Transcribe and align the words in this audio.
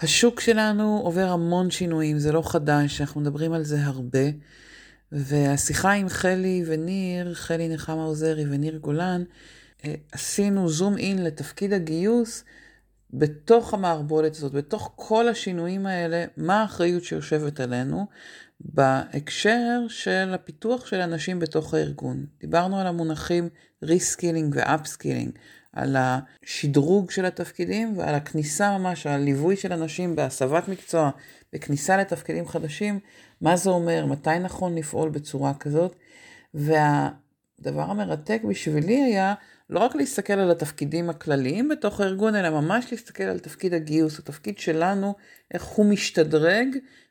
השוק 0.00 0.40
שלנו 0.40 1.00
עובר 1.04 1.28
המון 1.28 1.70
שינויים, 1.70 2.18
זה 2.18 2.32
לא 2.32 2.42
חדש, 2.42 3.00
אנחנו 3.00 3.20
מדברים 3.20 3.52
על 3.52 3.64
זה 3.64 3.82
הרבה. 3.82 4.28
והשיחה 5.12 5.92
עם 5.92 6.08
חלי 6.08 6.64
וניר, 6.66 7.34
חלי 7.34 7.68
נחמה 7.68 8.04
עוזרי 8.04 8.44
וניר 8.50 8.76
גולן, 8.76 9.22
אה, 9.84 9.94
עשינו 10.12 10.68
zoom 10.68 10.98
in 10.98 11.24
לתפקיד 11.24 11.72
הגיוס 11.72 12.44
בתוך 13.10 13.74
המערבולת 13.74 14.36
הזאת, 14.36 14.52
בתוך 14.52 14.92
כל 14.96 15.28
השינויים 15.28 15.86
האלה, 15.86 16.24
מה 16.36 16.62
האחריות 16.62 17.04
שיושבת 17.04 17.60
עלינו 17.60 18.06
בהקשר 18.60 19.80
של 19.88 20.30
הפיתוח 20.34 20.86
של 20.86 21.00
אנשים 21.00 21.38
בתוך 21.38 21.74
הארגון. 21.74 22.26
דיברנו 22.40 22.80
על 22.80 22.86
המונחים 22.86 23.48
reskilling 23.82 24.54
ו 24.58 24.64
upskilling, 24.64 25.30
על 25.76 25.96
השדרוג 25.98 27.10
של 27.10 27.24
התפקידים 27.24 27.98
ועל 27.98 28.14
הכניסה 28.14 28.78
ממש, 28.78 29.06
על 29.06 29.12
הליווי 29.12 29.56
של 29.56 29.72
אנשים 29.72 30.16
בהסבת 30.16 30.68
מקצוע, 30.68 31.10
בכניסה 31.52 31.96
לתפקידים 31.96 32.48
חדשים, 32.48 32.98
מה 33.40 33.56
זה 33.56 33.70
אומר, 33.70 34.06
מתי 34.06 34.38
נכון 34.38 34.74
לפעול 34.74 35.08
בצורה 35.08 35.54
כזאת. 35.54 35.96
והדבר 36.54 37.82
המרתק 37.82 38.40
בשבילי 38.48 39.02
היה 39.04 39.34
לא 39.70 39.80
רק 39.80 39.94
להסתכל 39.94 40.32
על 40.32 40.50
התפקידים 40.50 41.10
הכלליים 41.10 41.68
בתוך 41.68 42.00
הארגון, 42.00 42.34
אלא 42.34 42.50
ממש 42.50 42.86
להסתכל 42.90 43.24
על 43.24 43.38
תפקיד 43.38 43.74
הגיוס, 43.74 44.18
התפקיד 44.18 44.58
שלנו, 44.58 45.14
איך 45.54 45.64
הוא 45.64 45.86
משתדרג 45.86 46.68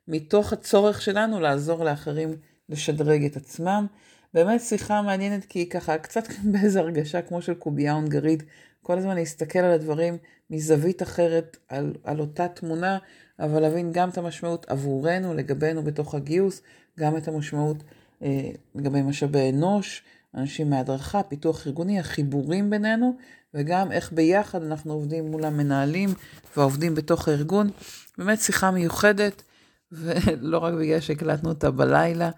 מתוך 0.07 0.53
הצורך 0.53 1.01
שלנו 1.01 1.39
לעזור 1.39 1.83
לאחרים 1.83 2.35
לשדרג 2.69 3.25
את 3.25 3.35
עצמם. 3.35 3.87
באמת 4.35 4.61
שיחה 4.61 5.01
מעניינת 5.01 5.45
כי 5.45 5.59
היא 5.59 5.69
ככה 5.69 5.97
קצת 5.97 6.23
באיזו 6.51 6.79
הרגשה 6.79 7.21
כמו 7.21 7.41
של 7.41 7.53
קובייה 7.53 7.93
הונגרית, 7.93 8.43
כל 8.81 8.97
הזמן 8.97 9.15
להסתכל 9.15 9.59
על 9.59 9.71
הדברים 9.71 10.17
מזווית 10.49 11.01
אחרת, 11.03 11.57
על, 11.67 11.93
על 12.03 12.19
אותה 12.19 12.47
תמונה, 12.47 12.97
אבל 13.39 13.59
להבין 13.59 13.91
גם 13.91 14.09
את 14.09 14.17
המשמעות 14.17 14.65
עבורנו, 14.69 15.33
לגבינו 15.33 15.83
בתוך 15.83 16.15
הגיוס, 16.15 16.61
גם 16.99 17.17
את 17.17 17.27
המשמעות 17.27 17.77
אה, 18.23 18.49
לגבי 18.75 19.01
משאבי 19.01 19.49
אנוש, 19.49 20.03
אנשים 20.35 20.69
מהדרכה, 20.69 21.23
פיתוח 21.23 21.67
ארגוני, 21.67 21.99
החיבורים 21.99 22.69
בינינו, 22.69 23.15
וגם 23.53 23.91
איך 23.91 24.11
ביחד 24.11 24.63
אנחנו 24.63 24.93
עובדים 24.93 25.31
מול 25.31 25.45
המנהלים 25.45 26.09
והעובדים 26.57 26.95
בתוך 26.95 27.27
הארגון. 27.27 27.69
באמת 28.17 28.39
שיחה 28.39 28.71
מיוחדת, 28.71 29.43
ולא 29.91 30.57
רק 30.57 30.73
בגלל 30.73 30.99
שהקלטנו 30.99 31.49
אותה 31.49 31.71
בלילה, 31.71 32.31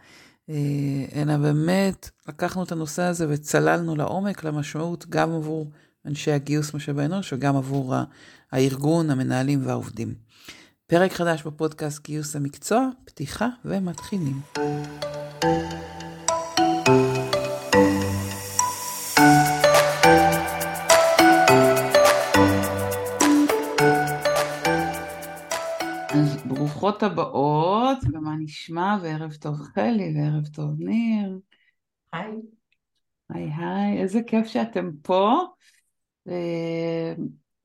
אלא 1.16 1.38
באמת 1.38 2.10
לקחנו 2.28 2.64
את 2.64 2.72
הנושא 2.72 3.02
הזה 3.02 3.26
וצללנו 3.30 3.96
לעומק 3.96 4.44
למשמעות 4.44 5.06
גם 5.10 5.32
עבור 5.32 5.72
אנשי 6.06 6.32
הגיוס 6.32 6.74
משאבי 6.74 7.06
אנוש 7.06 7.34
וגם 7.34 7.56
עבור 7.56 7.96
הארגון, 8.52 9.10
המנהלים 9.10 9.66
והעובדים. 9.66 10.14
פרק 10.88 11.14
חדש 11.14 11.44
בפודקאסט 11.44 12.04
גיוס 12.06 12.36
המקצוע, 12.36 12.90
פתיחה 13.06 13.48
ומתחילים. 13.66 14.42
ברוכות 26.78 27.04
הבאות, 27.04 27.98
ומה 28.14 28.36
נשמע, 28.40 28.98
וערב 29.02 29.34
טוב 29.34 29.56
חלי, 29.62 30.14
וערב 30.16 30.48
טוב 30.48 30.70
ניר. 30.80 31.40
היי. 32.14 32.32
היי 33.30 33.52
היי, 33.58 34.02
איזה 34.02 34.20
כיף 34.28 34.48
שאתם 34.48 34.90
פה. 35.02 35.42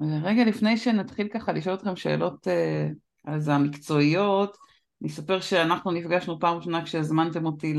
ורגע 0.01 0.45
לפני 0.45 0.77
שנתחיל 0.77 1.29
ככה 1.29 1.53
לשאול 1.53 1.75
אתכם 1.75 1.97
שאלות 1.97 2.49
אה, 2.49 2.89
אז 3.25 3.49
המקצועיות, 3.49 4.57
אני 5.03 5.11
אספר 5.11 5.41
שאנחנו 5.41 5.91
נפגשנו 5.91 6.41
פעם 6.41 6.57
ראשונה 6.57 6.85
כשהזמנתם 6.85 7.47
אותי 7.47 7.75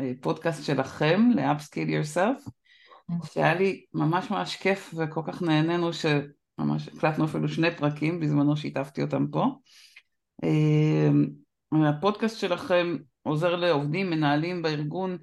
לפודקאסט 0.00 0.64
שלכם, 0.64 1.30
ל-upskill 1.34 1.88
yourself, 1.88 2.50
שהיה 3.32 3.54
לי 3.54 3.84
ממש 3.94 4.30
ממש 4.30 4.56
כיף 4.56 4.94
וכל 4.96 5.22
כך 5.26 5.42
נהנינו 5.42 5.90
שממש 5.92 6.88
הקלטנו 6.88 7.24
אפילו 7.24 7.48
שני 7.48 7.76
פרקים 7.76 8.20
בזמנו 8.20 8.56
שיתפתי 8.56 9.02
אותם 9.02 9.26
פה. 9.30 9.46
אה, 10.44 11.08
הפודקאסט 11.88 12.38
שלכם 12.38 12.96
עוזר 13.22 13.56
לעובדים, 13.56 14.10
מנהלים 14.10 14.62
בארגון 14.62 15.18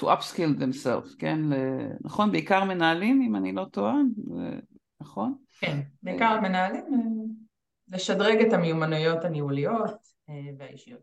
to 0.00 0.04
upskill 0.04 0.60
themselves, 0.60 1.16
כן? 1.18 1.40
נכון? 2.04 2.32
בעיקר 2.32 2.64
מנהלים, 2.64 3.22
אם 3.22 3.36
אני 3.36 3.52
לא 3.52 3.64
טועה, 3.72 3.96
נכון? 5.00 5.34
כן, 5.60 5.80
בעיקר 6.02 6.40
מנהלים, 6.40 6.84
אה, 6.92 6.98
לשדרג 7.88 8.40
את 8.40 8.52
המיומנויות 8.52 9.24
הניהוליות 9.24 9.96
אה, 10.28 10.34
והאישיות. 10.58 11.00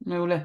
מעולה. 0.00 0.38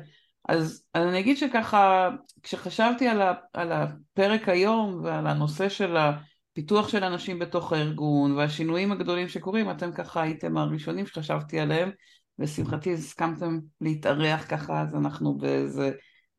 אז, 0.49 0.85
אז 0.93 1.07
אני 1.07 1.19
אגיד 1.19 1.37
שככה, 1.37 2.09
כשחשבתי 2.43 3.07
על, 3.07 3.21
ה, 3.21 3.33
על 3.53 3.71
הפרק 3.71 4.49
היום 4.49 5.01
ועל 5.03 5.27
הנושא 5.27 5.69
של 5.69 5.97
הפיתוח 5.97 6.89
של 6.89 7.03
אנשים 7.03 7.39
בתוך 7.39 7.73
הארגון 7.73 8.31
והשינויים 8.31 8.91
הגדולים 8.91 9.27
שקורים, 9.27 9.71
אתם 9.71 9.91
ככה 9.91 10.21
הייתם 10.21 10.57
הראשונים 10.57 11.05
שחשבתי 11.05 11.59
עליהם, 11.59 11.91
ושמחתי 12.41 12.93
הסכמתם 12.93 13.59
להתארח 13.81 14.45
ככה, 14.49 14.81
אז 14.81 14.95
אנחנו 14.95 15.37
באיזה 15.37 15.91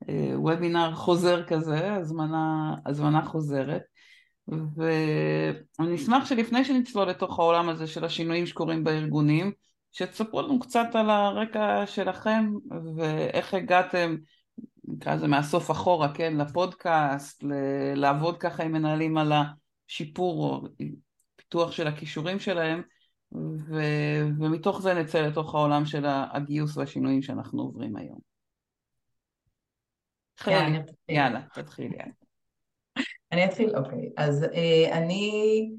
אה, 0.08 0.32
וובינר 0.34 0.94
חוזר 0.94 1.44
כזה, 1.44 1.94
הזמנה, 1.94 2.74
הזמנה 2.86 3.24
חוזרת. 3.24 3.82
ואני 4.48 5.94
אשמח 5.94 6.26
שלפני 6.26 6.64
שנצלול 6.64 7.08
לתוך 7.08 7.38
העולם 7.38 7.68
הזה 7.68 7.86
של 7.86 8.04
השינויים 8.04 8.46
שקורים 8.46 8.84
בארגונים, 8.84 9.52
שתספרו 9.92 10.42
לנו 10.42 10.60
קצת 10.60 10.86
על 10.94 11.10
הרקע 11.10 11.86
שלכם 11.86 12.52
ואיך 12.96 13.54
הגעתם, 13.54 14.16
נקרא 14.84 15.14
לזה 15.14 15.28
מהסוף 15.28 15.70
אחורה, 15.70 16.14
כן, 16.14 16.36
לפודקאסט, 16.36 17.42
ל- 17.42 17.94
לעבוד 17.94 18.38
ככה 18.38 18.62
עם 18.62 18.72
מנהלים 18.72 19.18
על 19.18 19.32
השיפור 19.32 20.44
או 20.44 20.68
פיתוח 21.36 21.72
של 21.72 21.86
הכישורים 21.86 22.40
שלהם, 22.40 22.82
ו- 23.34 24.28
ומתוך 24.38 24.82
זה 24.82 24.94
נצא 24.94 25.20
לתוך 25.20 25.54
העולם 25.54 25.86
של 25.86 26.04
הגיוס 26.06 26.76
והשינויים 26.76 27.22
שאנחנו 27.22 27.62
עוברים 27.62 27.96
היום. 27.96 28.18
יאללה, 30.46 30.78
יאללה, 31.08 31.40
תתחילי. 31.54 31.96
יאללה. 31.96 32.12
אני 33.32 33.44
אתחיל? 33.44 33.76
אוקיי. 33.76 34.10
אז 34.16 34.44
אה, 34.44 34.98
אני 34.98 35.70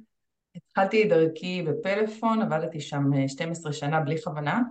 התחלתי 0.55 1.03
דרכי 1.03 1.61
בפלאפון, 1.61 2.41
עבדתי 2.41 2.81
שם 2.81 3.27
12 3.27 3.71
אה, 3.71 3.77
שנה 3.77 3.99
בלי 3.99 4.21
כוונה, 4.21 4.61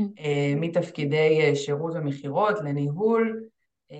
אה, 0.00 0.52
מתפקידי 0.56 1.40
אה, 1.40 1.56
שירות 1.56 1.92
ומכירות 1.94 2.58
לניהול, 2.64 3.44
אה, 3.92 3.96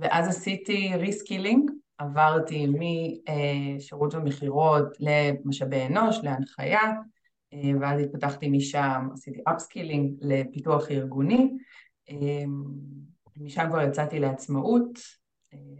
ואז 0.00 0.28
עשיתי 0.28 0.90
reskilling, 0.94 1.70
עברתי 1.98 2.66
משירות 2.66 4.14
ומכירות 4.14 4.96
למשאבי 5.00 5.86
אנוש, 5.86 6.18
להנחיה, 6.22 6.80
אה, 6.80 6.92
ואז 7.80 8.00
התפתחתי 8.00 8.48
משם, 8.48 9.08
עשיתי 9.12 9.40
upskilling 9.44 10.16
לפיתוח 10.20 10.90
ארגוני, 10.90 11.50
אה, 12.10 12.44
משם 13.36 13.66
כבר 13.68 13.80
יצאתי 13.80 14.18
לעצמאות, 14.18 14.98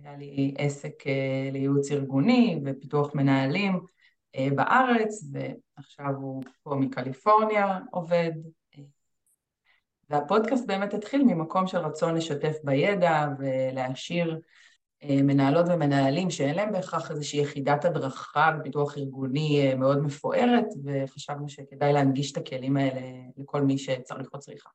היה 0.03 0.17
לי 0.17 0.55
עסק 0.59 1.07
אה, 1.07 1.51
לייעוץ 1.53 1.91
ארגוני 1.91 2.61
ופיתוח 2.65 3.15
מנהלים 3.15 3.81
אה, 4.37 4.49
בארץ, 4.57 5.25
ועכשיו 5.33 6.15
הוא 6.17 6.43
פה 6.63 6.75
מקליפורניה 6.75 7.79
עובד. 7.91 8.31
והפודקאסט 10.11 10.67
באמת 10.67 10.95
התחיל 10.95 11.25
ממקום 11.25 11.67
של 11.67 11.79
רצון 11.79 12.15
לשתף 12.15 12.57
בידע 12.65 13.27
ולהשאיר 13.39 14.31
אה, 14.31 14.39
מנהלות 15.09 15.67
ומנהלים 15.69 16.31
שאין 16.31 16.55
להם 16.55 16.73
בהכרח 16.73 17.11
איזושהי 17.11 17.41
יחידת 17.41 17.85
הדרכה 17.85 18.51
ופיתוח 18.61 18.99
ארגוני 18.99 19.75
מאוד 19.75 19.99
מפוארת, 19.99 20.67
וחשבנו 20.85 21.49
שכדאי 21.49 21.93
להנגיש 21.93 22.33
את 22.33 22.37
הכלים 22.37 22.77
האלה 22.77 23.01
לכל 23.37 23.63
מי 23.63 23.79
שצריך 23.79 24.29
או 24.35 24.39
צריכה. 24.39 24.71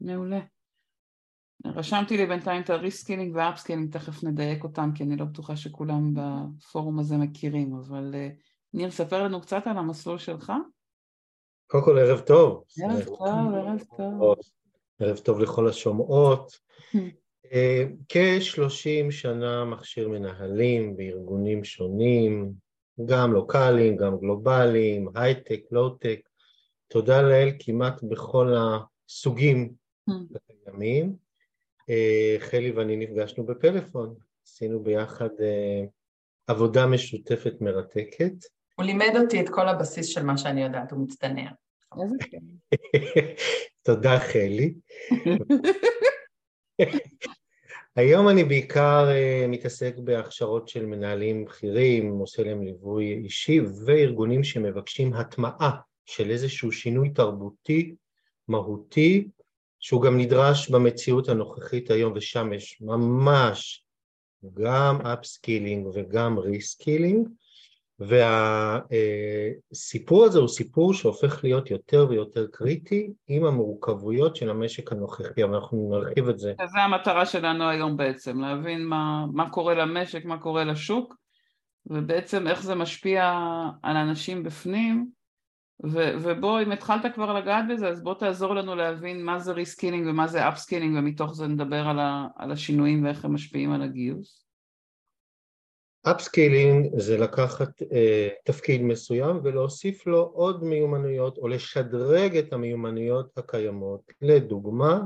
מעולה. 0.00 0.40
רשמתי 1.66 2.16
לי 2.16 2.26
בינתיים 2.26 2.62
את 2.62 2.70
ה 2.70 2.76
reskilling 2.76 3.36
וה 3.36 3.45
upskilling, 3.45 3.92
תכף 3.92 4.24
נדייק 4.24 4.64
אותם, 4.64 4.90
כי 4.94 5.02
אני 5.02 5.16
לא 5.16 5.24
בטוחה 5.24 5.56
שכולם 5.56 6.14
בפורום 6.14 6.98
הזה 6.98 7.16
מכירים, 7.16 7.74
אבל 7.74 8.10
אה, 8.14 8.28
ניר, 8.74 8.90
ספר 8.90 9.22
לנו 9.22 9.40
קצת 9.40 9.62
על 9.66 9.78
המסלול 9.78 10.18
שלך. 10.18 10.52
קודם 11.66 11.84
כל, 11.84 11.98
ערב 11.98 12.20
טוב. 12.20 12.64
ערב 12.82 13.04
טוב, 13.04 13.54
ערב 13.54 13.82
טוב. 13.96 14.34
ערב 14.98 15.18
טוב 15.18 15.40
לכל 15.40 15.68
השומעות. 15.68 16.52
אה, 17.52 17.84
כ-30 18.08 19.10
שנה 19.10 19.64
מכשיר 19.64 20.08
מנהלים 20.08 20.96
בארגונים 20.96 21.64
שונים, 21.64 22.52
גם 23.06 23.32
לוקאליים, 23.32 23.96
גם 23.96 24.18
גלובליים, 24.18 25.08
הייטק, 25.14 25.60
לואו-טק. 25.70 26.20
תודה 26.88 27.22
לאל 27.22 27.50
כמעט 27.58 28.02
בכל 28.02 28.54
הסוגים 28.56 29.72
הקיימים. 30.08 31.16
אה, 31.90 32.36
חלי 32.38 32.70
ואני 32.70 32.96
נפגשנו 32.96 33.46
בפלאפון, 33.46 34.14
עשינו 34.46 34.82
ביחד 34.82 35.28
אה, 35.40 35.84
עבודה 36.46 36.86
משותפת 36.86 37.60
מרתקת. 37.60 38.32
הוא 38.76 38.84
לימד 38.84 39.12
אותי 39.22 39.40
את 39.40 39.48
כל 39.48 39.68
הבסיס 39.68 40.06
של 40.06 40.22
מה 40.22 40.38
שאני 40.38 40.64
יודעת, 40.64 40.92
הוא 40.92 41.00
מצטנע. 41.00 41.50
תודה 43.86 44.18
חלי. 44.18 44.74
היום 47.96 48.28
אני 48.28 48.44
בעיקר 48.44 49.08
uh, 49.08 49.48
מתעסק 49.48 49.94
בהכשרות 49.98 50.68
של 50.68 50.86
מנהלים 50.86 51.44
בכירים, 51.44 52.10
עושה 52.10 52.42
להם 52.42 52.62
ליווי 52.62 53.12
אישי 53.12 53.60
וארגונים 53.86 54.44
שמבקשים 54.44 55.14
הטמעה 55.14 55.70
של 56.06 56.30
איזשהו 56.30 56.72
שינוי 56.72 57.10
תרבותי, 57.10 57.94
מהותי, 58.48 59.28
שהוא 59.80 60.02
גם 60.02 60.18
נדרש 60.18 60.70
במציאות 60.70 61.28
הנוכחית 61.28 61.90
היום, 61.90 62.12
ושם 62.16 62.52
יש 62.52 62.78
ממש 62.80 63.84
גם 64.54 65.00
upskilling 65.00 65.86
וגם 65.94 66.38
reskilling, 66.38 67.28
והסיפור 69.72 70.24
הזה 70.24 70.38
הוא 70.38 70.48
סיפור 70.48 70.94
שהופך 70.94 71.44
להיות 71.44 71.70
יותר 71.70 72.06
ויותר 72.10 72.46
קריטי 72.52 73.12
עם 73.28 73.44
המורכבויות 73.44 74.36
של 74.36 74.50
המשק 74.50 74.92
הנוכחי, 74.92 75.44
אבל 75.44 75.54
אנחנו 75.54 75.90
נרחיב 75.92 76.28
את 76.28 76.38
זה. 76.38 76.54
זה 76.72 76.80
המטרה 76.80 77.26
שלנו 77.26 77.68
היום 77.68 77.96
בעצם, 77.96 78.40
להבין 78.40 78.84
מה, 78.84 79.24
מה 79.32 79.50
קורה 79.50 79.74
למשק, 79.74 80.24
מה 80.24 80.38
קורה 80.38 80.64
לשוק, 80.64 81.14
ובעצם 81.86 82.48
איך 82.48 82.62
זה 82.62 82.74
משפיע 82.74 83.32
על 83.82 83.96
אנשים 83.96 84.42
בפנים, 84.42 85.08
ו, 85.84 86.14
ובוא, 86.22 86.60
אם 86.60 86.72
התחלת 86.72 87.14
כבר 87.14 87.32
לגעת 87.32 87.64
בזה, 87.68 87.88
אז 87.88 88.02
בוא 88.02 88.14
תעזור 88.14 88.54
לנו 88.54 88.74
להבין 88.74 89.24
מה 89.24 89.38
זה 89.38 89.52
reskilling 89.52 90.06
ומה 90.06 90.26
זה 90.26 90.48
upskilling, 90.48 90.98
ומתוך 90.98 91.34
זה 91.34 91.46
נדבר 91.46 91.88
על, 91.88 91.98
ה, 91.98 92.26
על 92.36 92.52
השינויים 92.52 93.04
ואיך 93.04 93.24
הם 93.24 93.34
משפיעים 93.34 93.72
על 93.72 93.82
הגיוס. 93.82 94.43
upskilling 96.04 96.98
זה 96.98 97.18
לקחת 97.18 97.82
אה, 97.92 98.28
תפקיד 98.44 98.82
מסוים 98.82 99.40
ולהוסיף 99.42 100.06
לו 100.06 100.20
עוד 100.34 100.64
מיומנויות 100.64 101.38
או 101.38 101.48
לשדרג 101.48 102.36
את 102.36 102.52
המיומנויות 102.52 103.38
הקיימות. 103.38 104.00
לדוגמה, 104.22 105.00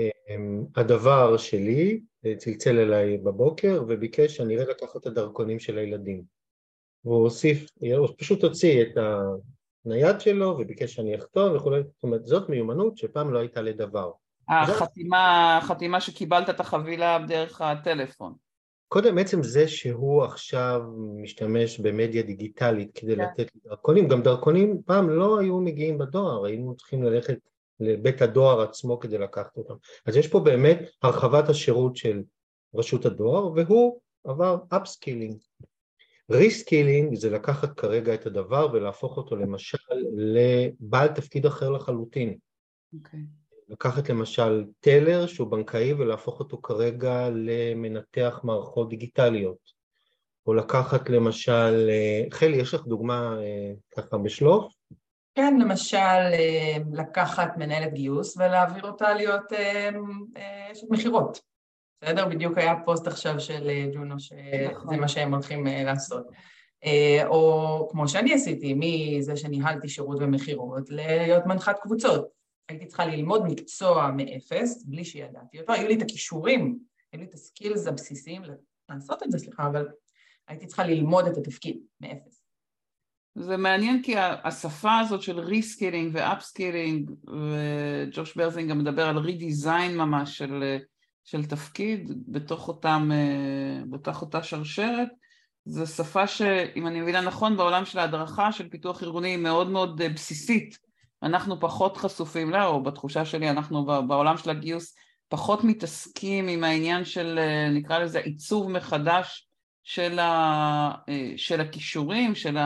אה, 0.00 0.36
הדוור 0.76 1.36
שלי 1.36 2.00
אה, 2.26 2.34
צלצל 2.36 2.78
אליי 2.78 3.18
בבוקר 3.18 3.84
וביקש 3.88 4.36
שאני 4.36 4.56
ארד 4.56 4.70
לקחת 4.70 4.96
את 4.96 5.06
הדרכונים 5.06 5.58
של 5.58 5.78
הילדים. 5.78 6.22
והוא 7.04 7.22
הוסיף, 7.22 7.70
הוא 7.98 8.08
פשוט 8.18 8.44
הוציא 8.44 8.82
את 8.82 8.98
הנייד 9.86 10.20
שלו 10.20 10.56
וביקש 10.58 10.94
שאני 10.94 11.16
אחתום 11.16 11.56
וכולי, 11.56 11.82
זאת 11.82 12.02
אומרת 12.02 12.26
זאת 12.26 12.48
מיומנות 12.48 12.96
שפעם 12.96 13.32
לא 13.32 13.38
הייתה 13.38 13.62
לדוור. 13.62 14.10
החתימה, 14.48 15.58
החתימה 15.58 16.00
שקיבלת 16.00 16.50
את 16.50 16.60
החבילה 16.60 17.18
דרך 17.28 17.60
הטלפון. 17.60 18.47
קודם 18.88 19.18
עצם 19.18 19.42
זה 19.42 19.68
שהוא 19.68 20.24
עכשיו 20.24 20.82
משתמש 21.22 21.80
במדיה 21.80 22.22
דיגיטלית 22.22 22.90
כדי 22.94 23.12
yeah. 23.12 23.16
כן. 23.16 23.22
לתת 23.22 23.52
דרכונים, 23.66 24.08
גם 24.08 24.22
דרכונים 24.22 24.82
פעם 24.86 25.10
לא 25.10 25.38
היו 25.38 25.60
מגיעים 25.60 25.98
בדואר, 25.98 26.44
היינו 26.44 26.76
צריכים 26.76 27.02
ללכת 27.02 27.38
לבית 27.80 28.22
הדואר 28.22 28.60
עצמו 28.60 28.98
כדי 28.98 29.18
לקחת 29.18 29.56
אותם. 29.56 29.74
אז 30.06 30.16
יש 30.16 30.28
פה 30.28 30.40
באמת 30.40 30.90
הרחבת 31.02 31.48
השירות 31.48 31.96
של 31.96 32.22
רשות 32.74 33.06
הדואר, 33.06 33.52
והוא 33.52 34.00
עבר 34.24 34.56
upskilling. 34.68 35.36
reskilling 36.30 37.14
זה 37.14 37.30
לקחת 37.30 37.80
כרגע 37.80 38.14
את 38.14 38.26
הדוור 38.26 38.68
ולהפוך 38.72 39.16
אותו 39.16 39.36
למשל 39.36 39.78
לבעל 40.16 41.08
תפקיד 41.08 41.46
אחר 41.46 41.70
לחלוטין. 41.70 42.38
Okay. 42.94 43.47
לקחת 43.68 44.08
למשל 44.08 44.64
טלר 44.80 45.26
שהוא 45.26 45.50
בנקאי 45.50 45.92
ולהפוך 45.92 46.40
אותו 46.40 46.62
כרגע 46.62 47.28
למנתח 47.34 48.40
מערכות 48.44 48.88
דיגיטליות, 48.88 49.78
או 50.46 50.54
לקחת 50.54 51.10
למשל, 51.10 51.88
אה, 51.90 52.24
חלי, 52.30 52.56
יש 52.56 52.74
לך 52.74 52.86
דוגמה 52.86 53.36
אה, 53.42 53.72
ככה 53.96 54.18
בשלוף? 54.18 54.72
כן, 55.34 55.58
למשל 55.60 55.96
אה, 55.96 56.76
לקחת 56.92 57.56
מנהלת 57.56 57.92
גיוס 57.92 58.36
ולהעביר 58.36 58.84
אותה 58.84 59.14
להיות 59.14 59.52
אשת 60.72 60.86
מכירות. 60.90 61.40
בסדר? 62.04 62.28
בדיוק 62.28 62.58
היה 62.58 62.74
פוסט 62.84 63.06
עכשיו 63.06 63.40
של 63.40 63.70
ג'ונו 63.94 64.20
שזה 64.20 64.68
נכון. 64.72 65.00
מה 65.00 65.08
שהם 65.08 65.34
הולכים 65.34 65.66
לעשות. 65.66 66.26
או 67.26 67.88
כמו 67.90 68.08
שאני 68.08 68.34
עשיתי, 68.34 68.74
מזה 68.76 69.36
שניהלתי 69.36 69.88
שירות 69.88 70.18
ומכירות, 70.20 70.90
להיות 70.90 71.46
מנחת 71.46 71.78
קבוצות. 71.82 72.37
הייתי 72.68 72.86
צריכה 72.86 73.06
ללמוד 73.06 73.42
מקצוע 73.46 74.10
מאפס, 74.16 74.84
בלי 74.84 75.04
שידעתי 75.04 75.60
אותו, 75.60 75.72
היו 75.72 75.88
לי 75.88 75.96
את 75.96 76.02
הכישורים, 76.02 76.78
היו 77.12 77.20
לי 77.20 77.26
את 77.26 77.34
ה 77.34 77.41
skills 77.41 77.86
הבסיסיים 77.86 78.42
לעשות 78.88 79.22
את 79.22 79.30
זה, 79.30 79.38
סליחה, 79.38 79.66
אבל 79.66 79.88
הייתי 80.48 80.66
צריכה 80.66 80.84
ללמוד 80.84 81.26
את 81.26 81.36
התפקיד 81.36 81.78
מאפס. 82.00 82.42
זה 83.34 83.56
מעניין 83.56 84.02
כי 84.02 84.14
השפה 84.18 84.98
הזאת 84.98 85.22
של 85.22 85.40
reskilling 85.40 86.10
ו 86.14 86.22
upskilling, 86.22 87.10
וג'וש 87.10 88.36
ברזין 88.36 88.70
גם 88.70 88.78
מדבר 88.78 89.06
על 89.08 89.18
redesign 89.18 89.96
ממש 89.96 90.38
של, 90.38 90.78
של 91.24 91.44
תפקיד 91.44 92.12
בתוך, 92.28 92.68
אותם, 92.68 93.10
בתוך 93.90 94.22
אותה 94.22 94.42
שרשרת, 94.42 95.08
זו 95.64 95.86
שפה 95.86 96.26
שאם 96.26 96.86
אני 96.86 97.00
מבינה 97.00 97.20
נכון 97.20 97.56
בעולם 97.56 97.84
של 97.84 97.98
ההדרכה 97.98 98.52
של 98.52 98.68
פיתוח 98.68 99.02
ארגוני 99.02 99.28
היא 99.28 99.38
מאוד 99.38 99.70
מאוד 99.70 100.02
בסיסית 100.02 100.87
אנחנו 101.22 101.60
פחות 101.60 101.96
חשופים 101.96 102.50
לה, 102.50 102.66
או 102.66 102.82
בתחושה 102.82 103.24
שלי 103.24 103.50
אנחנו 103.50 103.86
בעולם 104.08 104.36
של 104.36 104.50
הגיוס 104.50 104.94
פחות 105.28 105.64
מתעסקים 105.64 106.48
עם 106.48 106.64
העניין 106.64 107.04
של 107.04 107.38
נקרא 107.74 107.98
לזה 107.98 108.18
עיצוב 108.18 108.70
מחדש 108.70 109.48
של, 109.82 110.18
ה, 110.18 110.90
של 111.36 111.60
הכישורים, 111.60 112.34
של 112.34 112.58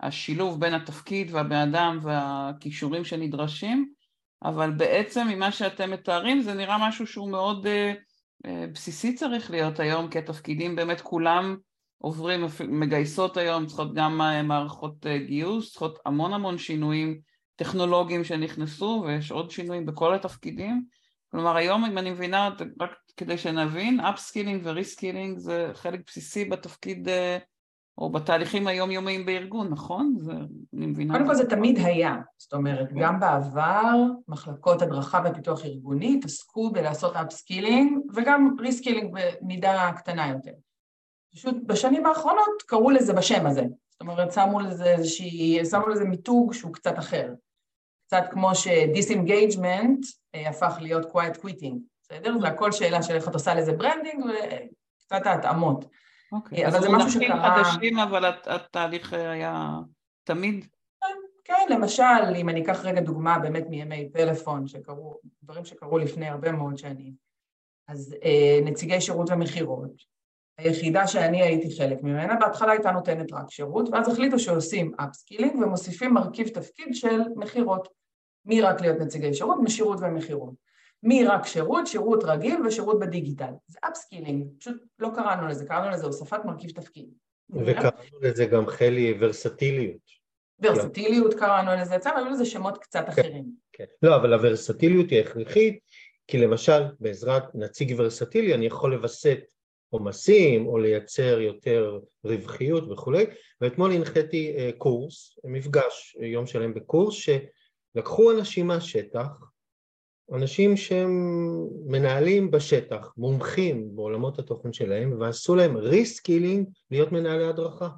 השילוב 0.00 0.60
בין 0.60 0.74
התפקיד 0.74 1.28
והבן 1.30 1.56
אדם 1.56 1.98
והכישורים 2.02 3.04
שנדרשים, 3.04 3.92
אבל 4.44 4.70
בעצם 4.70 5.26
ממה 5.28 5.52
שאתם 5.52 5.90
מתארים 5.90 6.40
זה 6.40 6.54
נראה 6.54 6.88
משהו 6.88 7.06
שהוא 7.06 7.30
מאוד 7.30 7.66
בסיסי 8.72 9.14
צריך 9.14 9.50
להיות 9.50 9.80
היום, 9.80 10.10
כי 10.10 10.18
התפקידים 10.18 10.76
באמת 10.76 11.00
כולם 11.00 11.56
עוברים, 11.98 12.46
מגייסות 12.68 13.36
היום, 13.36 13.66
צריכות 13.66 13.94
גם 13.94 14.20
מערכות 14.44 15.06
גיוס, 15.26 15.70
צריכות 15.70 15.98
המון 16.06 16.32
המון 16.32 16.58
שינויים 16.58 17.20
טכנולוגיים 17.56 18.24
שנכנסו 18.24 19.04
ויש 19.06 19.30
עוד 19.30 19.50
שינויים 19.50 19.86
בכל 19.86 20.14
התפקידים. 20.14 20.84
כלומר 21.30 21.56
היום 21.56 21.84
אם 21.84 21.98
אני 21.98 22.10
מבינה, 22.10 22.50
רק 22.80 22.90
כדי 23.16 23.38
שנבין, 23.38 24.00
upskilling 24.00 24.60
ו 24.64 24.71
reskilling 24.71 25.38
זה 25.38 25.70
חלק 25.74 26.00
בסיסי 26.06 26.44
בתפקיד 26.44 27.08
אה, 27.08 27.38
או 27.98 28.10
בתהליכים 28.10 28.66
היומיומיים 28.66 29.26
בארגון, 29.26 29.68
נכון? 29.68 30.14
זה, 30.18 30.32
אני 30.76 30.86
מבינה. 30.86 31.14
קודם 31.14 31.26
כל 31.26 31.34
זה 31.34 31.50
תמיד 31.50 31.78
היה, 31.78 32.16
זאת 32.38 32.52
אומרת, 32.52 32.92
גם 32.92 33.20
בעבר 33.20 33.94
מחלקות 34.28 34.82
הדרכה 34.82 35.20
ופיתוח 35.24 35.64
ארגוני 35.64 36.14
התעסקו 36.18 36.70
בלעשות 36.72 37.16
upskilling 37.16 37.98
וגם 38.14 38.56
reskilling 38.60 39.16
במידה 39.40 39.90
קטנה 39.96 40.28
יותר. 40.28 40.52
פשוט 41.34 41.56
בשנים 41.66 42.06
האחרונות 42.06 42.62
קראו 42.66 42.90
לזה 42.90 43.12
בשם 43.12 43.46
הזה, 43.46 43.62
זאת 43.90 44.00
אומרת, 44.00 44.32
שמו 44.32 44.60
לזה 44.60 44.84
איזושהי, 44.84 45.64
שמו 45.70 45.88
לזה 45.88 46.04
מיתוג 46.04 46.52
שהוא 46.52 46.72
קצת 46.72 46.98
אחר. 46.98 47.28
קצת 48.06 48.24
כמו 48.30 48.54
ש 48.54 48.74
disengagement 48.74 50.06
אה, 50.34 50.48
הפך 50.48 50.76
להיות 50.80 51.06
quiet 51.06 51.38
quitting, 51.44 51.74
בסדר? 52.02 52.38
זה 52.40 52.48
הכל 52.48 52.72
שאלה 52.72 53.02
של 53.02 53.14
איך 53.14 53.28
את 53.28 53.34
עושה 53.34 53.54
לזה 53.54 53.72
branding 53.72 54.24
וקצת 54.24 55.26
ההתאמות. 55.26 55.84
אוקיי, 56.32 56.66
אבל 56.66 56.80
זה 56.80 56.88
משהו 56.88 57.10
שקרה... 57.10 57.64
חדשים, 57.64 57.98
אבל 57.98 58.32
התהליך 58.46 59.12
היה 59.12 59.78
תמיד? 60.24 60.64
כן, 60.64 61.06
כן, 61.44 61.74
למשל, 61.74 62.34
אם 62.36 62.48
אני 62.48 62.62
אקח 62.62 62.84
רגע 62.84 63.00
דוגמה 63.00 63.38
באמת 63.38 63.64
מימי 63.68 64.08
פלאפון, 64.12 64.66
שקרו, 64.66 65.18
דברים 65.42 65.64
שקרו 65.64 65.98
לפני 65.98 66.28
הרבה 66.28 66.52
מאוד 66.52 66.78
שנים, 66.78 67.12
אז 67.88 68.16
אה, 68.24 68.60
נציגי 68.64 69.00
שירות 69.00 69.30
ומכירות, 69.30 70.13
היחידה 70.58 71.06
שאני 71.06 71.42
הייתי 71.42 71.76
חלק 71.78 72.02
ממנה, 72.02 72.34
בהתחלה 72.40 72.72
הייתה 72.72 72.90
נותנת 72.90 73.32
רק 73.32 73.50
שירות, 73.50 73.88
ואז 73.92 74.08
החליטו 74.08 74.38
שעושים 74.38 74.92
upskilling 74.96 75.54
ומוסיפים 75.62 76.14
מרכיב 76.14 76.48
תפקיד 76.48 76.94
של 76.94 77.20
מכירות. 77.36 77.88
מרק 78.44 78.80
להיות 78.80 78.98
נציגי 78.98 79.34
שירות? 79.34 79.58
משירות 79.62 79.98
ומכירות. 80.02 80.54
מרק 81.02 81.46
שירות, 81.46 81.86
שירות 81.86 82.24
רגיל 82.24 82.66
ושירות 82.66 82.98
בדיגיטל. 82.98 83.52
זה 83.66 83.78
upskilling, 83.90 84.46
פשוט 84.58 84.76
לא 84.98 85.10
קראנו 85.14 85.48
לזה, 85.48 85.66
קראנו 85.66 85.90
לזה 85.90 86.06
הוספת 86.06 86.44
מרכיב 86.44 86.70
תפקיד. 86.70 87.06
וקראנו 87.50 88.20
לזה 88.22 88.46
גם 88.46 88.66
חלי 88.66 89.16
ורסטיליות. 89.20 90.24
ורסטיליות 90.60 91.34
קראנו 91.34 91.70
לזה, 91.82 91.96
אצלנו 91.96 92.18
היו 92.18 92.28
לזה 92.28 92.44
שמות 92.44 92.78
קצת 92.78 93.04
כן, 93.04 93.12
אחרים. 93.12 93.44
כן. 93.72 93.84
לא, 94.02 94.16
אבל 94.16 94.32
הוורסטיליות 94.32 95.10
היא 95.10 95.20
הכרחית, 95.20 95.78
כי 96.26 96.38
למשל 96.38 96.82
בעזרת 97.00 97.42
נציג 97.54 97.94
ורסטילי 97.98 98.54
אני 98.54 98.66
יכול 98.66 98.94
לווסת 98.94 99.38
עומסים 99.94 100.66
או 100.66 100.78
לייצר 100.78 101.40
יותר 101.40 102.00
רווחיות 102.24 102.84
וכולי, 102.90 103.24
ואתמול 103.60 103.92
הנחיתי 103.92 104.54
אה, 104.56 104.70
קורס, 104.78 105.38
מפגש, 105.44 106.16
יום 106.20 106.46
שלם 106.46 106.74
בקורס, 106.74 107.14
שלקחו 107.14 108.32
אנשים 108.32 108.66
מהשטח, 108.66 109.28
אנשים 110.32 110.76
שהם 110.76 111.10
מנהלים 111.86 112.50
בשטח, 112.50 113.12
מומחים 113.16 113.96
בעולמות 113.96 114.38
התוכן 114.38 114.72
שלהם, 114.72 115.20
ועשו 115.20 115.54
להם 115.54 115.76
reskilling 115.76 116.68
להיות 116.90 117.12
מנהלי 117.12 117.44
הדרכה. 117.44 117.88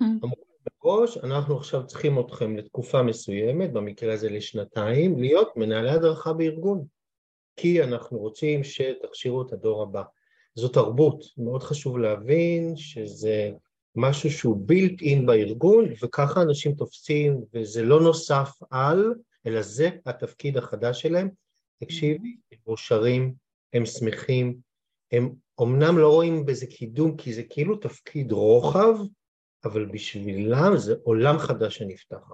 אמרו 0.24 0.50
ראש, 0.84 1.18
אנחנו 1.18 1.56
עכשיו 1.56 1.86
צריכים 1.86 2.20
אתכם 2.20 2.56
לתקופה 2.56 3.02
מסוימת, 3.02 3.72
במקרה 3.72 4.14
הזה 4.14 4.30
לשנתיים, 4.30 5.18
להיות 5.18 5.56
מנהלי 5.56 5.90
הדרכה 5.90 6.32
בארגון. 6.32 6.84
כי 7.56 7.82
אנחנו 7.82 8.18
רוצים 8.18 8.64
שתכשירו 8.64 9.42
את 9.42 9.52
הדור 9.52 9.82
הבא. 9.82 10.02
זו 10.60 10.68
תרבות, 10.68 11.24
מאוד 11.38 11.62
חשוב 11.62 11.98
להבין 11.98 12.76
שזה 12.76 13.50
משהו 13.96 14.30
שהוא 14.30 14.56
בילט 14.66 15.02
אין 15.02 15.26
בארגון, 15.26 15.84
וככה 16.02 16.42
אנשים 16.42 16.74
תופסים, 16.74 17.40
וזה 17.54 17.82
לא 17.82 18.00
נוסף 18.00 18.50
על, 18.70 19.14
אלא 19.46 19.62
זה 19.62 19.90
התפקיד 20.06 20.56
החדש 20.56 21.02
שלהם. 21.02 21.28
תקשיבי, 21.80 22.36
הם 22.52 22.58
מאושרים, 22.66 23.34
הם 23.72 23.86
שמחים, 23.86 24.56
הם 25.12 25.32
אמנם 25.62 25.98
לא 25.98 26.08
רואים 26.12 26.46
בזה 26.46 26.66
קידום, 26.66 27.16
כי 27.16 27.32
זה 27.32 27.42
כאילו 27.42 27.76
תפקיד 27.76 28.32
רוחב, 28.32 28.94
אבל 29.64 29.84
בשבילם 29.84 30.76
זה 30.76 30.94
עולם 31.02 31.38
חדש 31.38 31.78
שנפתח. 31.78 32.30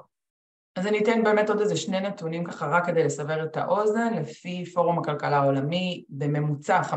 אז 0.77 0.87
אני 0.87 0.99
אתן 0.99 1.25
באמת 1.25 1.51
עוד 1.51 1.61
איזה 1.61 1.77
שני 1.77 2.01
נתונים 2.01 2.45
ככה 2.45 2.67
רק 2.67 2.87
כדי 2.87 3.05
לסבר 3.05 3.45
את 3.45 3.57
האוזן, 3.57 4.15
לפי 4.15 4.65
פורום 4.75 4.99
הכלכלה 4.99 5.37
העולמי, 5.37 6.05
בממוצע 6.09 6.81
54% 6.83 6.95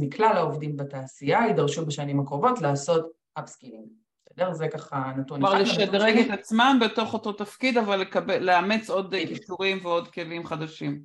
מכלל 0.00 0.36
העובדים 0.36 0.76
בתעשייה 0.76 1.40
יידרשו 1.46 1.86
בשנים 1.86 2.20
הקרובות 2.20 2.60
לעשות 2.60 3.10
upskilling. 3.34 3.86
בסדר? 4.26 4.52
זה 4.52 4.68
ככה 4.68 5.12
נתון 5.16 5.44
אחד. 5.44 5.50
כלומר 5.50 5.62
לשדרג 5.62 6.18
את 6.18 6.30
עצמם 6.30 6.78
בתוך 6.84 7.14
אותו 7.14 7.32
תפקיד, 7.32 7.78
אבל 7.78 7.96
לקבל, 7.96 8.38
לאמץ 8.38 8.90
עוד 8.90 9.14
כישורים 9.28 9.78
ועוד 9.82 10.08
כלים 10.08 10.46
חדשים. 10.46 11.02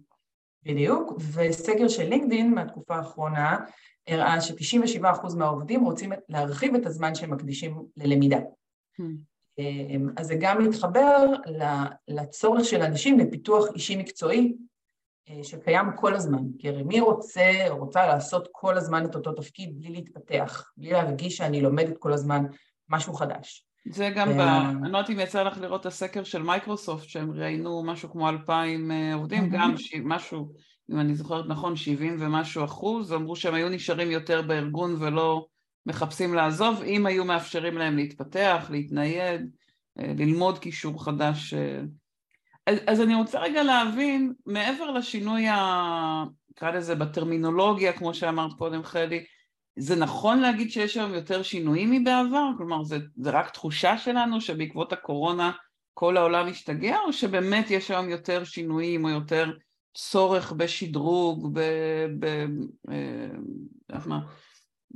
בדיוק, 0.63 1.13
וסקר 1.33 1.87
של 1.87 2.09
לינקדין 2.09 2.53
מהתקופה 2.53 2.95
האחרונה 2.95 3.57
הראה 4.07 4.41
ש-97% 4.41 5.35
מהעובדים 5.37 5.83
רוצים 5.83 6.11
להרחיב 6.29 6.75
את 6.75 6.85
הזמן 6.85 7.15
שהם 7.15 7.33
מקדישים 7.33 7.85
ללמידה. 7.97 8.39
אמ, 9.59 10.09
אז 10.17 10.27
זה 10.27 10.35
גם 10.39 10.63
מתחבר 10.63 11.25
לצורך 12.07 12.65
של 12.65 12.81
אנשים 12.81 13.19
לפיתוח 13.19 13.65
אישי 13.75 13.95
מקצועי 13.95 14.55
אה, 15.29 15.43
שקיים 15.43 15.85
כל 15.95 16.15
הזמן. 16.15 16.43
כי 16.59 16.69
הרי 16.69 16.83
מי 16.83 16.99
רוצה 16.99 17.51
או 17.69 17.77
רוצה 17.77 18.07
לעשות 18.07 18.47
כל 18.51 18.77
הזמן 18.77 19.05
את 19.05 19.15
אותו 19.15 19.31
תפקיד 19.31 19.79
בלי 19.79 19.89
להתפתח, 19.89 20.71
בלי 20.77 20.91
להרגיש 20.91 21.37
שאני 21.37 21.61
לומדת 21.61 21.97
כל 21.97 22.13
הזמן 22.13 22.45
משהו 22.89 23.13
חדש. 23.13 23.65
זה 23.89 24.09
גם 24.15 24.27
ב... 24.37 24.39
אני 24.39 24.91
לא 24.91 24.97
יודעת 24.97 25.09
אם 25.09 25.19
יצא 25.19 25.43
לך 25.43 25.57
לראות 25.57 25.81
את 25.81 25.85
הסקר 25.85 26.23
של 26.23 26.43
מייקרוסופט, 26.43 27.09
שהם 27.09 27.31
ראיינו 27.31 27.83
משהו 27.83 28.09
כמו 28.09 28.29
אלפיים 28.29 28.91
אה, 28.91 29.13
עובדים, 29.13 29.49
גם 29.49 29.75
משהו, 30.03 30.51
אם 30.91 30.99
אני 30.99 31.15
זוכרת 31.15 31.45
נכון, 31.47 31.75
70 31.75 32.17
ומשהו 32.19 32.63
אחוז, 32.63 33.13
אמרו 33.13 33.35
שהם 33.35 33.53
היו 33.53 33.69
נשארים 33.69 34.11
יותר 34.11 34.41
בארגון 34.41 34.95
ולא 34.99 35.45
מחפשים 35.85 36.33
לעזוב, 36.33 36.81
אם 36.81 37.05
היו 37.05 37.25
מאפשרים 37.25 37.77
להם 37.77 37.95
להתפתח, 37.95 38.67
להתנייד, 38.69 39.49
אה, 39.99 40.13
ללמוד 40.17 40.59
קישור 40.59 41.03
חדש. 41.03 41.53
אה. 41.53 41.81
אז, 42.67 42.77
אז 42.87 43.01
אני 43.01 43.15
רוצה 43.15 43.39
רגע 43.39 43.63
להבין, 43.63 44.33
מעבר 44.45 44.91
לשינוי. 44.91 45.45
נקרא 46.51 46.71
לזה 46.71 46.95
בטרמינולוגיה, 46.95 47.93
כמו 47.93 48.13
שאמרת 48.13 48.53
קודם 48.57 48.83
חלי, 48.83 49.25
זה 49.79 49.95
נכון 49.95 50.39
להגיד 50.39 50.71
שיש 50.71 50.97
היום 50.97 51.13
יותר 51.13 51.43
שינויים 51.43 51.91
מבעבר? 51.91 52.49
כלומר, 52.57 52.83
זה, 52.83 52.97
זה 53.17 53.29
רק 53.29 53.49
תחושה 53.49 53.97
שלנו 53.97 54.41
שבעקבות 54.41 54.93
הקורונה 54.93 55.51
כל 55.93 56.17
העולם 56.17 56.47
השתגע, 56.47 56.97
או 57.05 57.13
שבאמת 57.13 57.71
יש 57.71 57.91
היום 57.91 58.09
יותר 58.09 58.43
שינויים 58.43 59.05
או 59.05 59.09
יותר 59.09 59.51
צורך 59.93 60.51
בשדרוג, 60.51 61.49
ב... 61.53 61.59
ב... 62.19 62.45
אה, 62.91 63.99
מה? 64.05 64.19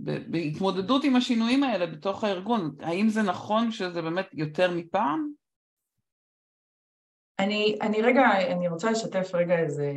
בהתמודדות 0.03 1.03
עם 1.03 1.15
השינויים 1.15 1.63
האלה 1.63 1.85
בתוך 1.85 2.23
הארגון, 2.23 2.75
האם 2.79 3.09
זה 3.09 3.21
נכון 3.21 3.71
שזה 3.71 4.01
באמת 4.01 4.27
יותר 4.33 4.71
מפעם? 4.71 5.31
אני, 7.39 7.77
אני 7.81 8.01
רגע, 8.01 8.21
אני 8.51 8.67
רוצה 8.67 8.91
לשתף 8.91 9.29
רגע 9.33 9.59
איזה 9.59 9.91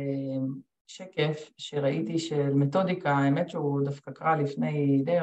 שקף 0.87 1.49
שראיתי 1.57 2.19
של 2.19 2.49
מתודיקה, 2.49 3.11
האמת 3.11 3.49
שהוא 3.49 3.81
דווקא 3.85 4.11
קרא 4.11 4.35
לפני 4.35 5.01
די, 5.05 5.17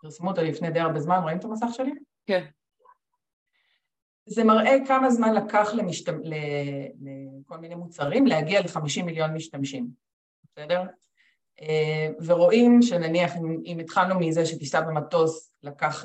פרסמו 0.00 0.30
אותו 0.30 0.42
לפני 0.42 0.70
די 0.70 0.80
הרבה 0.80 1.00
זמן, 1.00 1.18
רואים 1.22 1.38
את 1.38 1.44
המסך 1.44 1.66
שלי? 1.72 1.92
כן. 2.26 2.44
זה 4.26 4.44
מראה 4.44 4.76
כמה 4.86 5.10
זמן 5.10 5.34
לקח 5.34 5.68
למשת... 5.74 6.08
לכל 6.08 7.58
מיני 7.58 7.74
מוצרים 7.74 8.26
להגיע 8.26 8.60
ל-50 8.60 9.02
מיליון 9.04 9.34
משתמשים, 9.34 9.88
בסדר? 10.44 10.82
אה, 11.62 12.08
ורואים 12.26 12.82
שנניח 12.82 13.36
אם, 13.64 13.78
התחלנו 13.78 14.20
מזה 14.20 14.46
שטיסה 14.46 14.80
במטוס 14.80 15.52
לקח 15.62 16.04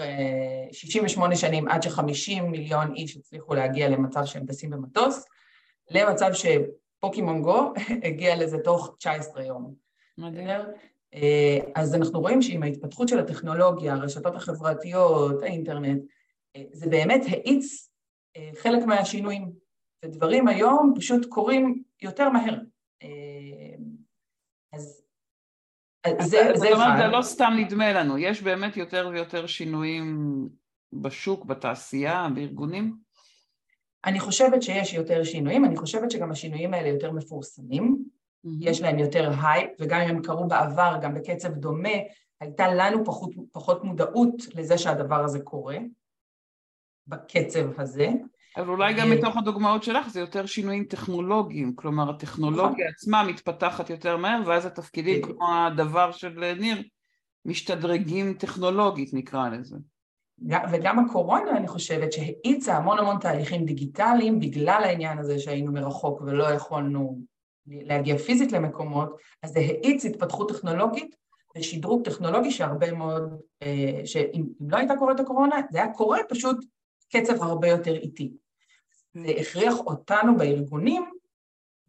68 0.72 1.34
אה, 1.34 1.40
שנים 1.40 1.68
עד 1.68 1.84
ש-50 1.84 2.42
מיליון 2.42 2.96
איש 2.96 3.18
הצליחו 3.18 3.54
להגיע 3.54 3.90
למצב 3.90 4.26
שהם 4.26 4.46
טסים 4.46 4.70
במטוס, 4.70 5.26
למצב 5.92 6.32
שפוקימון 6.34 7.42
גו 7.42 7.74
הגיע 8.08 8.36
לזה 8.36 8.58
תוך 8.58 8.96
19 8.98 9.44
יום. 9.44 9.74
מדהים. 10.18 10.48
אה, 11.14 11.60
אז 11.76 11.96
אנחנו 11.96 12.20
רואים 12.20 12.42
שעם 12.42 12.64
ההתפתחות 12.64 13.08
של 13.08 13.20
הטכנולוגיה, 13.20 13.94
הרשתות 13.94 14.36
החברתיות, 14.36 15.44
האינטרנט, 15.44 16.02
זה 16.72 16.90
באמת 16.90 17.22
האיץ 17.28 17.90
חלק 18.56 18.86
מהשינויים, 18.86 19.52
ודברים 20.06 20.48
היום 20.48 20.94
פשוט 20.96 21.26
קורים 21.26 21.84
יותר 22.02 22.30
מהר. 22.30 22.56
אז 24.74 25.03
זה, 26.20 26.52
זה 26.56 26.74
אחד. 26.74 26.96
זה 26.98 27.08
לא 27.08 27.22
סתם 27.22 27.54
נדמה 27.58 27.94
לנו, 27.94 28.18
יש 28.18 28.42
באמת 28.42 28.78
יותר 28.78 29.10
ויותר 29.14 29.48
שינויים 29.48 30.40
בשוק, 30.94 31.46
בתעשייה, 31.46 32.28
בארגונים? 32.36 32.96
אני 34.06 34.20
חושבת 34.20 34.64
שיש 34.64 34.94
יותר 34.94 35.24
שינויים, 35.24 35.66
אני 35.66 35.78
חושבת 35.78 36.12
שגם 36.12 36.32
השינויים 36.32 36.74
האלה 36.74 36.88
יותר 36.88 37.12
מפורסמים, 37.12 37.98
mm-hmm. 38.06 38.50
יש 38.60 38.82
להם 38.82 39.00
יותר 39.00 39.32
הייפ, 39.44 39.70
וגם 39.80 40.02
אם 40.02 40.10
הם 40.10 40.22
קרו 40.22 40.48
בעבר, 40.48 40.98
גם 41.02 41.14
בקצב 41.14 41.54
דומה, 41.54 41.90
הייתה 42.42 42.74
לנו 42.74 43.06
פחות, 43.06 43.32
פחות 43.52 43.84
מודעות 43.84 44.36
לזה 44.56 44.78
שהדבר 44.78 45.24
הזה 45.24 45.40
קורה, 45.40 45.78
בקצב 47.08 47.80
הזה. 47.82 48.08
אבל 48.58 48.70
אולי 48.70 48.94
גם 48.94 49.10
מתוך 49.10 49.38
הדוגמאות 49.38 49.84
שלך 49.84 50.10
זה 50.10 50.20
יותר 50.20 50.46
שינויים 50.46 50.84
טכנולוגיים, 50.84 51.76
כלומר 51.76 52.10
הטכנולוגיה 52.10 52.66
נכון. 52.66 52.94
עצמה 52.96 53.24
מתפתחת 53.24 53.90
יותר 53.90 54.18
מהר 54.18 54.42
ואז 54.46 54.66
התפקידים 54.66 55.22
כמו 55.22 55.46
הדבר 55.56 56.12
של 56.12 56.54
ניר 56.60 56.84
משתדרגים 57.46 58.34
טכנולוגית 58.34 59.14
נקרא 59.14 59.50
לזה. 59.50 59.78
וגם 60.72 61.00
הקורונה 61.00 61.58
אני 61.58 61.68
חושבת 61.68 62.12
שהאיצה 62.12 62.78
המון 62.78 63.00
המון 63.00 63.20
תהליכים 63.20 63.66
דיגיטליים 63.66 64.40
בגלל 64.40 64.82
העניין 64.84 65.18
הזה 65.18 65.40
שהיינו 65.40 65.72
מרחוק 65.72 66.22
ולא 66.22 66.44
יכולנו 66.44 67.20
להגיע 67.68 68.18
פיזית 68.18 68.52
למקומות, 68.52 69.18
אז 69.44 69.52
זה 69.52 69.60
האיץ 69.60 70.06
התפתחות 70.06 70.50
טכנולוגית 70.50 71.16
ושדרוג 71.58 72.06
טכנולוגי 72.06 72.52
שהרבה 72.52 72.92
מאוד, 72.92 73.42
אה, 73.64 74.02
שאם 74.06 74.44
לא 74.60 74.78
הייתה 74.78 74.94
קורית 75.00 75.20
הקורונה 75.20 75.56
זה 75.72 75.78
היה 75.84 75.94
קורה 75.94 76.20
פשוט 76.30 76.66
קצב 77.14 77.44
הרבה 77.44 77.68
יותר 77.68 77.96
איטי. 77.96 78.34
זה 79.14 79.28
הכריח 79.40 79.80
אותנו 79.80 80.38
בארגונים 80.38 81.12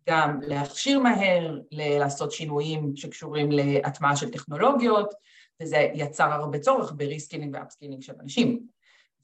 גם 0.09 0.41
להכשיר 0.43 0.99
מהר, 1.01 1.59
לעשות 1.71 2.33
שינויים 2.33 2.97
שקשורים 2.97 3.49
להטמעה 3.53 4.17
של 4.17 4.31
טכנולוגיות, 4.31 5.15
וזה 5.63 5.89
יצר 5.95 6.33
הרבה 6.33 6.59
צורך 6.59 6.93
ב 6.97 7.02
reskilling 7.02 7.55
ו 7.55 7.59
upskilling 7.59 8.03
של 8.03 8.13
אנשים. 8.21 8.67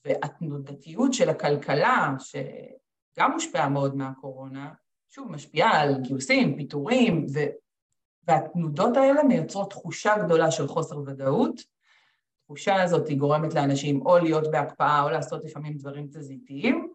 והתנודתיות 0.04 1.14
של 1.14 1.28
הכלכלה, 1.28 2.14
שגם 2.18 3.32
מושפעה 3.32 3.68
מאוד 3.68 3.96
מהקורונה, 3.96 4.72
שוב, 5.10 5.30
משפיעה 5.30 5.80
על 5.80 6.00
גיוסים, 6.00 6.56
פיטורים, 6.56 7.26
ו... 7.34 7.38
והתנודות 8.28 8.96
האלה 8.96 9.22
מייצרות 9.22 9.70
תחושה 9.70 10.14
גדולה 10.24 10.50
של 10.50 10.68
חוסר 10.68 10.98
ודאות. 10.98 11.60
התחושה 12.42 12.82
הזאת 12.82 13.08
היא 13.08 13.18
גורמת 13.18 13.54
לאנשים 13.54 14.06
או 14.06 14.18
להיות 14.18 14.50
בהקפאה 14.50 15.02
או 15.02 15.10
לעשות 15.10 15.44
לפעמים 15.44 15.76
דברים 15.76 16.06
תזזיתיים, 16.06 16.89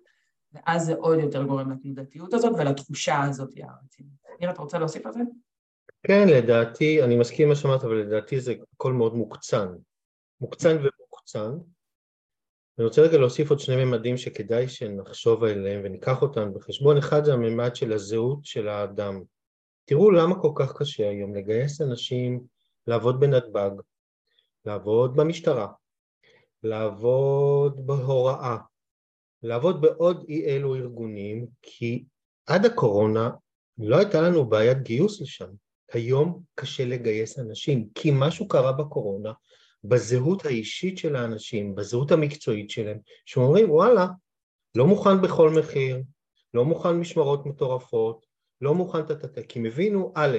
ואז 0.56 0.86
זה 0.86 0.96
עוד 0.96 1.20
יותר 1.20 1.44
גורם 1.44 1.72
לתנודתיות 1.72 2.34
הזאת 2.34 2.54
ולתחושה 2.60 3.22
הזאת 3.22 3.50
הרצינית. 3.58 4.14
ניר, 4.40 4.50
אתה 4.50 4.62
רוצה 4.62 4.80
להוסיף 4.80 5.06
על 5.06 5.14
זה? 5.14 5.20
כן, 6.04 6.28
לדעתי, 6.28 7.04
אני 7.04 7.16
מסכים 7.16 7.44
עם 7.44 7.50
מה 7.50 7.56
שאמרת, 7.56 7.84
אבל 7.84 7.96
לדעתי 7.96 8.40
זה 8.40 8.54
הכל 8.74 8.94
מאוד 8.94 9.16
מוקצן. 9.16 9.68
מוקצן 10.42 10.78
ומוקצן. 10.78 11.52
אני 12.78 12.86
רוצה 12.86 13.02
רגע 13.02 13.18
להוסיף 13.18 13.50
עוד 13.50 13.60
שני 13.60 13.86
ממדים 13.86 14.18
שכדאי 14.18 14.68
שנחשוב 14.68 15.44
עליהם 15.44 15.82
וניקח 15.84 16.22
אותם 16.22 16.54
בחשבון. 16.54 16.98
אחד 16.98 17.24
זה 17.24 17.34
הממד 17.34 17.76
של 17.76 17.94
הזהות 17.94 18.46
של 18.46 18.68
האדם. 18.68 19.24
תראו 19.86 20.12
למה 20.12 20.42
כל 20.42 20.52
כך 20.56 20.78
קשה 20.78 21.10
היום 21.10 21.36
לגייס 21.36 21.82
אנשים 21.82 22.44
לעבוד 22.88 23.20
בנתב"ג, 23.20 23.70
לעבוד 24.66 25.16
במשטרה, 25.16 25.68
לעבוד 26.64 27.88
בהוראה, 27.88 28.58
לעבוד 29.46 29.82
בעוד 29.82 30.25
אי 30.30 30.46
אלו 30.46 30.75
ארגונים, 30.75 31.48
כי 31.62 32.04
עד 32.46 32.66
הקורונה 32.66 33.30
לא 33.78 33.98
הייתה 33.98 34.22
לנו 34.22 34.46
בעיית 34.46 34.82
גיוס 34.82 35.22
לשם. 35.22 35.50
היום 35.94 36.42
קשה 36.56 36.86
לגייס 36.86 37.40
אנשים, 37.40 37.88
כי 37.96 38.12
משהו 38.14 38.48
קרה 38.48 38.72
בקורונה, 38.72 39.32
בזהות 39.84 40.46
האישית 40.46 40.98
של 40.98 41.16
האנשים, 41.16 41.75
בזהות 41.75 42.12
המקצועית 42.12 42.70
שלהם, 42.70 42.98
שאומרים 43.25 43.72
וואלה, 43.72 44.08
לא 44.75 44.88
מוכן 44.88 45.22
בכל 45.22 45.50
מחיר, 45.50 46.02
לא 46.54 46.66
מוכן 46.66 46.92
משמרות 46.92 47.46
מטורפות, 47.46 48.25
לא 48.62 48.74
מוכן 48.74 49.06
טטטה, 49.06 49.42
כי 49.44 49.60
הם 49.60 49.66
הבינו 49.66 50.12
א', 50.16 50.38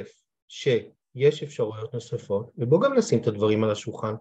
שיש 0.49 1.43
אפשרויות 1.43 1.95
נוספות, 1.95 2.51
ובואו 2.59 2.81
גם 2.81 2.99
נשים 2.99 3.21
את 3.21 3.27
הדברים 3.27 3.65
על 3.65 3.71
השולחן. 3.71 4.15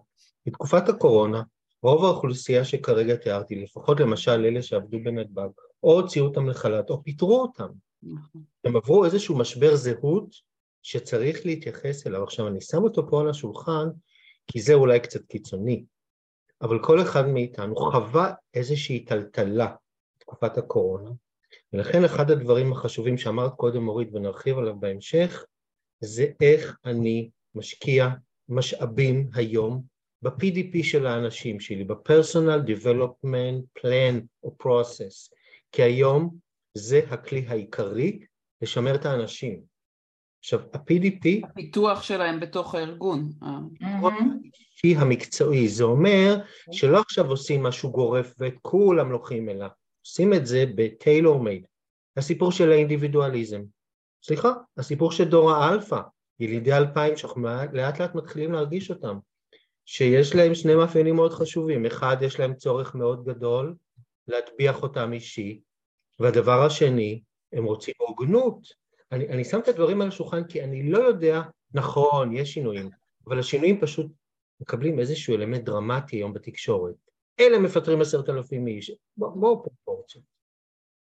בתקופת 0.46 0.88
הקורונה, 0.88 1.42
רוב 1.82 2.04
האוכלוסייה 2.04 2.64
שכרגע 2.64 3.16
תיארתי, 3.16 3.54
לפחות 3.54 4.00
למשל 4.00 4.30
אלה 4.30 4.62
שעבדו 4.62 4.98
בנתב"ג, 5.04 5.48
או 5.82 6.00
הוציאו 6.00 6.24
אותם 6.24 6.48
לחל"ת 6.48 6.90
או 6.90 7.02
פיטרו 7.02 7.42
אותם. 7.42 7.68
נכון. 8.02 8.42
הם 8.64 8.76
עברו 8.76 9.04
איזשהו 9.04 9.38
משבר 9.38 9.76
זהות 9.76 10.36
שצריך 10.82 11.46
להתייחס 11.46 12.06
אליו. 12.06 12.22
עכשיו, 12.22 12.48
אני 12.48 12.60
שם 12.60 12.82
אותו 12.82 13.10
פה 13.10 13.20
על 13.20 13.30
השולחן, 13.30 13.88
כי 14.46 14.60
זה 14.60 14.74
אולי 14.74 15.00
קצת 15.00 15.24
קיצוני, 15.24 15.84
אבל 16.62 16.82
כל 16.82 17.02
אחד 17.02 17.28
מאיתנו 17.28 17.76
חווה 17.76 18.32
איזושהי 18.54 19.04
טלטלה 19.04 19.74
בתקופת 20.16 20.58
הקורונה, 20.58 21.10
ולכן 21.72 22.04
אחד 22.04 22.30
הדברים 22.30 22.72
החשובים 22.72 23.18
שאמרת 23.18 23.54
קודם 23.54 23.88
אורית 23.88 24.08
ונרחיב 24.12 24.58
עליו 24.58 24.80
בהמשך, 24.80 25.44
זה 26.00 26.26
איך 26.40 26.78
אני 26.84 27.30
משקיע 27.54 28.08
משאבים 28.48 29.28
היום 29.34 29.82
ב-PDP 30.26 30.84
של 30.84 31.06
האנשים 31.06 31.60
שלי, 31.60 31.84
ב-Personal 31.84 32.68
Development 32.68 33.80
Plan 33.80 34.14
או 34.42 34.56
Process, 34.62 35.34
כי 35.72 35.82
היום 35.82 36.36
זה 36.74 37.00
הכלי 37.10 37.44
העיקרי 37.48 38.18
לשמר 38.62 38.94
את 38.94 39.06
האנשים. 39.06 39.60
עכשיו, 40.38 40.60
ה-PDP... 40.72 41.46
הפיתוח 41.50 42.02
שלהם 42.02 42.40
בתוך 42.40 42.74
הארגון. 42.74 43.30
האישי 43.80 44.96
המקצועי, 44.96 45.68
זה 45.68 45.84
אומר 45.84 46.36
שלא 46.72 47.00
עכשיו 47.00 47.30
עושים 47.30 47.62
משהו 47.62 47.90
גורף 47.90 48.34
ואת 48.38 48.54
כולם 48.62 49.12
לוקחים 49.12 49.48
אליו, 49.48 49.68
עושים 50.06 50.34
את 50.34 50.46
זה 50.46 50.64
בטיילור 50.74 51.40
מייד. 51.42 51.66
הסיפור 52.16 52.52
של 52.52 52.72
האינדיבידואליזם. 52.72 53.62
סליחה, 54.22 54.52
הסיפור 54.76 55.12
של 55.12 55.24
דור 55.24 55.50
האלפא, 55.50 56.00
ילידי 56.40 56.72
אלפיים 56.72 57.16
שאנחנו 57.16 57.42
לאט 57.72 58.00
לאט 58.00 58.14
מתחילים 58.14 58.52
להרגיש 58.52 58.90
אותם, 58.90 59.18
שיש 59.86 60.34
להם 60.34 60.54
שני 60.54 60.74
מאפיינים 60.74 61.16
מאוד 61.16 61.32
חשובים, 61.32 61.86
אחד 61.86 62.16
יש 62.20 62.40
להם 62.40 62.54
צורך 62.54 62.94
מאוד 62.94 63.24
גדול 63.24 63.74
להטביח 64.28 64.82
אותם 64.82 65.12
אישי, 65.12 65.60
והדבר 66.20 66.66
השני, 66.66 67.22
הם 67.52 67.64
רוצים 67.64 67.94
הוגנות. 67.98 68.68
אני, 69.12 69.28
אני 69.28 69.44
שם 69.44 69.60
את 69.60 69.68
הדברים 69.68 70.00
על 70.00 70.08
השולחן 70.08 70.44
כי 70.44 70.64
אני 70.64 70.90
לא 70.90 70.98
יודע, 70.98 71.42
נכון, 71.74 72.36
יש 72.36 72.54
שינויים, 72.54 72.90
אבל 73.26 73.38
השינויים 73.38 73.80
פשוט 73.80 74.06
מקבלים 74.60 74.98
איזשהו 74.98 75.34
אלמנט 75.34 75.64
דרמטי 75.64 76.16
היום 76.16 76.32
בתקשורת. 76.32 76.94
אלה 77.40 77.58
מפטרים 77.58 78.00
עשרת 78.00 78.28
אלפים 78.28 78.66
איש, 78.66 78.92
בואו 79.16 79.40
בוא 79.40 79.64
פרופורציות. 79.64 80.24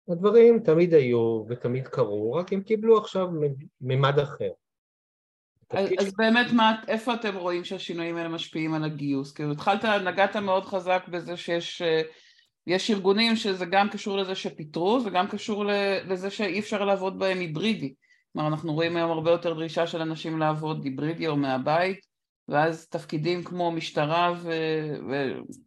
הדברים 0.08 0.60
תמיד 0.64 0.94
היו 0.94 1.44
ותמיד 1.48 1.88
קרו, 1.88 2.32
רק 2.32 2.52
הם 2.52 2.62
קיבלו 2.62 2.98
עכשיו 2.98 3.28
ממד 3.80 4.18
אחר. 4.18 4.50
אז, 5.70 5.88
אז 5.98 6.12
באמת, 6.18 6.52
מה, 6.52 6.74
איפה 6.88 7.14
אתם 7.14 7.36
רואים 7.36 7.64
שהשינויים 7.64 8.16
האלה 8.16 8.28
משפיעים 8.28 8.74
על 8.74 8.84
הגיוס? 8.84 9.32
כאילו 9.32 9.52
התחלת, 9.52 9.84
נגעת 9.84 10.36
מאוד 10.36 10.64
חזק 10.64 11.04
בזה 11.08 11.36
שיש 11.36 11.82
יש 12.68 12.90
ארגונים 12.90 13.36
שזה 13.36 13.66
גם 13.66 13.88
קשור 13.88 14.16
לזה 14.16 14.34
שפיטרו, 14.34 15.00
זה 15.00 15.10
גם 15.10 15.28
קשור 15.28 15.64
לזה 16.04 16.30
שאי 16.30 16.58
אפשר 16.58 16.84
לעבוד 16.84 17.18
בהם 17.18 17.38
היברידי. 17.38 17.94
כלומר, 18.32 18.48
אנחנו 18.48 18.74
רואים 18.74 18.96
היום 18.96 19.10
הרבה 19.10 19.30
יותר 19.30 19.54
דרישה 19.54 19.86
של 19.86 20.00
אנשים 20.00 20.38
לעבוד 20.38 20.84
היברידי 20.84 21.26
או 21.26 21.36
מהבית, 21.36 22.00
ואז 22.48 22.88
תפקידים 22.88 23.44
כמו 23.44 23.72
משטרה 23.72 24.34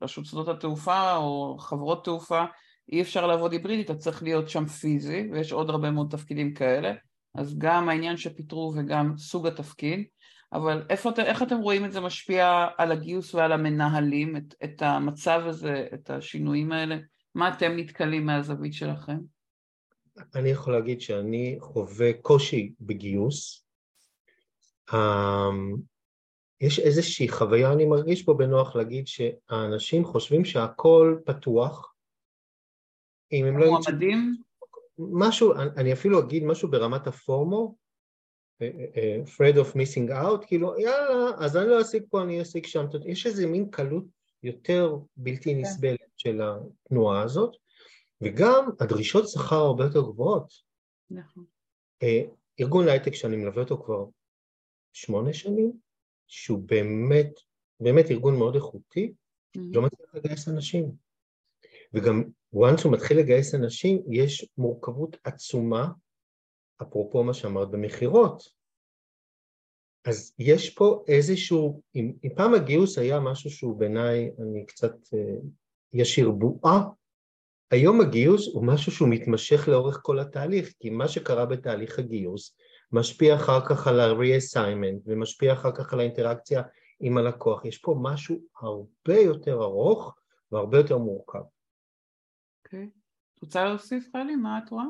ורשות 0.01 0.25
שדות 0.25 0.47
התעופה 0.47 1.15
או 1.15 1.57
חברות 1.59 2.05
תעופה, 2.05 2.43
אי 2.91 3.01
אפשר 3.01 3.27
לעבוד 3.27 3.51
היברידית, 3.51 3.91
אתה 3.91 3.99
צריך 3.99 4.23
להיות 4.23 4.49
שם 4.49 4.65
פיזי, 4.65 5.29
ויש 5.31 5.51
עוד 5.51 5.69
הרבה 5.69 5.91
מאוד 5.91 6.07
תפקידים 6.09 6.53
כאלה, 6.53 6.93
אז 7.35 7.57
גם 7.57 7.89
העניין 7.89 8.17
שפיטרו 8.17 8.73
וגם 8.75 9.17
סוג 9.17 9.47
התפקיד. 9.47 10.03
אבל 10.53 10.85
איפה, 10.89 11.09
איך 11.17 11.43
אתם 11.43 11.57
רואים 11.57 11.85
את 11.85 11.91
זה 11.91 11.99
משפיע 11.99 12.67
על 12.77 12.91
הגיוס 12.91 13.35
ועל 13.35 13.51
המנהלים, 13.51 14.37
את, 14.37 14.55
את 14.63 14.81
המצב 14.81 15.41
הזה, 15.45 15.87
את 15.93 16.09
השינויים 16.09 16.71
האלה? 16.71 16.97
מה 17.35 17.49
אתם 17.49 17.71
נתקלים 17.75 18.25
מהזווית 18.25 18.73
שלכם? 18.73 19.17
אני 20.35 20.49
יכול 20.49 20.73
להגיד 20.73 21.01
שאני 21.01 21.57
חווה 21.59 22.13
קושי 22.21 22.73
בגיוס. 22.81 23.65
אמ, 24.93 25.75
יש 26.61 26.79
איזושהי 26.79 27.29
חוויה, 27.29 27.73
אני 27.73 27.85
מרגיש 27.85 28.23
פה 28.23 28.33
בנוח 28.33 28.75
להגיד 28.75 29.07
שהאנשים 29.07 30.05
חושבים 30.05 30.45
שהכל 30.45 31.17
פתוח. 31.25 31.93
אם 33.31 33.45
הם 33.45 33.57
לא... 33.57 33.67
מועמדים? 33.67 34.41
משהו, 35.11 35.53
אני 35.53 35.93
אפילו 35.93 36.19
אגיד 36.19 36.43
משהו 36.43 36.71
ברמת 36.71 37.07
הפורמו, 37.07 37.75
afraid 38.61 39.55
of 39.55 39.75
missing 39.75 40.09
out, 40.09 40.47
כאילו 40.47 40.79
יאללה, 40.79 41.31
אז 41.37 41.57
אני 41.57 41.67
לא 41.67 41.81
אשיג 41.81 42.03
פה, 42.09 42.21
אני 42.21 42.41
אשיג 42.41 42.65
שם, 42.65 42.85
יש 43.05 43.27
איזה 43.27 43.47
מין 43.47 43.69
קלות 43.69 44.03
יותר 44.43 44.95
בלתי 45.17 45.53
כן. 45.53 45.61
נסבלת 45.61 45.99
של 46.17 46.41
התנועה 46.41 47.21
הזאת, 47.21 47.55
וגם 48.21 48.69
הדרישות 48.79 49.29
שכר 49.29 49.55
הרבה 49.55 49.83
יותר 49.83 50.01
גבוהות. 50.01 50.53
נכון. 51.11 51.45
אה, 52.03 52.21
ארגון 52.59 52.87
הייטק 52.87 53.13
שאני 53.13 53.37
מלווה 53.37 53.63
אותו 53.63 53.83
כבר 53.83 54.05
שמונה 54.93 55.33
שנים, 55.33 55.71
שהוא 56.27 56.63
באמת, 56.65 57.31
באמת 57.79 58.05
ארגון 58.11 58.37
מאוד 58.37 58.55
איכותי, 58.55 59.13
mm-hmm. 59.13 59.59
לא 59.73 59.81
מצליח 59.81 60.15
לגייס 60.15 60.47
אנשים. 60.47 60.91
וגם 61.93 62.23
once 62.55 62.83
הוא 62.83 62.93
מתחיל 62.93 63.19
לגייס 63.19 63.55
אנשים, 63.55 64.01
יש 64.09 64.49
מורכבות 64.57 65.17
עצומה 65.23 65.87
אפרופו 66.81 67.23
מה 67.23 67.33
שאמרת 67.33 67.71
במכירות. 67.71 68.43
אז 70.05 70.33
יש 70.39 70.69
פה 70.69 71.03
איזשהו, 71.07 71.81
אם, 71.95 72.13
אם 72.23 72.29
פעם 72.35 72.53
הגיוס 72.53 72.97
היה 72.97 73.19
משהו 73.19 73.49
שהוא 73.49 73.79
בעיניי, 73.79 74.31
אני 74.39 74.65
קצת, 74.65 74.93
אה, 75.13 75.35
ישיר 75.93 76.31
בועה, 76.31 76.83
היום 77.71 78.01
הגיוס 78.01 78.47
הוא 78.53 78.65
משהו 78.65 78.91
שהוא 78.91 79.09
מתמשך 79.09 79.67
לאורך 79.67 79.99
כל 80.03 80.19
התהליך, 80.19 80.73
כי 80.79 80.89
מה 80.89 81.07
שקרה 81.07 81.45
בתהליך 81.45 81.99
הגיוס 81.99 82.55
משפיע 82.91 83.35
אחר 83.35 83.65
כך 83.65 83.87
על 83.87 83.99
ה-reassignment 83.99 85.01
ומשפיע 85.05 85.53
אחר 85.53 85.71
כך 85.71 85.93
על 85.93 85.99
האינטראקציה 85.99 86.61
עם 86.99 87.17
הלקוח. 87.17 87.65
יש 87.65 87.77
פה 87.77 87.95
משהו 88.01 88.39
הרבה 88.61 89.19
יותר 89.19 89.63
ארוך 89.63 90.15
והרבה 90.51 90.77
יותר 90.77 90.97
מורכב. 90.97 91.39
אוקיי. 92.73 92.89
את 93.33 93.41
רוצה 93.43 93.65
להוסיף, 93.65 94.09
חלי? 94.13 94.35
מה 94.35 94.59
את 94.63 94.69
רואה? 94.69 94.85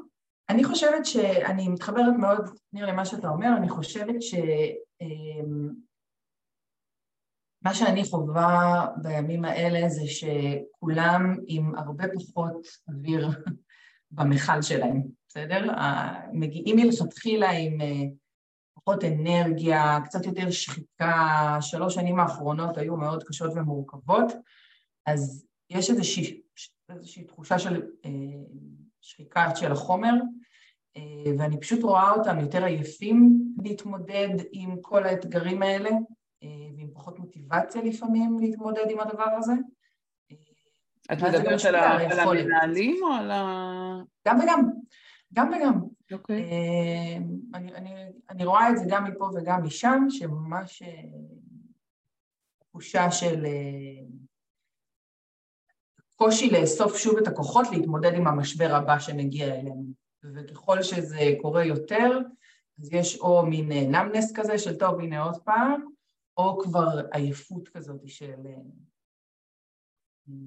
אני 0.49 0.63
חושבת 0.63 1.05
שאני 1.05 1.69
מתחברת 1.69 2.13
מאוד, 2.19 2.49
ניר, 2.73 2.85
למה 2.85 3.05
שאתה 3.05 3.29
אומר, 3.29 3.47
אני 3.57 3.69
חושבת 3.69 4.21
ש... 4.21 4.33
אמ, 5.01 5.69
מה 7.61 7.73
שאני 7.73 8.03
חווה 8.03 8.87
בימים 9.01 9.45
האלה 9.45 9.89
זה 9.89 10.01
שכולם 10.07 11.35
עם 11.47 11.75
הרבה 11.75 12.05
פחות 12.07 12.67
אוויר 12.87 13.29
במכל 14.11 14.61
שלהם, 14.61 15.03
בסדר? 15.27 15.73
מגיעים 16.33 16.75
מלכתחילה 16.75 17.51
עם 17.51 17.81
אה, 17.81 18.03
פחות 18.73 19.03
אנרגיה, 19.03 19.97
קצת 20.05 20.25
יותר 20.25 20.51
שחיקה, 20.51 21.57
שלוש 21.61 21.95
שנים 21.95 22.19
האחרונות 22.19 22.77
היו 22.77 22.97
מאוד 22.97 23.23
קשות 23.23 23.51
ומורכבות, 23.55 24.31
אז 25.05 25.50
יש 25.71 25.89
איזושהי, 25.89 26.41
איזושהי 26.89 27.23
תחושה 27.23 27.59
של 27.59 27.81
אה, 28.05 28.09
שחיקה 29.01 29.55
של 29.55 29.71
החומר, 29.71 30.13
אה, 30.97 31.31
ואני 31.37 31.59
פשוט 31.59 31.83
רואה 31.83 32.11
אותם 32.11 32.39
יותר 32.39 32.63
עייפים 32.63 33.39
להתמודד 33.63 34.29
עם 34.51 34.81
כל 34.81 35.03
האתגרים 35.03 35.61
האלה, 35.61 35.89
אה, 36.43 36.47
ועם 36.77 36.89
פחות 36.93 37.19
מוטיבציה 37.19 37.81
לפעמים 37.81 38.39
להתמודד 38.39 38.85
עם 38.89 38.99
הדבר 38.99 39.29
הזה. 39.37 39.53
את 41.13 41.17
מדברת 41.17 41.65
על, 41.65 41.75
על 41.75 42.19
המנהלים 42.19 43.03
או 43.03 43.07
על 43.07 43.31
ה... 43.31 43.41
גם 44.27 44.39
וגם, 44.39 44.69
גם 45.33 45.51
וגם. 45.55 45.81
אוקיי. 46.11 46.43
Okay. 46.43 47.23
אני, 47.53 47.73
אני, 47.73 47.93
אני 48.29 48.45
רואה 48.45 48.69
את 48.69 48.77
זה 48.77 48.85
גם 48.87 49.03
מפה 49.03 49.29
וגם 49.35 49.63
משם, 49.63 50.05
שממש 50.09 50.83
תחושה 52.59 53.11
של 53.11 53.45
קושי 56.23 56.49
לאסוף 56.49 56.97
שוב 56.97 57.17
את 57.17 57.27
הכוחות 57.27 57.67
להתמודד 57.71 58.13
עם 58.13 58.27
המשבר 58.27 58.75
הבא 58.75 58.99
שמגיע 58.99 59.55
אלינו. 59.55 59.85
וככל 60.23 60.83
שזה 60.83 61.33
קורה 61.41 61.65
יותר, 61.65 62.19
אז 62.79 62.93
יש 62.93 63.19
או 63.19 63.45
מין 63.45 63.71
נמנס 63.71 64.31
כזה 64.35 64.57
של 64.57 64.77
טוב, 64.77 64.99
הנה 64.99 65.23
עוד 65.23 65.37
פעם, 65.43 65.81
או 66.37 66.59
כבר 66.59 67.01
עייפות 67.11 67.67
כזאת 67.67 68.01
של 68.07 68.33
אה, 68.45 68.53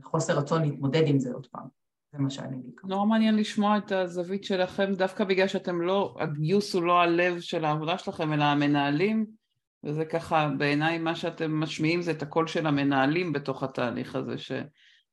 חוסר 0.02 0.38
רצון 0.38 0.62
להתמודד 0.62 1.02
עם 1.06 1.18
זה 1.18 1.32
עוד 1.32 1.46
פעם. 1.46 1.66
זה 2.12 2.18
מה 2.18 2.30
שאני 2.30 2.56
בעיקר. 2.56 2.88
נורא 2.88 3.04
מעניין 3.04 3.36
לשמוע 3.36 3.78
את 3.78 3.92
הזווית 3.92 4.44
שלכם, 4.44 4.94
דווקא 4.94 5.24
בגלל 5.24 5.48
שאתם 5.48 5.80
לא, 5.80 6.16
הגיוס 6.20 6.74
הוא 6.74 6.82
לא 6.82 7.00
הלב 7.00 7.40
של 7.40 7.64
העבודה 7.64 7.98
שלכם, 7.98 8.32
אלא 8.32 8.44
המנהלים, 8.44 9.26
וזה 9.84 10.04
ככה, 10.04 10.48
בעיניי 10.58 10.98
מה 10.98 11.16
שאתם 11.16 11.60
משמיעים 11.60 12.02
זה 12.02 12.10
את 12.10 12.22
הקול 12.22 12.46
של 12.46 12.66
המנהלים 12.66 13.32
בתוך 13.32 13.62
התהליך 13.62 14.14
הזה, 14.14 14.38
ש... 14.38 14.52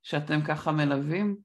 שאתם 0.03 0.41
ככה 0.41 0.71
מלווים. 0.71 1.35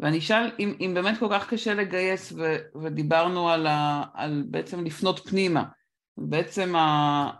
ואני 0.00 0.18
אשאל 0.18 0.50
אם, 0.58 0.74
אם 0.80 0.92
באמת 0.94 1.18
כל 1.18 1.28
כך 1.30 1.50
קשה 1.50 1.74
לגייס, 1.74 2.32
ו, 2.32 2.56
ודיברנו 2.82 3.50
על, 3.50 3.66
ה, 3.66 4.04
על 4.14 4.44
בעצם 4.50 4.84
לפנות 4.84 5.28
פנימה. 5.28 5.64
בעצם 6.18 6.74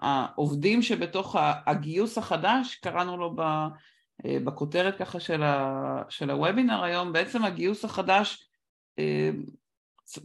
העובדים 0.01 0.83
שבתוך 0.83 1.37
הגיוס 1.67 2.19
החדש, 2.19 2.75
קראנו 2.75 3.17
לו 3.17 3.35
בכותרת 4.45 4.99
ככה 4.99 5.21
של, 5.21 5.43
ה, 5.43 6.03
של 6.09 6.31
הוובינר 6.31 6.83
היום, 6.83 7.13
בעצם 7.13 7.45
הגיוס 7.45 7.85
החדש 7.85 8.49
אה, 8.99 9.31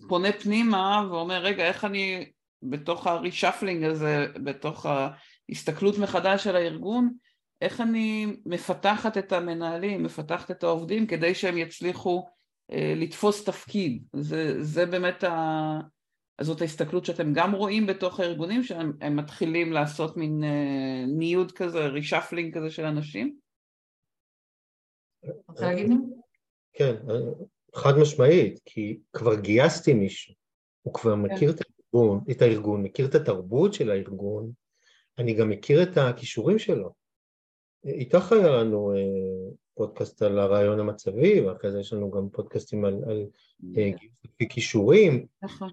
פונה 0.07 0.31
פנימה 0.31 1.07
ואומר, 1.09 1.41
רגע, 1.41 1.63
איך 1.63 1.85
אני 1.85 2.31
בתוך 2.63 3.07
ה 3.07 3.14
reshuffling 3.14 3.83
הזה, 3.83 4.27
בתוך 4.43 4.85
ההסתכלות 4.85 5.97
מחדש 5.97 6.43
של 6.43 6.55
הארגון, 6.55 7.13
איך 7.61 7.81
אני 7.81 8.25
מפתחת 8.45 9.17
את 9.17 9.31
המנהלים, 9.31 10.03
מפתחת 10.03 10.51
את 10.51 10.63
העובדים 10.63 11.07
כדי 11.07 11.35
שהם 11.35 11.57
יצליחו 11.57 12.25
אה, 12.71 12.93
לתפוס 12.95 13.45
תפקיד. 13.45 14.03
זה, 14.15 14.63
זה 14.63 14.85
באמת, 14.85 15.23
ה... 15.23 15.79
זאת 16.41 16.61
ההסתכלות 16.61 17.05
שאתם 17.05 17.33
גם 17.33 17.51
רואים 17.51 17.85
בתוך 17.85 18.19
הארגונים, 18.19 18.63
שהם 18.63 19.15
מתחילים 19.15 19.73
לעשות 19.73 20.17
מין 20.17 20.43
אה, 20.43 21.05
ניוד 21.07 21.51
כזה, 21.51 21.87
reshuffling 21.87 22.57
כזה 22.57 22.69
של 22.69 22.85
אנשים? 22.85 23.37
רוצה 25.47 25.65
להגיד 25.65 25.89
לי? 25.89 25.95
כן, 26.73 26.95
חד 27.75 27.93
משמעית, 28.01 28.59
כי 28.65 28.99
כבר 29.13 29.39
גייסתי 29.39 29.93
מישהו, 29.93 30.33
הוא 30.81 30.93
כבר 30.93 31.13
כן. 31.13 31.21
מכיר 31.21 31.51
את 31.51 31.61
הארגון, 31.61 32.23
את 32.31 32.41
הארגון, 32.41 32.83
מכיר 32.83 33.05
את 33.05 33.15
התרבות 33.15 33.73
של 33.73 33.91
הארגון, 33.91 34.51
אני 35.17 35.33
גם 35.33 35.49
מכיר 35.49 35.83
את 35.83 35.97
הכישורים 35.97 36.59
שלו. 36.59 37.00
איתך 37.85 38.31
היה 38.31 38.49
לנו 38.49 38.91
אה, 38.95 39.51
פודקאסט 39.73 40.21
על 40.21 40.39
הריאיון 40.39 40.79
המצבי, 40.79 41.41
ואחרי 41.41 41.71
זה 41.71 41.79
יש 41.79 41.93
לנו 41.93 42.11
גם 42.11 42.29
פודקאסטים 42.29 42.85
על, 42.85 43.01
על 43.07 43.25
אה, 43.77 43.91
לפי 44.25 44.49
כישורים. 44.49 45.25
נכון. 45.43 45.69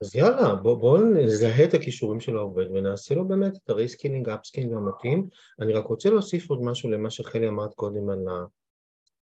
אז 0.00 0.16
יאללה, 0.16 0.54
בואו 0.54 0.76
בוא 0.76 0.98
נזהה 0.98 1.64
את 1.64 1.74
הכישורים 1.74 2.20
של 2.20 2.36
העובד 2.36 2.66
ונעשה 2.70 3.14
לו 3.14 3.28
באמת 3.28 3.56
את 3.56 3.70
ה 3.70 3.75
reskilling, 3.75 4.28
upskilling 4.28 4.72
המתאים. 4.72 5.28
אני 5.60 5.72
רק 5.72 5.84
רוצה 5.84 6.10
להוסיף 6.10 6.50
עוד 6.50 6.62
משהו 6.62 6.90
למה 6.90 7.10
שחלי 7.10 7.48
אמרת 7.48 7.74
קודם 7.74 8.10
על 8.10 8.18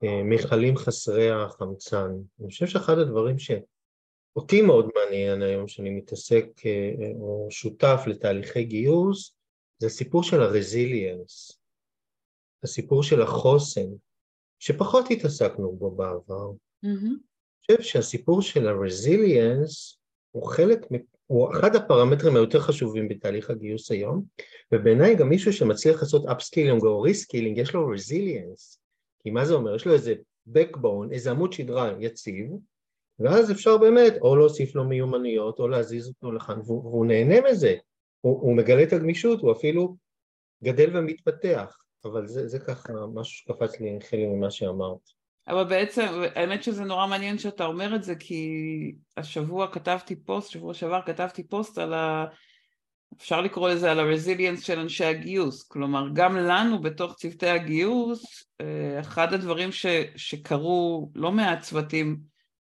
המכלים 0.01 0.77
חסרי 0.77 1.31
החמצן. 1.31 2.11
אני 2.39 2.49
חושב 2.49 2.67
שאחד 2.67 2.97
הדברים 2.97 3.35
שאותי 3.39 4.61
מאוד 4.61 4.89
מעניין 4.95 5.41
היום, 5.41 5.67
שאני 5.67 5.89
מתעסק 5.89 6.45
אה, 6.65 7.11
או 7.19 7.47
שותף 7.49 8.03
לתהליכי 8.07 8.63
גיוס, 8.63 9.35
זה 9.77 9.87
הסיפור 9.87 10.23
של 10.23 10.41
הרזיליאנס. 10.41 11.64
הסיפור 12.63 13.03
של 13.03 13.21
החוסן, 13.21 13.87
שפחות 14.59 15.11
התעסקנו 15.11 15.75
בו 15.75 15.91
בעבר. 15.91 16.51
Mm-hmm. 16.85 17.15
אני 17.69 17.77
חושב 17.77 17.89
שהסיפור 17.89 18.41
של 18.41 18.67
ה-resilience 18.67 19.97
הוא 20.31 20.47
חלק, 20.47 20.79
הוא 21.27 21.51
אחד 21.51 21.75
הפרמטרים 21.75 22.35
היותר 22.35 22.59
חשובים 22.59 23.07
בתהליך 23.07 23.49
הגיוס 23.49 23.91
היום, 23.91 24.23
ובעיניי 24.71 25.15
גם 25.15 25.29
מישהו 25.29 25.53
שמצליח 25.53 26.01
לעשות 26.01 26.25
upskilling 26.25 26.83
או 26.83 27.05
reskilling, 27.05 27.59
יש 27.59 27.73
לו 27.73 27.93
resilience, 27.93 28.77
כי 29.23 29.29
מה 29.29 29.45
זה 29.45 29.53
אומר? 29.53 29.75
יש 29.75 29.85
לו 29.87 29.93
איזה 29.93 30.13
backbone, 30.49 31.11
איזה 31.11 31.31
עמוד 31.31 31.53
שדרה 31.53 31.93
יציב, 31.99 32.51
ואז 33.19 33.51
אפשר 33.51 33.77
באמת 33.77 34.13
או 34.21 34.35
להוסיף 34.35 34.75
לו 34.75 34.83
מיומנויות 34.83 35.59
או 35.59 35.67
להזיז 35.67 36.07
אותו 36.07 36.31
לכאן, 36.31 36.59
והוא, 36.65 36.83
והוא 36.83 37.05
נהנה 37.05 37.51
מזה, 37.51 37.75
הוא, 38.21 38.41
הוא 38.41 38.57
מגלה 38.57 38.83
את 38.83 38.93
הגמישות, 38.93 39.39
הוא 39.39 39.51
אפילו 39.51 39.95
גדל 40.63 40.97
ומתפתח. 40.97 41.77
אבל 42.05 42.27
זה, 42.27 42.47
זה 42.47 42.59
ככה 42.59 42.93
משהו 43.13 43.37
שקפץ 43.37 43.79
לי 43.79 43.99
חלק 44.09 44.19
ממה 44.19 44.51
שאמרת. 44.51 45.09
אבל 45.47 45.63
בעצם, 45.63 46.05
האמת 46.35 46.63
שזה 46.63 46.83
נורא 46.83 47.07
מעניין 47.07 47.37
שאתה 47.37 47.65
אומר 47.65 47.95
את 47.95 48.03
זה, 48.03 48.15
כי 48.15 48.51
השבוע 49.17 49.67
כתבתי 49.71 50.15
פוסט, 50.15 50.51
שבוע 50.51 50.73
שעבר 50.73 51.01
כתבתי 51.05 51.47
פוסט 51.47 51.77
על 51.77 51.93
ה... 51.93 52.25
אפשר 53.17 53.41
לקרוא 53.41 53.69
לזה 53.69 53.91
על 53.91 53.99
הרזיליאנס 53.99 54.63
של 54.63 54.79
אנשי 54.79 55.05
הגיוס, 55.05 55.67
כלומר 55.67 56.07
גם 56.13 56.37
לנו 56.37 56.81
בתוך 56.81 57.15
צוותי 57.15 57.47
הגיוס, 57.47 58.49
אה, 58.61 58.99
אחד 58.99 59.33
הדברים 59.33 59.71
ש, 59.71 59.85
שקרו 60.15 61.11
לא 61.15 61.31
מעט 61.31 61.61
צוותים, 61.61 62.19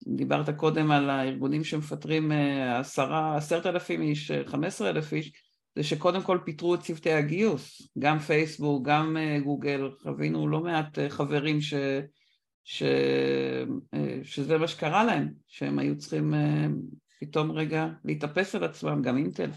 דיברת 0.08 0.50
קודם 0.50 0.92
על 0.92 1.10
הארגונים 1.10 1.64
שמפטרים 1.64 2.32
אה, 2.32 2.80
עשרה, 2.80 3.38
עשרת 3.38 3.66
אלפים 3.66 4.02
איש, 4.02 4.32
חמש 4.46 4.68
עשרה 4.68 4.90
אלף 4.90 5.14
איש, 5.14 5.32
זה 5.76 5.84
שקודם 5.84 6.22
כל 6.22 6.40
פיטרו 6.46 6.76
את 6.76 6.80
צוותי 6.80 7.12
הגיוס, 7.12 7.92
גם 8.00 8.20
פייסבוק, 8.20 8.88
גם 8.88 9.18
אה, 9.18 9.40
גוגל, 9.40 9.92
חווינו 10.02 10.48
לא 10.48 10.60
מעט 10.60 11.00
אה, 11.00 11.10
חברים 11.10 11.62
ש, 11.62 11.74
ש, 12.64 12.84
אה, 13.94 14.20
שזה 14.24 14.58
מה 14.58 14.68
שקרה 14.68 15.04
להם, 15.04 15.34
שהם 15.48 15.80
היו 15.80 15.98
צריכים 15.98 16.34
פתאום 17.20 17.52
רגע 17.52 17.88
להתאפס 18.06 18.56
על 18.56 18.64
עצמם, 18.64 19.02
גם 19.02 19.18
אינטל. 19.18 19.50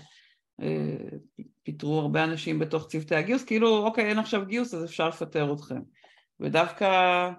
פיטרו 1.62 2.00
הרבה 2.00 2.24
אנשים 2.24 2.58
בתוך 2.58 2.86
צוותי 2.88 3.14
הגיוס, 3.14 3.44
כאילו 3.44 3.78
אוקיי 3.78 4.04
אין 4.04 4.18
עכשיו 4.18 4.46
גיוס 4.46 4.74
אז 4.74 4.84
אפשר 4.84 5.08
לפטר 5.08 5.52
אתכם. 5.52 5.80
ודווקא 6.40 7.30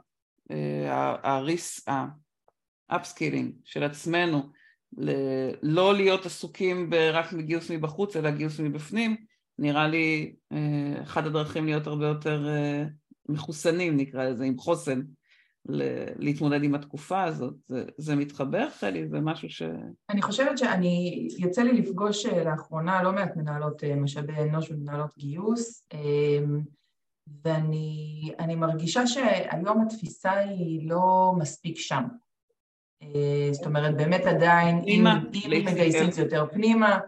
ה 1.23 1.36
res, 1.36 1.87
ה 2.89 2.95
upskilling 2.95 3.53
של 3.63 3.83
עצמנו, 3.83 4.49
לא 5.61 5.95
להיות 5.95 6.25
עסוקים 6.25 6.89
רק 7.13 7.33
בגיוס 7.33 7.71
מבחוץ 7.71 8.15
אלא 8.15 8.31
גיוס 8.31 8.59
מבפנים, 8.59 9.15
נראה 9.59 9.87
לי 9.87 10.35
אה, 10.51 11.01
אחת 11.01 11.25
הדרכים 11.25 11.65
להיות 11.65 11.87
הרבה 11.87 12.07
יותר 12.07 12.47
אה, 12.47 12.83
מחוסנים 13.29 13.97
נקרא 13.97 14.23
לזה, 14.23 14.43
עם 14.43 14.57
חוסן, 14.57 15.01
להתמודד 16.19 16.63
עם 16.63 16.75
התקופה 16.75 17.23
הזאת. 17.23 17.53
זה, 17.65 17.85
זה 17.97 18.15
מתחבר, 18.15 18.69
חלי? 18.69 19.07
זה 19.07 19.19
משהו 19.19 19.49
ש... 19.49 19.61
אני 20.09 20.21
חושבת 20.21 20.57
שאני, 20.57 21.27
יוצא 21.37 21.61
לי 21.61 21.81
לפגוש 21.81 22.25
אה, 22.25 22.43
לאחרונה 22.43 23.03
לא 23.03 23.11
מעט 23.11 23.35
מנהלות 23.35 23.83
משאבי 23.83 24.33
אנוש 24.33 24.71
ומנהלות 24.71 25.17
גיוס, 25.17 25.87
ואני 27.43 28.55
מרגישה 28.57 29.07
שהיום 29.07 29.81
התפיסה 29.81 30.31
היא 30.31 30.89
לא 30.89 31.33
מספיק 31.37 31.77
שם. 31.77 32.03
אה, 33.01 33.49
זאת 33.51 33.65
אומרת, 33.65 33.97
באמת 33.97 34.25
עדיין, 34.25 34.81
אם, 34.87 35.07
אם 35.33 35.65
מגייסים 35.65 36.11
זה 36.11 36.21
יותר 36.21 36.45
פנימה 36.51 36.99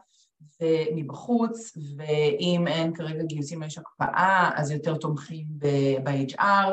ומבחוץ, 0.62 1.78
ואם 1.98 2.68
אין 2.68 2.94
כרגע 2.94 3.24
גיוסים 3.24 3.64
יש 3.64 3.78
הקפאה, 3.78 4.52
אז 4.56 4.72
יותר 4.72 4.98
תומכים 4.98 5.46
ב-HR, 6.04 6.70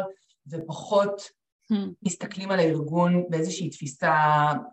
ופחות 0.51 1.21
hmm. 1.73 1.77
מסתכלים 2.03 2.51
על 2.51 2.59
הארגון 2.59 3.25
באיזושהי 3.29 3.71
תפיסה 3.71 4.15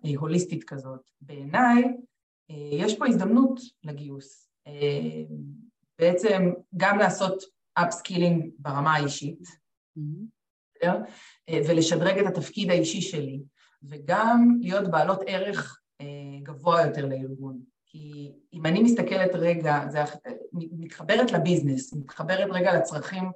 אה, 0.06 0.12
הוליסטית 0.18 0.64
כזאת. 0.64 1.02
בעיניי, 1.22 1.84
אה, 2.50 2.56
יש 2.72 2.98
פה 2.98 3.08
הזדמנות 3.08 3.60
לגיוס. 3.84 4.46
בעצם 6.00 6.52
גם 6.78 6.98
לעשות 6.98 7.44
upskilling 7.74 8.50
ברמה 8.60 8.96
האישית, 8.96 9.40
mm-hmm. 10.00 10.88
ולשדרג 11.68 12.18
את 12.18 12.26
התפקיד 12.26 12.70
האישי 12.70 13.02
שלי. 13.02 13.40
וגם 13.90 14.58
להיות 14.62 14.92
בעלות 14.92 15.20
ערך 15.28 15.82
אה, 16.02 16.06
גבוה 16.44 16.82
יותר 16.86 17.06
לארגון. 17.06 17.60
כי 17.86 18.32
אם 18.54 18.66
אני 18.66 18.84
מסתכלת 18.84 19.32
רגע, 19.34 19.80
זה 19.90 20.04
מתחברת 20.54 21.32
לביזנס, 21.32 21.94
מתחברת 21.94 22.48
רגע 22.52 22.78
לצרכים 22.78 23.32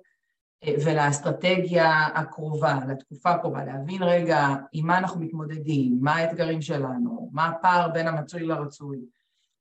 אה, 0.63 0.73
ולאסטרטגיה 0.85 2.05
הקרובה, 2.05 2.79
לתקופה 2.89 3.31
הקרובה, 3.31 3.65
להבין 3.65 4.03
רגע 4.03 4.55
עם 4.73 4.87
מה 4.87 4.97
אנחנו 4.97 5.21
מתמודדים, 5.21 5.97
מה 6.01 6.15
האתגרים 6.15 6.61
שלנו, 6.61 7.29
מה 7.33 7.47
הפער 7.47 7.89
בין 7.89 8.07
המצוי 8.07 8.43
לרצוי. 8.43 8.99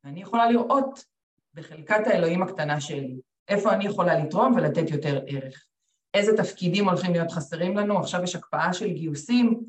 ואני 0.05 0.23
יכולה 0.23 0.51
לראות 0.51 1.05
בחלקת 1.55 2.07
האלוהים 2.07 2.43
הקטנה 2.43 2.81
שלי, 2.81 3.21
איפה 3.49 3.73
אני 3.73 3.87
יכולה 3.87 4.19
לתרום 4.19 4.55
ולתת 4.55 4.91
יותר 4.91 5.21
ערך. 5.27 5.65
איזה 6.15 6.37
תפקידים 6.37 6.89
הולכים 6.89 7.13
להיות 7.13 7.31
חסרים 7.31 7.77
לנו, 7.77 7.99
עכשיו 7.99 8.23
יש 8.23 8.37
הקפאה 8.37 8.73
של 8.73 8.89
גיוסים, 8.89 9.61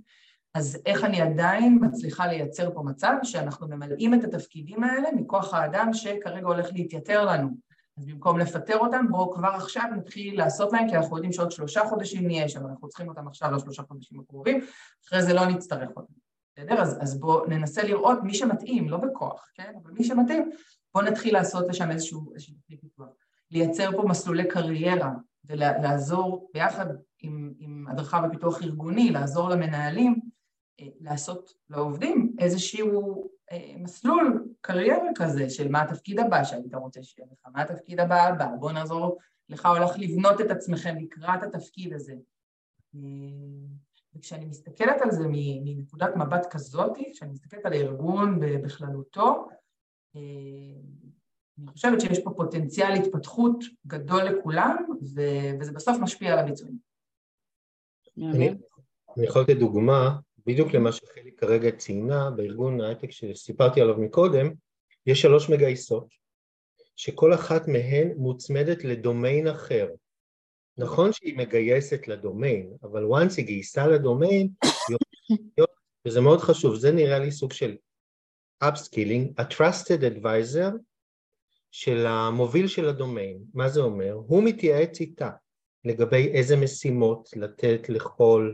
אז 0.53 0.77
איך 0.85 1.03
אני 1.03 1.21
עדיין 1.21 1.79
מצליחה 1.81 2.27
לייצר 2.27 2.73
פה 2.73 2.83
מצב 2.83 3.13
שאנחנו 3.23 3.67
ממלאים 3.67 4.13
את 4.13 4.23
התפקידים 4.23 4.83
האלה 4.83 5.09
מכוח 5.15 5.53
האדם 5.53 5.89
שכרגע 5.93 6.47
הולך 6.47 6.67
להתייתר 6.73 7.25
לנו. 7.25 7.49
אז 7.97 8.05
במקום 8.05 8.39
לפטר 8.39 8.77
אותם, 8.77 9.05
בואו 9.09 9.33
כבר 9.33 9.47
עכשיו 9.47 9.83
נתחיל 9.97 10.37
לעשות 10.37 10.73
להם, 10.73 10.89
כי 10.89 10.95
אנחנו 10.97 11.17
יודעים 11.17 11.33
שעוד 11.33 11.51
שלושה 11.51 11.81
חודשים 11.89 12.27
נהיה 12.27 12.49
שם, 12.49 12.67
אנחנו 12.67 12.87
צריכים 12.87 13.09
אותם 13.09 13.27
עכשיו 13.27 13.51
לשלושה 13.51 13.83
חודשים 13.83 14.19
הקרובים, 14.19 14.65
אחרי 15.07 15.23
זה 15.23 15.33
לא 15.33 15.45
נצטרך 15.45 15.89
אותם. 15.95 16.13
בסדר? 16.57 16.81
אז, 16.81 16.97
אז 17.01 17.19
בואו 17.19 17.45
ננסה 17.45 17.83
לראות 17.83 18.19
מי 18.23 18.33
שמתאים, 18.33 18.89
לא 18.89 18.97
בכוח, 18.97 19.51
כן? 19.53 19.73
אבל 19.83 19.91
מי 19.91 20.03
שמתאים, 20.03 20.49
בואו 20.93 21.05
נתחיל 21.05 21.33
לעשות 21.33 21.67
לשם 21.69 21.91
איזשהו, 21.91 22.33
איזשהו 22.33 22.55
פיתוח. 22.67 23.07
לייצר 23.51 23.91
פה 23.91 24.03
מסלולי 24.07 24.47
קריירה 24.47 25.11
ולעזור 25.45 26.49
ביחד 26.53 26.85
עם, 27.19 27.53
עם 27.59 27.85
הדרכה 27.89 28.21
ופיתוח 28.27 28.61
ארגוני, 28.61 29.11
לעזור 29.11 29.49
למנהלים 29.49 30.28
לעשות 30.99 31.53
לעובדים 31.69 32.35
איזשהו 32.39 33.29
אה, 33.51 33.73
מסלול 33.77 34.47
קריירה 34.61 35.09
כזה 35.15 35.49
של 35.49 35.67
מה 35.71 35.81
התפקיד 35.81 36.19
הבא 36.19 36.43
שהיית 36.43 36.73
רוצה 36.73 37.03
שיהיה 37.03 37.27
לך, 37.31 37.47
מה 37.53 37.61
התפקיד 37.61 37.99
הבא 37.99 38.21
הבא, 38.21 38.47
בוא 38.59 38.71
נעזור 38.71 39.17
לך 39.49 39.65
או 39.65 39.83
לך 39.83 39.91
לבנות 39.97 40.41
את 40.41 40.51
עצמכם 40.51 40.95
לקראת 40.97 41.43
התפקיד 41.43 41.93
הזה. 41.93 42.13
אה, 42.95 42.99
וכשאני 44.15 44.45
מסתכלת 44.45 45.01
על 45.01 45.11
זה 45.11 45.23
מנקודת 45.29 46.15
מבט 46.15 46.45
כזאת, 46.49 46.97
כשאני 47.13 47.31
מסתכלת 47.31 47.65
על 47.65 47.73
הארגון 47.73 48.39
בכללותו, 48.39 49.47
אה, 50.15 50.21
אני 51.59 51.67
חושבת 51.67 52.01
שיש 52.01 52.19
פה 52.23 52.31
פוטנציאל 52.37 52.93
התפתחות 52.93 53.63
גדול 53.87 54.23
לכולם, 54.23 54.75
וזה 55.59 55.71
בסוף 55.73 55.97
משפיע 56.01 56.33
על 56.33 56.39
הביצועים. 56.39 56.77
אני 59.17 59.25
יכול 59.25 59.41
לתת 59.41 59.57
דוגמה, 59.57 60.19
בדיוק 60.45 60.73
למה 60.73 60.91
שחלי 60.91 61.31
כרגע 61.37 61.71
ציינה, 61.71 62.29
בארגון 62.31 62.81
ההייטק 62.81 63.11
שסיפרתי 63.11 63.81
עליו 63.81 63.97
מקודם, 63.97 64.51
יש 65.05 65.21
שלוש 65.21 65.49
מגייסות, 65.49 66.07
שכל 66.95 67.33
אחת 67.33 67.67
מהן 67.67 68.13
מוצמדת 68.17 68.83
לדומיין 68.83 69.47
אחר. 69.47 69.89
נכון 70.77 71.13
שהיא 71.13 71.37
מגייסת 71.37 72.07
לדומיין, 72.07 72.73
אבל 72.83 73.03
once 73.03 73.33
היא 73.37 73.45
גייסה 73.45 73.87
לדומיין, 73.87 74.49
וזה 76.07 76.21
מאוד 76.21 76.39
חשוב, 76.39 76.75
זה 76.75 76.91
נראה 76.91 77.19
לי 77.19 77.31
סוג 77.31 77.53
של 77.53 77.75
upskilling, 78.63 79.41
a 79.41 79.43
trusted 79.53 80.01
advisor 80.01 80.73
של 81.71 82.05
המוביל 82.05 82.67
של 82.67 82.89
הדומיין. 82.89 83.39
מה 83.53 83.69
זה 83.69 83.81
אומר? 83.81 84.13
הוא 84.13 84.43
מתייעץ 84.43 84.99
איתה 84.99 85.29
לגבי 85.85 86.27
איזה 86.27 86.57
משימות 86.57 87.29
לתת 87.35 87.89
לכל 87.89 88.53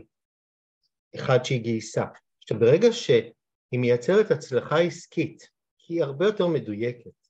אחד 1.16 1.44
שהיא 1.44 1.62
גייסה. 1.62 2.04
עכשיו 2.42 2.58
ברגע 2.58 2.92
שהיא 2.92 3.32
מייצרת 3.72 4.30
הצלחה 4.30 4.80
עסקית, 4.80 5.48
היא 5.88 6.02
הרבה 6.02 6.26
יותר 6.26 6.46
מדויקת, 6.46 7.26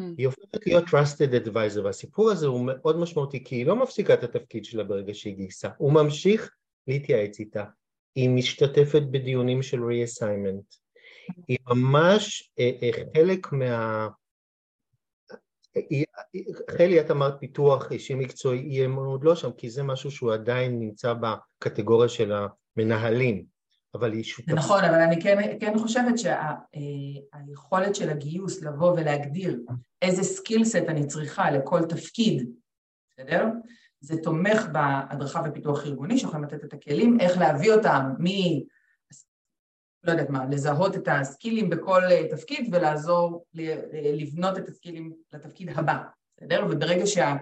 Hmm. 0.00 0.14
היא 0.18 0.26
הופכת 0.26 0.66
להיות 0.66 0.84
trusted 0.84 1.46
advisor, 1.46 1.80
והסיפור 1.84 2.30
הזה 2.30 2.46
הוא 2.46 2.66
מאוד 2.66 2.98
משמעותי, 2.98 3.44
כי 3.44 3.54
היא 3.54 3.66
לא 3.66 3.76
מפסיקה 3.76 4.14
את 4.14 4.22
התפקיד 4.24 4.64
שלה 4.64 4.84
ברגע 4.84 5.14
שהיא 5.14 5.36
גייסה, 5.36 5.68
הוא 5.78 5.92
ממשיך 5.92 6.50
להתייעץ 6.86 7.40
איתה, 7.40 7.64
היא 8.14 8.30
משתתפת 8.30 9.02
בדיונים 9.10 9.62
של 9.62 9.78
reassignment, 9.78 10.76
היא 11.48 11.58
ממש 11.66 12.52
אה, 12.58 12.70
אה, 12.82 12.90
חלק 13.16 13.52
מה... 13.52 14.08
חלי, 16.70 17.00
את 17.00 17.10
אמרת 17.10 17.34
פיתוח 17.40 17.92
אישי 17.92 18.14
מקצועי, 18.14 18.58
היא 18.58 18.88
עוד 18.96 19.24
לא 19.24 19.34
שם, 19.34 19.52
כי 19.52 19.70
זה 19.70 19.82
משהו 19.82 20.10
שהוא 20.10 20.32
עדיין 20.32 20.78
נמצא 20.78 21.14
בקטגוריה 21.14 22.08
של 22.08 22.32
המנהלים. 22.76 23.52
אבל 23.94 24.12
היא 24.12 24.24
שותפה. 24.24 24.52
נכון, 24.52 24.84
אבל 24.84 25.00
אני 25.00 25.22
כן, 25.22 25.58
כן 25.60 25.78
חושבת 25.78 26.14
שהיכולת 26.18 27.94
שה, 27.94 28.04
של 28.04 28.10
הגיוס 28.10 28.62
לבוא 28.62 28.92
ולהגדיר 28.92 29.60
איזה 30.02 30.22
סקילסט 30.22 30.84
אני 30.88 31.06
צריכה 31.06 31.50
לכל 31.50 31.84
תפקיד, 31.84 32.50
בסדר? 33.10 33.46
זה 34.00 34.16
תומך 34.22 34.66
בהדרכה 34.72 35.42
ופיתוח 35.46 35.86
ארגוני, 35.86 36.18
שיכולים 36.18 36.44
לתת 36.44 36.64
את 36.64 36.72
הכלים, 36.72 37.20
איך 37.20 37.38
להביא 37.38 37.72
אותם 37.72 38.10
מ... 38.18 38.26
לא 40.04 40.12
יודעת 40.12 40.30
מה, 40.30 40.44
לזהות 40.50 40.96
את 40.96 41.08
הסקילים 41.10 41.70
בכל 41.70 42.02
תפקיד 42.30 42.68
ולעזור 42.72 43.44
לבנות 43.92 44.58
את 44.58 44.68
הסקילים 44.68 45.12
לתפקיד 45.32 45.68
הבא, 45.74 46.02
בסדר? 46.36 46.66
וברגע 46.70 47.06
שה... 47.06 47.36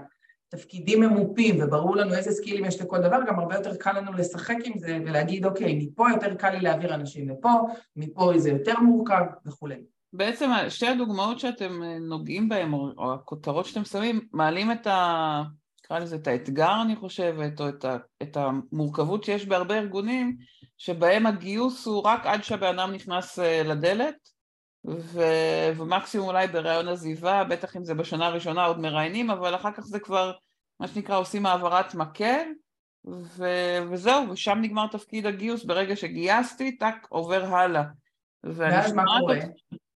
תפקידים 0.51 1.01
ממופים 1.01 1.57
וברור 1.61 1.97
לנו 1.97 2.15
איזה 2.15 2.31
סקילים 2.31 2.65
יש 2.65 2.81
לכל 2.81 2.99
דבר, 2.99 3.19
גם 3.27 3.39
הרבה 3.39 3.55
יותר 3.55 3.77
קל 3.77 3.99
לנו 3.99 4.13
לשחק 4.13 4.57
עם 4.65 4.79
זה 4.79 4.99
ולהגיד, 5.07 5.47
אוקיי, 5.47 5.75
מפה 5.75 6.07
יותר 6.11 6.35
קל 6.35 6.51
לי 6.51 6.61
להעביר 6.61 6.95
אנשים 6.95 7.29
לפה, 7.29 7.51
מפה 7.97 8.33
זה 8.37 8.51
יותר 8.51 8.81
מורכב 8.81 9.23
וכולי. 9.47 9.77
בעצם 10.13 10.51
שתי 10.69 10.87
הדוגמאות 10.87 11.39
שאתם 11.39 11.83
אה, 11.83 11.99
נוגעים 11.99 12.49
בהן, 12.49 12.73
או 12.73 13.15
הכותרות 13.15 13.67
שאתם 13.67 13.85
שמים, 13.85 14.21
מעלים 14.33 14.73
את 14.73 14.87
ה... 14.87 15.43
נקרא 15.85 15.99
לזה 15.99 16.17
את 16.17 16.27
האתגר, 16.27 16.83
אני 16.83 16.97
חושבת, 16.97 17.61
או 17.61 17.69
את, 17.69 17.85
ה... 17.85 17.97
את 18.23 18.37
המורכבות 18.37 19.25
שיש 19.25 19.47
בהרבה 19.47 19.79
ארגונים, 19.79 20.37
שבהם 20.79 21.27
הגיוס 21.27 21.87
הוא 21.87 22.03
רק 22.07 22.27
עד 22.27 22.45
שהבן 22.45 22.79
אדם 22.79 22.93
נכנס 22.93 23.39
אה, 23.39 23.63
לדלת, 23.63 24.15
ו... 24.87 25.23
ומקסימום 25.77 26.29
אולי 26.29 26.47
בראיון 26.47 26.89
עזיבה, 26.89 27.45
בטח 27.45 27.77
אם 27.77 27.85
זה 27.85 27.95
בשנה 27.95 28.27
הראשונה 28.27 28.65
עוד 28.65 28.81
מראיינים, 28.81 29.31
אבל 29.31 29.55
אחר 29.55 29.73
כך 29.73 29.83
זה 29.83 30.01
כבר 30.01 30.33
מה 30.81 30.89
שנקרא 30.89 31.19
עושים 31.19 31.47
העברת 31.47 31.95
מקל, 31.95 32.47
ו... 33.07 33.45
וזהו, 33.91 34.31
ושם 34.31 34.59
נגמר 34.63 34.87
תפקיד 34.87 35.27
הגיוס, 35.27 35.65
ברגע 35.65 35.97
שגייסתי, 35.97 36.77
טאק, 36.77 37.07
עובר 37.09 37.45
הלאה. 37.45 37.83
ואז 38.45 38.93
מה 38.93 39.05
קורה? 39.21 39.39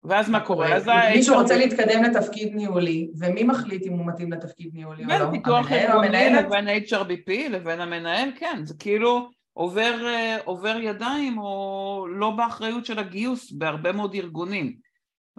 ואז 0.05 0.31
מה 0.31 0.41
קורה? 0.41 0.77
אז 0.77 0.91
מישהו 1.15 1.37
רוצה 1.37 1.57
להתקדם 1.57 2.03
לתפקיד 2.03 2.55
ניהולי, 2.55 3.09
ומי 3.19 3.45
מחליט 3.45 3.87
אם 3.87 3.93
הוא 3.93 4.07
מתאים 4.07 4.33
לתפקיד 4.33 4.71
ניהולי 4.75 5.05
או 5.05 5.09
לא? 5.09 5.19
בין 5.19 5.31
פיתוח 5.31 5.73
ארגוני 5.73 6.31
לבין 6.31 6.69
HRBP 6.69 7.49
לבין 7.51 7.81
המנהל, 7.81 8.31
כן, 8.39 8.61
זה 8.65 8.75
כאילו 8.79 9.29
עובר, 9.55 10.07
אה, 10.07 10.39
עובר 10.45 10.77
ידיים 10.81 11.39
או 11.39 12.07
לא 12.11 12.31
באחריות 12.31 12.87
של 12.87 12.99
הגיוס 12.99 13.53
בהרבה 13.53 13.93
מאוד 13.93 14.15
ארגונים. 14.15 14.77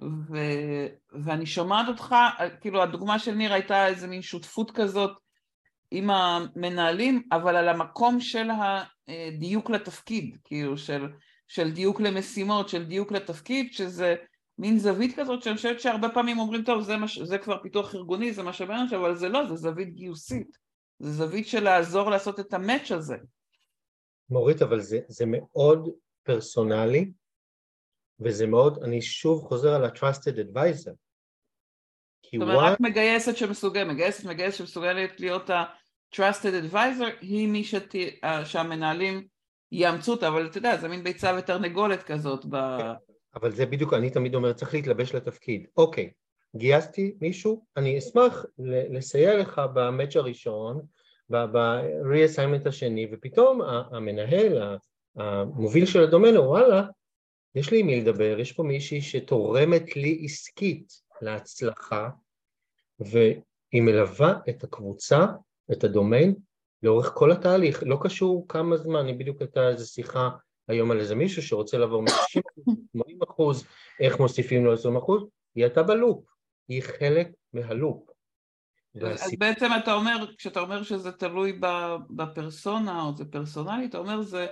ו, 0.04 0.38
ואני 1.24 1.46
שומעת 1.46 1.88
אותך, 1.88 2.16
כאילו 2.62 2.84
הדוגמה 2.84 3.20
של 3.20 3.34
ניר 3.36 3.54
הייתה 3.54 3.88
איזה 3.88 4.08
מין 4.08 4.22
שותפות 4.22 4.72
כזאת 4.72 5.18
עם 5.92 6.10
המנהלים, 6.10 7.22
אבל 7.32 7.56
על 7.56 7.70
המקום 7.70 8.20
של 8.20 8.50
הדיוק 9.08 9.70
לתפקיד, 9.70 10.38
כאילו 10.44 10.78
של, 10.78 11.08
של 11.48 11.72
דיוק 11.72 12.02
למשימות, 12.02 12.70
של 12.70 12.86
דיוק 12.86 13.12
לתפקיד, 13.12 13.74
שזה 13.74 14.16
מין 14.58 14.80
זווית 14.80 15.20
כזאת 15.20 15.44
שאני 15.44 15.56
חושבת 15.56 15.82
שהרבה 15.82 16.10
פעמים 16.10 16.40
אומרים, 16.40 16.64
טוב, 16.64 16.82
זה, 16.82 16.98
מש, 16.98 17.20
זה 17.20 17.38
כבר 17.38 17.58
פיתוח 17.64 17.96
ארגוני, 17.96 18.34
זה 18.34 18.44
מה 18.44 18.54
שבאמת, 18.54 18.94
אבל 18.94 19.16
זה 19.16 19.30
לא, 19.30 19.48
זה 19.48 19.56
זווית 19.56 19.94
גיוסית. 19.94 20.58
זה 21.00 21.12
זווית 21.12 21.48
של 21.48 21.64
לעזור 21.64 22.10
לעשות 22.10 22.40
את 22.40 22.54
המאץ' 22.54 22.92
הזה. 22.92 23.16
מורית, 24.30 24.62
אבל 24.62 24.80
זה, 24.80 25.00
זה 25.08 25.26
מאוד 25.28 25.90
פרסונלי, 26.24 27.12
וזה 28.20 28.48
מאוד, 28.48 28.84
אני 28.84 29.02
שוב 29.02 29.44
חוזר 29.44 29.74
על 29.74 29.86
ה-trusted 29.86 30.38
advisor. 30.38 30.92
זאת 32.34 32.42
אומרת, 32.42 32.58
רק 32.72 32.80
מגייסת 32.80 33.38
שמסוגלת, 33.38 33.88
מגייסת 33.88 34.26
מגייסת 34.26 34.58
שמסוגלת 34.58 35.20
להיות 35.20 35.50
ה-trusted 35.50 36.72
advisor, 36.72 37.06
היא 37.22 37.48
מי 37.48 37.64
שת... 37.64 37.96
שהמנהלים 38.46 39.28
יאמצו 39.72 40.12
אותה, 40.12 40.28
אבל 40.28 40.46
אתה 40.46 40.58
יודע, 40.58 40.78
זה 40.78 40.88
מין 40.88 41.04
ביצה 41.04 41.36
ותרנגולת 41.40 42.04
כזאת. 42.04 42.46
ב... 42.50 42.56
אבל 43.36 43.52
זה 43.52 43.66
בדיוק, 43.66 43.94
אני 43.94 44.10
תמיד 44.10 44.36
אומר, 44.36 44.54
צריך 44.54 44.74
להתלבש 44.74 45.16
לתפקיד. 45.16 45.68
אוקיי, 45.78 46.12
גייסתי 46.56 47.16
מישהו, 47.22 47.66
אני 47.78 47.98
אשמח 47.98 48.46
לסייע 48.90 49.38
לך 49.38 49.62
במאץ' 49.74 50.16
הראשון, 50.16 50.82
ב-reassignment 51.30 52.70
השני, 52.70 53.08
ופתאום 53.12 53.62
המנהל, 53.92 54.78
המוביל 55.16 55.86
של 55.86 56.04
הדומיין, 56.04 56.38
וואלה, 56.38 56.84
יש 57.56 57.72
לי 57.72 57.80
עם 57.80 57.88
מי 57.88 58.02
לדבר, 58.02 58.40
יש 58.40 58.52
פה 58.52 58.64
מישהי 58.64 59.02
שתורמת 59.02 59.96
לי 59.96 60.22
עסקית 60.26 60.94
להצלחה, 61.22 62.10
והיא 63.00 63.82
מלווה 63.82 64.40
את 64.50 64.64
הקבוצה, 64.64 65.26
את 65.72 65.84
הדומיין, 65.84 66.36
לאורך 66.84 67.12
כל 67.14 67.32
התהליך, 67.32 67.84
לא 67.86 67.98
קשור 68.04 68.46
כמה 68.48 68.78
זמן, 68.78 69.06
היא 69.06 69.16
בדיוק 69.16 69.42
הייתה 69.42 69.70
איזו 69.70 69.92
שיחה 69.92 70.30
היום 70.68 70.92
על 70.92 71.00
איזה 71.00 71.16
מישהו 71.16 71.42
שרוצה 71.42 71.78
לעבור 71.78 72.02
מ-60 72.02 72.42
80 72.92 73.20
אחוז, 73.30 73.66
איך 74.00 74.20
מוסיפים 74.20 74.66
לו 74.66 74.74
20 74.74 74.98
אחוז, 74.98 75.24
היא 75.56 75.64
הייתה 75.64 75.84
בלופ, 75.84 76.26
היא 76.68 76.82
חלק 76.82 77.28
מה 77.54 77.71
loop. 77.71 78.15
אז 79.04 79.32
בעצם 79.40 79.70
אתה 79.84 79.94
אומר, 79.94 80.26
כשאתה 80.38 80.60
אומר 80.60 80.84
שזה 80.84 81.12
תלוי 81.12 81.60
בפרסונה 82.10 83.02
או 83.02 83.18
זה 83.18 83.26
personally, 83.26 83.86
אתה 83.86 83.98
אומר 83.98 84.22
זה, 84.22 84.48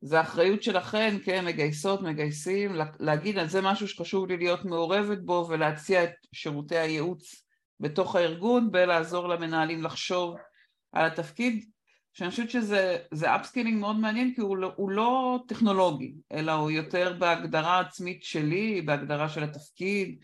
זה 0.00 0.20
אחריות 0.20 0.62
שלכם, 0.62 1.16
כן, 1.24 1.44
מגייסות, 1.44 2.02
מגייסים, 2.02 2.72
להגיד 3.00 3.38
על 3.38 3.48
זה 3.48 3.60
משהו 3.62 3.88
שחשוב 3.88 4.26
לי 4.26 4.36
להיות 4.36 4.64
מעורבת 4.64 5.18
בו 5.18 5.46
ולהציע 5.48 6.04
את 6.04 6.12
שירותי 6.32 6.76
הייעוץ 6.76 7.44
בתוך 7.80 8.16
הארגון 8.16 8.70
ולעזור 8.72 9.28
למנהלים 9.28 9.82
לחשוב 9.82 10.36
על 10.92 11.06
התפקיד, 11.06 11.64
שאני 12.12 12.30
חושבת 12.30 12.50
שזה 12.50 12.98
upskilling 13.36 13.80
מאוד 13.80 13.96
מעניין 13.96 14.34
כי 14.34 14.40
הוא 14.40 14.56
לא, 14.56 14.72
הוא 14.76 14.90
לא 14.90 15.38
טכנולוגי, 15.48 16.14
אלא 16.32 16.52
הוא 16.52 16.70
יותר 16.70 17.16
בהגדרה 17.18 17.80
עצמית 17.80 18.22
שלי, 18.22 18.82
בהגדרה 18.82 19.28
של 19.28 19.42
התפקיד, 19.42 20.18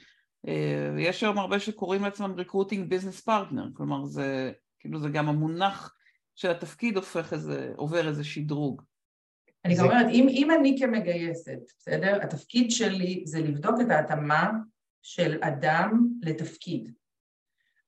יש 0.99 1.23
היום 1.23 1.39
הרבה 1.39 1.61
שקוראים 1.61 2.03
לעצמם 2.03 2.35
recruiting 2.37 2.89
business 2.89 3.21
partner, 3.21 3.67
כלומר 3.75 4.05
זה 4.05 4.53
כאילו 4.79 5.01
זה 5.01 5.09
גם 5.09 5.29
המונח 5.29 5.95
של 6.37 6.51
התפקיד 6.51 6.97
הופך 6.97 7.33
איזה, 7.33 7.73
עובר 7.77 8.09
איזה 8.09 8.25
שדרוג. 8.25 8.83
אני 9.65 9.75
גם 9.75 9.85
אומרת, 9.85 10.07
אם, 10.13 10.27
אם 10.29 10.51
אני 10.51 10.77
כמגייסת, 10.79 11.59
בסדר? 11.79 12.19
התפקיד 12.23 12.71
שלי 12.71 13.23
זה 13.27 13.41
לבדוק 13.41 13.81
את 13.81 13.91
ההתאמה 13.91 14.51
של 15.03 15.39
אדם 15.43 16.09
לתפקיד. 16.23 16.93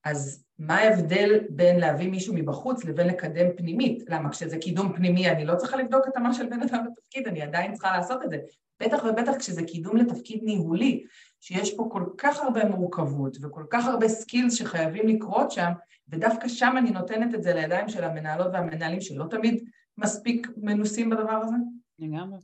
אז 0.05 0.45
מה 0.59 0.79
ההבדל 0.79 1.41
בין 1.51 1.81
להביא 1.81 2.11
מישהו 2.11 2.35
מבחוץ 2.35 2.85
לבין 2.85 3.07
לקדם 3.07 3.47
פנימית? 3.57 4.05
למה 4.09 4.31
כשזה 4.31 4.59
קידום 4.59 4.93
פנימי 4.97 5.31
אני 5.31 5.45
לא 5.45 5.57
צריכה 5.57 5.77
לבדוק 5.77 6.07
התאמה 6.09 6.35
של 6.35 6.47
בן 6.47 6.63
אדם 6.63 6.85
לתפקיד, 6.87 7.29
אני 7.29 7.43
עדיין 7.43 7.73
צריכה 7.73 7.97
לעשות 7.97 8.23
את 8.25 8.31
זה. 8.31 8.39
בטח 8.83 9.05
ובטח 9.05 9.33
כשזה 9.39 9.63
קידום 9.65 9.97
לתפקיד 9.97 10.41
ניהולי, 10.43 11.05
שיש 11.43 11.77
פה 11.77 11.89
כל 11.93 12.05
כך 12.19 12.41
הרבה 12.41 12.65
מורכבות 12.65 13.37
וכל 13.43 13.65
כך 13.71 13.87
הרבה 13.87 14.09
סקילס 14.09 14.55
שחייבים 14.55 15.09
לקרות 15.09 15.51
שם, 15.51 15.73
ודווקא 16.09 16.49
שם 16.49 16.75
אני 16.79 16.91
נותנת 16.91 17.35
את 17.35 17.43
זה 17.43 17.55
לידיים 17.55 17.89
של 17.89 18.05
המנהלות 18.05 18.47
והמנהלים 18.53 19.01
שלא 19.01 19.25
תמיד 19.31 19.65
מספיק 19.99 20.49
מנוסים 20.57 21.11
בדבר 21.11 21.33
הזה? 21.33 21.57
לגמרי. 21.99 22.39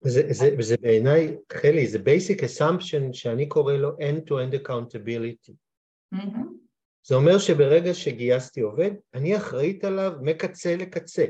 זה, 0.00 0.22
זה, 0.30 0.50
זה 0.60 0.76
בעיניי, 0.80 1.36
חלי, 1.52 1.86
זה 1.86 1.98
basic 1.98 2.38
assumption 2.40 3.12
שאני 3.12 3.48
קורא 3.48 3.72
לו 3.72 3.90
end-to-end 3.90 4.54
accountability. 4.54 5.52
Mm-hmm. 6.14 6.38
זה 7.06 7.14
אומר 7.14 7.38
שברגע 7.38 7.94
שגייסתי 7.94 8.60
עובד, 8.60 8.90
אני 9.14 9.36
אחראית 9.36 9.84
עליו 9.84 10.12
מקצה 10.20 10.76
לקצה. 10.76 11.24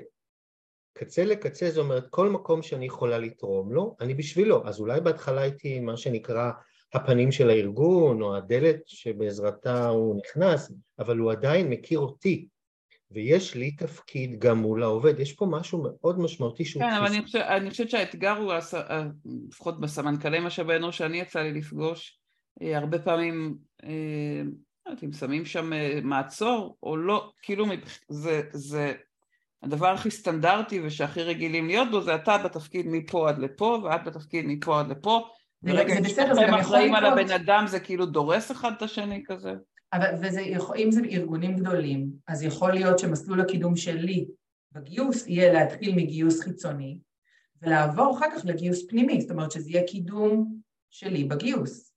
קצה 0.99 1.25
לקצה 1.25 1.71
זה 1.71 1.81
אומר 1.81 2.01
כל 2.11 2.29
מקום 2.29 2.63
שאני 2.63 2.87
יכולה 2.87 3.19
לתרום 3.19 3.73
לו, 3.73 3.97
אני 4.01 4.15
בשבילו. 4.15 4.69
אז 4.69 4.81
אולי 4.81 5.01
בהתחלה 5.01 5.41
הייתי 5.41 5.81
מה 5.81 5.97
שנקרא 5.97 6.51
הפנים 6.95 7.33
של 7.33 7.51
הארגון, 7.51 8.23
או 8.23 8.37
הדלת 8.37 8.81
שבעזרתה 8.87 9.89
הוא 9.89 10.21
נכנס, 10.25 10.73
אבל 10.99 11.19
הוא 11.19 11.33
עדיין 11.33 11.71
מכיר 11.71 11.99
אותי. 11.99 12.49
ויש 13.11 13.55
לי 13.55 13.71
תפקיד 13.71 14.39
גם 14.39 14.59
מול 14.59 14.83
העובד, 14.83 15.21
יש 15.21 15.33
פה 15.33 15.47
משהו 15.47 15.83
מאוד 15.83 16.19
משמעותי 16.19 16.65
שהוא... 16.65 16.83
כן, 16.83 16.91
אבל 16.91 17.07
אני, 17.07 17.23
חושב, 17.23 17.39
אני 17.39 17.71
חושבת 17.71 17.91
שהאתגר 17.91 18.37
הוא, 18.37 18.53
לפחות 19.49 19.81
בסמנכ"לי 19.81 20.41
משאבי 20.41 20.77
אנוש 20.77 20.99
שאני 20.99 21.21
יצא 21.21 21.41
לי 21.41 21.53
לפגוש, 21.53 22.19
אה, 22.63 22.79
הרבה 22.79 22.99
פעמים, 22.99 23.57
אה, 23.85 24.43
לא 24.87 25.13
שמים 25.13 25.45
שם 25.45 25.73
אה, 25.73 25.99
מעצור 26.03 26.77
או 26.83 26.97
לא, 26.97 27.33
כאילו 27.43 27.67
זה, 28.09 28.43
זה 28.53 28.93
הדבר 29.63 29.89
הכי 29.89 30.11
סטנדרטי 30.11 30.81
ושהכי 30.81 31.23
רגילים 31.23 31.67
להיות 31.67 31.91
בו, 31.91 32.01
זה 32.01 32.15
אתה 32.15 32.39
בתפקיד 32.39 32.87
מפה 32.89 33.29
עד 33.29 33.39
לפה 33.39 33.79
ואת 33.85 34.05
בתפקיד 34.05 34.45
מפה 34.49 34.81
עד 34.81 34.91
לפה. 34.91 35.29
זה 35.65 36.01
בסדר, 36.05 36.35
זה 36.35 36.41
גם 36.41 36.49
יכול 36.49 36.59
לקרות. 36.59 36.67
אחראים 36.67 36.95
על 36.95 37.07
הבן 37.07 37.31
אדם 37.31 37.65
זה 37.67 37.81
כאילו 37.81 38.07
דורס 38.07 38.51
אחד 38.51 38.73
את 38.77 38.83
השני 38.83 39.23
כזה. 39.27 39.53
אבל 39.93 40.15
וזה, 40.23 40.41
אם 40.77 40.91
זה 40.91 41.01
ארגונים 41.11 41.57
גדולים, 41.57 42.11
אז 42.29 42.43
יכול 42.43 42.73
להיות 42.73 42.99
שמסלול 42.99 43.41
הקידום 43.41 43.77
שלי 43.77 44.27
בגיוס 44.73 45.27
יהיה 45.27 45.53
להתחיל 45.53 45.95
מגיוס 45.95 46.41
חיצוני 46.41 46.99
ולעבור 47.63 48.19
אחר 48.19 48.27
כך 48.37 48.45
לגיוס 48.45 48.87
פנימי, 48.89 49.21
זאת 49.21 49.31
אומרת 49.31 49.51
שזה 49.51 49.71
יהיה 49.71 49.87
קידום 49.87 50.57
שלי 50.91 51.25
בגיוס. 51.25 51.95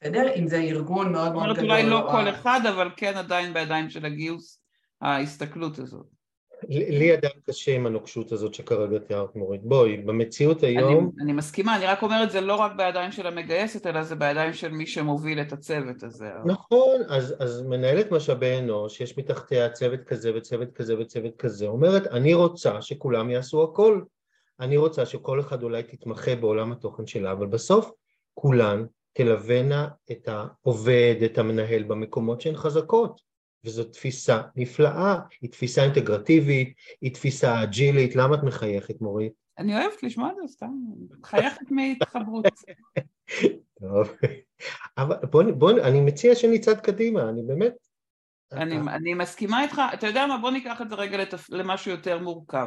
בסדר? 0.00 0.34
אם 0.36 0.48
זה 0.48 0.56
ארגון 0.56 1.12
מאוד 1.12 1.32
מאוד 1.32 1.56
גדול. 1.56 1.70
אולי 1.70 1.86
לא 1.86 2.08
כל 2.10 2.28
אחד, 2.28 2.60
אבל 2.68 2.90
כן 2.96 3.16
עדיין 3.16 3.54
בידיים 3.54 3.90
של 3.90 4.06
הגיוס, 4.06 4.62
ההסתכלות 5.00 5.78
הזאת. 5.78 6.19
לי 6.68 7.12
עדיין 7.12 7.32
קשה 7.46 7.74
עם 7.74 7.86
הנוקשות 7.86 8.32
הזאת 8.32 8.54
שכרגע 8.54 8.98
תיארת 8.98 9.36
מורית. 9.36 9.62
בואי, 9.62 9.96
במציאות 9.96 10.62
היום... 10.62 11.10
אני, 11.14 11.24
אני 11.24 11.32
מסכימה, 11.32 11.76
אני 11.76 11.86
רק 11.86 12.02
אומרת 12.02 12.30
זה 12.30 12.40
לא 12.40 12.54
רק 12.54 12.72
בידיים 12.76 13.12
של 13.12 13.26
המגייסת, 13.26 13.86
אלא 13.86 14.02
זה 14.02 14.16
בידיים 14.16 14.52
של 14.52 14.68
מי 14.68 14.86
שמוביל 14.86 15.40
את 15.40 15.52
הצוות 15.52 16.02
הזה. 16.02 16.30
נכון, 16.44 17.00
אז, 17.08 17.34
אז 17.38 17.62
מנהלת 17.62 18.12
משאבי 18.12 18.58
אנוש, 18.58 19.00
יש 19.00 19.18
מתחתיה 19.18 19.70
צוות 19.70 20.00
כזה 20.04 20.36
וצוות 20.36 20.72
כזה 20.72 20.98
וצוות 20.98 21.36
כזה, 21.36 21.66
אומרת, 21.66 22.06
אני 22.06 22.34
רוצה 22.34 22.82
שכולם 22.82 23.30
יעשו 23.30 23.62
הכל. 23.62 24.02
אני 24.60 24.76
רוצה 24.76 25.06
שכל 25.06 25.40
אחד 25.40 25.62
אולי 25.62 25.82
תתמחה 25.82 26.36
בעולם 26.36 26.72
התוכן 26.72 27.06
שלה, 27.06 27.32
אבל 27.32 27.46
בסוף 27.46 27.90
כולן 28.34 28.84
תלווינה 29.12 29.88
את 30.10 30.28
העובד, 30.28 31.14
את 31.24 31.38
המנהל 31.38 31.82
במקומות 31.82 32.40
שהן 32.40 32.56
חזקות. 32.56 33.29
וזו 33.64 33.84
תפיסה 33.84 34.40
נפלאה, 34.56 35.16
היא 35.40 35.50
תפיסה 35.50 35.84
אינטגרטיבית, 35.84 36.74
היא 37.00 37.14
תפיסה 37.14 37.62
אג'ילית, 37.62 38.16
למה 38.16 38.34
את 38.34 38.42
מחייכת 38.42 39.00
מורית? 39.00 39.32
אני 39.58 39.78
אוהבת 39.78 40.02
לשמוע 40.02 40.30
את 40.30 40.36
זה 40.36 40.52
סתם, 40.52 40.72
מחייכת 41.20 41.70
מהתחברות. 41.70 42.44
טוב, 43.80 44.12
אבל 44.98 45.16
בוא, 45.30 45.42
בוא, 45.42 45.70
אני 45.70 46.00
מציע 46.00 46.34
שנצעד 46.34 46.80
קדימה, 46.80 47.28
אני 47.28 47.42
באמת... 47.42 47.74
אני, 48.52 48.76
אני 48.76 49.14
מסכימה 49.14 49.62
איתך, 49.62 49.80
אתה 49.94 50.06
יודע 50.06 50.26
מה, 50.26 50.38
בוא 50.38 50.50
ניקח 50.50 50.82
את 50.82 50.88
זה 50.88 50.94
רגע 50.94 51.18
לתפ... 51.18 51.50
למשהו 51.50 51.90
יותר 51.90 52.18
מורכב. 52.18 52.66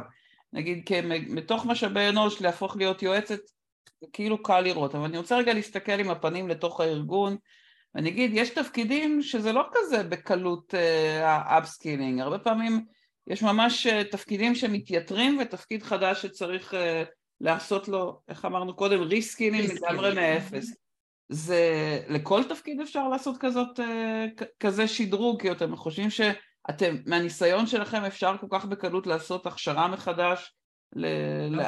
נגיד, 0.53 0.83
מתוך 1.29 1.65
משאבי 1.65 2.09
אנוש 2.09 2.41
להפוך 2.41 2.75
להיות 2.75 3.03
יועצת, 3.03 3.39
כאילו 4.13 4.43
קל 4.43 4.61
לראות, 4.61 4.95
אבל 4.95 5.03
אני 5.03 5.17
רוצה 5.17 5.37
רגע 5.37 5.53
להסתכל 5.53 5.91
עם 5.91 6.09
הפנים 6.09 6.47
לתוך 6.47 6.81
הארגון, 6.81 7.37
ואני 7.95 8.09
אגיד, 8.09 8.31
יש 8.33 8.49
תפקידים 8.49 9.21
שזה 9.21 9.51
לא 9.51 9.69
כזה 9.73 10.03
בקלות 10.03 10.73
ה 11.23 11.31
upskilling, 11.31 12.19
uh, 12.19 12.23
הרבה 12.23 12.39
פעמים 12.39 12.85
יש 13.27 13.43
ממש 13.43 13.87
uh, 13.87 14.11
תפקידים 14.11 14.55
שמתייתרים 14.55 15.37
ותפקיד 15.41 15.83
חדש 15.83 16.21
שצריך 16.21 16.73
uh, 16.73 16.77
לעשות 17.41 17.87
לו, 17.87 18.21
איך 18.27 18.45
אמרנו 18.45 18.75
קודם, 18.75 19.01
reskilling 19.01 19.71
לגמרי 19.71 20.15
מאפס. 20.15 20.75
זה, 21.29 21.99
לכל 22.09 22.43
תפקיד 22.43 22.81
אפשר 22.81 23.07
לעשות 23.07 23.37
כזאת, 23.39 23.79
uh, 23.79 24.43
כזה 24.59 24.87
שדרוג, 24.87 25.41
כי 25.41 25.51
אתם 25.51 25.75
חושבים 25.75 26.09
שאתם, 26.09 26.95
מהניסיון 27.05 27.67
שלכם 27.67 28.03
אפשר 28.03 28.35
כל 28.37 28.47
כך 28.49 28.65
בקלות 28.65 29.07
לעשות 29.07 29.45
הכשרה 29.45 29.87
מחדש 29.87 30.55
לא, 30.95 31.09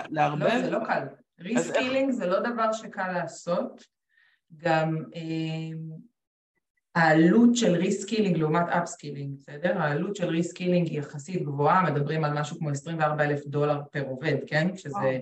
להרבה? 0.10 0.56
לא, 0.56 0.62
זה 0.62 0.72
לא 0.72 0.80
קל. 0.86 1.04
ריסקילינג 1.40 2.12
זה 2.12 2.28
לא 2.28 2.40
דבר 2.40 2.72
שקל 2.72 3.12
לעשות. 3.12 3.96
גם 4.58 5.04
העלות 6.96 7.56
של 7.56 7.76
reskilling 7.76 8.38
לעומת 8.38 8.70
upskilling, 8.70 9.36
בסדר? 9.38 9.78
העלות 9.78 10.16
של 10.16 10.28
reskilling 10.28 10.88
היא 10.88 11.00
יחסית 11.00 11.44
גבוהה, 11.44 11.92
מדברים 11.92 12.24
על 12.24 12.40
משהו 12.40 12.58
כמו 12.60 12.70
24 12.70 13.24
אלף 13.24 13.46
דולר 13.46 13.82
per 13.91 14.04
עובד, 14.08 14.36
כן? 14.48 14.78
שזה 14.78 15.20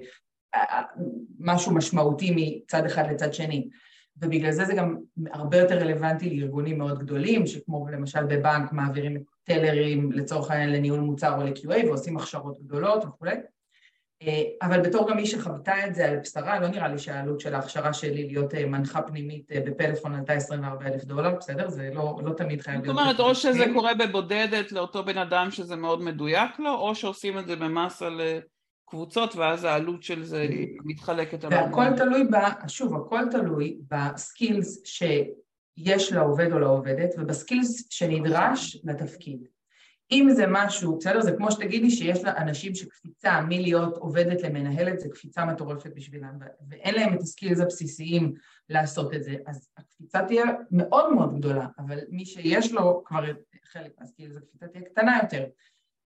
משהו 1.40 1.74
משמעותי 1.74 2.34
מצד 2.36 2.86
אחד 2.86 3.04
לצד 3.12 3.34
שני. 3.34 3.70
ובגלל 4.18 4.52
זה 4.52 4.66
זה 4.66 4.74
גם 4.74 4.98
הרבה 5.32 5.58
יותר 5.58 5.78
רלוונטי 5.78 6.40
לארגונים 6.40 6.78
מאוד 6.78 7.00
גדולים, 7.00 7.48
שכמו 7.48 7.88
למשל 7.92 8.24
בבנק 8.24 8.72
מעבירים 8.72 9.24
טלרים 9.44 10.12
לצורך 10.12 10.52
העניין 10.52 10.72
לניהול 10.72 11.00
מוצר 11.00 11.38
או 11.38 11.44
ל-QA 11.44 11.86
ועושים 11.86 12.18
הכשרות 12.18 12.60
גדולות 12.60 13.06
וכולי. 13.06 13.36
אה, 14.28 14.44
אבל 14.62 14.82
בתור 14.82 15.10
גם 15.10 15.18
מי 15.18 15.26
שחוותה 15.26 15.88
את 15.88 15.96
זה 15.96 16.10
על 16.10 16.18
בשרה, 16.18 16.60
לא 16.60 16.68
נראה 16.68 16.88
לי 16.88 17.00
שהעלות 17.00 17.40
של 17.40 17.56
ההכשרה 17.56 17.94
שלי 17.94 18.28
להיות 18.28 18.56
אה, 18.56 18.66
מנחה 18.66 19.02
פנימית 19.02 19.52
אה, 19.52 19.60
בפלאפון 19.66 20.16
עלתה 20.16 20.34
24 20.34 20.86
אלף 20.86 21.04
דולר, 21.04 21.36
בסדר? 21.36 21.70
זה 21.70 21.90
לא, 21.94 22.20
לא 22.24 22.34
תמיד 22.34 22.62
חייב 22.62 22.82
להיות... 22.82 22.96
זאת 22.96 23.02
אומרת, 23.04 23.20
או 23.20 23.36
שזה 23.36 23.66
קורה 23.74 23.94
בבודדת 23.94 24.72
לאותו 24.72 25.04
בן 25.04 25.18
אדם 25.18 25.52
שזה 25.52 25.76
מאוד 25.76 26.02
מדויק 26.02 26.60
לו, 26.60 26.74
או 26.74 26.96
שעושים 26.96 27.40
את 27.40 27.48
זה 27.48 27.56
במס 27.56 28.02
על 28.02 28.22
קבוצות, 28.86 29.36
ואז 29.36 29.64
העלות 29.64 30.04
של 30.04 30.24
זה 30.24 30.48
מתחלקת. 30.86 31.44
והכל 31.44 31.86
תלוי, 31.98 32.24
ב, 32.24 32.36
שוב, 32.68 32.96
הכל 32.96 33.24
תלוי 33.32 33.78
בסקילס 33.92 34.82
שיש 34.86 36.12
לעובד 36.12 36.52
או 36.52 36.60
לעובדת, 36.60 37.10
ובסקילס 37.18 37.88
שנדרש 37.90 38.78
לתפקיד. 38.84 39.53
אם 40.13 40.30
זה 40.32 40.45
משהו, 40.49 40.97
בסדר? 40.97 41.21
זה 41.21 41.32
כמו 41.32 41.52
שתגידי 41.52 41.89
שיש 41.91 42.23
לאנשים 42.23 42.76
שקפיצה 42.76 43.41
מלהיות 43.41 43.97
עובדת 43.97 44.41
למנהלת, 44.41 44.99
זה 44.99 45.10
קפיצה 45.10 45.45
מטורפת 45.45 45.91
בשבילם, 45.95 46.38
ואין 46.69 46.95
להם 46.95 47.13
את 47.13 47.21
הסקילס 47.21 47.60
הבסיסיים 47.60 48.34
לעשות 48.69 49.13
את 49.13 49.23
זה, 49.23 49.36
אז 49.45 49.69
הקפיצה 49.78 50.21
תהיה 50.28 50.43
מאוד 50.71 51.13
מאוד 51.13 51.38
גדולה, 51.38 51.67
אבל 51.80 51.99
מי 52.10 52.26
שיש 52.26 52.71
לו 52.71 53.04
כבר 53.06 53.23
חלק 53.63 53.91
מהסקילס, 53.99 54.38
הקפיצה 54.38 54.67
תהיה 54.67 54.84
קטנה 54.84 55.19
יותר. 55.23 55.45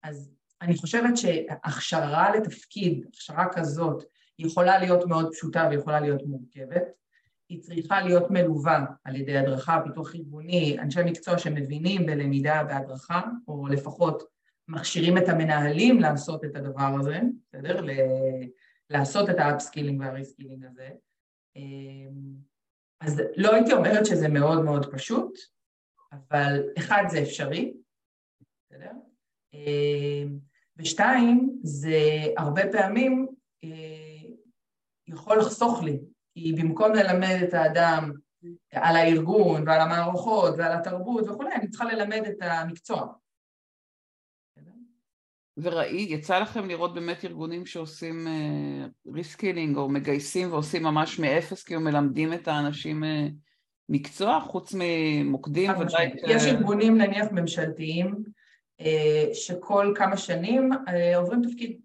אז 0.03 0.31
אני 0.61 0.75
חושבת 0.75 1.17
שהכשרה 1.17 2.35
לתפקיד, 2.35 3.05
הכשרה 3.07 3.45
כזאת, 3.53 4.03
יכולה 4.39 4.79
להיות 4.79 5.07
מאוד 5.07 5.31
פשוטה 5.31 5.67
ויכולה 5.71 5.99
להיות 5.99 6.21
מורכבת. 6.25 6.83
היא 7.51 7.61
צריכה 7.61 8.01
להיות 8.01 8.31
מלווה 8.31 8.85
על 9.03 9.15
ידי 9.15 9.37
הדרכה, 9.37 9.81
פיתוח 9.83 10.15
ארגוני, 10.15 10.79
אנשי 10.79 10.99
מקצוע 11.05 11.37
שמבינים 11.37 12.05
בלמידה 12.05 12.63
בהדרכה, 12.63 13.21
או 13.47 13.67
לפחות 13.67 14.23
מכשירים 14.67 15.17
את 15.17 15.29
המנהלים 15.29 15.99
לעשות 15.99 16.45
את 16.45 16.55
הדבר 16.55 16.95
הזה, 16.99 17.19
בסדר? 17.47 17.85
לעשות 18.89 19.29
את 19.29 19.35
ה 19.39 19.45
upskilling 19.45 20.01
וה 20.01 20.12
reskilling 20.12 20.65
הזה. 20.65 20.89
אמ, 21.55 22.11
אז 23.01 23.21
לא 23.37 23.53
הייתי 23.55 23.73
אומרת 23.73 24.05
שזה 24.05 24.27
מאוד 24.27 24.65
מאוד 24.65 24.91
פשוט, 24.91 25.37
אבל 26.13 26.63
אחד 26.77 27.03
זה 27.09 27.21
אפשרי, 27.21 27.73
בסדר? 28.69 28.91
אמ, 29.53 30.39
ושתיים, 30.77 31.59
זה 31.63 31.99
הרבה 32.37 32.61
פעמים 32.71 33.27
אה, 33.63 34.29
יכול 35.07 35.37
לחסוך 35.39 35.83
לי 35.83 35.99
כי 36.33 36.53
במקום 36.53 36.93
ללמד 36.93 37.39
את 37.43 37.53
האדם 37.53 38.11
על 38.71 38.95
הארגון 38.95 39.67
ועל 39.67 39.81
המערכות 39.81 40.53
ועל 40.57 40.71
התרבות 40.71 41.29
וכולי, 41.29 41.55
אני 41.55 41.69
צריכה 41.69 41.85
ללמד 41.85 42.21
את 42.27 42.37
המקצוע. 42.41 43.07
וראי, 45.57 46.05
יצא 46.09 46.39
לכם 46.39 46.67
לראות 46.67 46.93
באמת 46.93 47.25
ארגונים 47.25 47.65
שעושים 47.65 48.27
reskilling 49.13 49.75
uh, 49.75 49.79
או 49.79 49.89
מגייסים 49.89 50.51
ועושים 50.51 50.83
ממש 50.83 51.19
מאפס, 51.19 51.63
כאילו 51.63 51.81
מלמדים 51.81 52.33
את 52.33 52.47
האנשים 52.47 53.03
uh, 53.03 53.07
מקצוע, 53.89 54.39
חוץ 54.39 54.75
ממוקדים 54.77 55.71
ודאי... 55.79 56.11
יש 56.27 56.43
ארגונים 56.43 56.97
נניח 56.97 57.27
ממשלתיים 57.31 58.15
uh, 58.81 58.85
שכל 59.33 59.93
כמה 59.95 60.17
שנים 60.17 60.69
uh, 60.73 61.17
עוברים 61.17 61.41
תפקיד. 61.41 61.79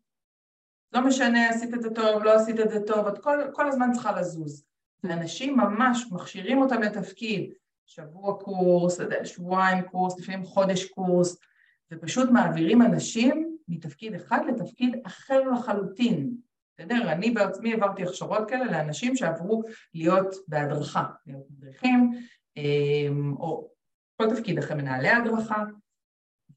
לא 0.93 1.07
משנה, 1.07 1.49
עשית 1.49 1.75
את 1.75 1.83
זה 1.83 1.91
טוב, 1.91 2.23
לא 2.23 2.35
עשית 2.35 2.61
את 2.61 2.71
זה 2.71 2.81
טוב, 2.87 3.07
את 3.07 3.19
כל, 3.19 3.39
כל 3.53 3.69
הזמן 3.69 3.93
צריכה 3.93 4.21
לזוז. 4.21 4.65
ואנשים 5.05 5.57
ממש 5.57 6.07
מכשירים 6.13 6.63
אותם 6.63 6.83
לתפקיד, 6.83 7.53
שבוע 7.87 8.39
קורס, 8.43 9.01
שבועיים 9.25 9.83
קורס, 9.83 10.19
לפעמים 10.19 10.45
חודש 10.45 10.85
קורס, 10.85 11.37
ופשוט 11.93 12.31
מעבירים 12.31 12.83
אנשים 12.83 13.57
מתפקיד 13.69 14.15
אחד 14.15 14.41
לתפקיד 14.49 14.97
אחר 15.07 15.41
לחלוטין. 15.41 16.37
בסדר? 16.79 17.13
אני 17.13 17.31
בעצמי 17.31 17.73
העברתי 17.73 18.03
הכשרות 18.03 18.49
כאלה 18.49 18.65
לאנשים 18.65 19.17
שעברו 19.17 19.63
להיות 19.95 20.35
בהדרכה, 20.49 21.05
להיות 21.27 21.45
מדריכים, 21.51 22.13
אמ, 22.57 23.37
או 23.37 23.71
כל 24.17 24.35
תפקיד 24.35 24.59
אחרי 24.59 24.77
מנהלי 24.77 25.09
הדרכה, 25.09 25.65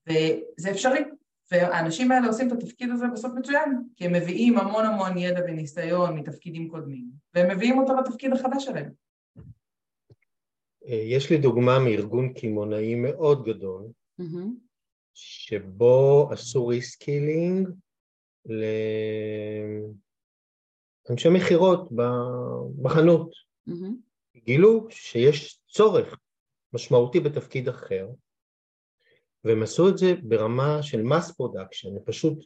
וזה 0.07 0.71
אפשרי. 0.71 1.03
והאנשים 1.51 2.11
האלה 2.11 2.27
עושים 2.27 2.47
את 2.47 2.51
התפקיד 2.51 2.89
הזה 2.89 3.05
בסוף 3.13 3.31
מצוין, 3.35 3.83
כי 3.95 4.05
הם 4.05 4.13
מביאים 4.13 4.57
המון 4.57 4.85
המון 4.85 5.17
ידע 5.17 5.41
וניסיון 5.47 6.15
מתפקידים 6.15 6.69
קודמים, 6.69 7.05
והם 7.33 7.51
מביאים 7.51 7.79
אותו 7.79 7.93
לתפקיד 7.95 8.33
החדש 8.33 8.65
שלהם. 8.65 8.91
אה, 10.85 11.01
יש 11.05 11.29
לי 11.29 11.37
דוגמה 11.37 11.79
מארגון 11.79 12.33
קמעונאי 12.33 12.95
מאוד 12.95 13.45
גדול, 13.45 13.83
mm-hmm. 14.21 14.47
שבו 15.13 16.29
עשו 16.31 16.67
reskilling 16.67 17.69
לאנשי 21.09 21.29
מכירות 21.29 21.89
בחנות. 22.81 23.31
Mm-hmm. 23.69 24.09
גילו 24.45 24.87
שיש 24.89 25.59
צורך 25.67 26.17
משמעותי 26.73 27.19
בתפקיד 27.19 27.69
אחר, 27.69 28.07
והם 29.43 29.63
עשו 29.63 29.89
את 29.89 29.97
זה 29.97 30.13
ברמה 30.23 30.83
של 30.83 31.01
mass 31.01 31.31
production, 31.31 31.89
הם 31.89 32.03
פשוט 32.05 32.45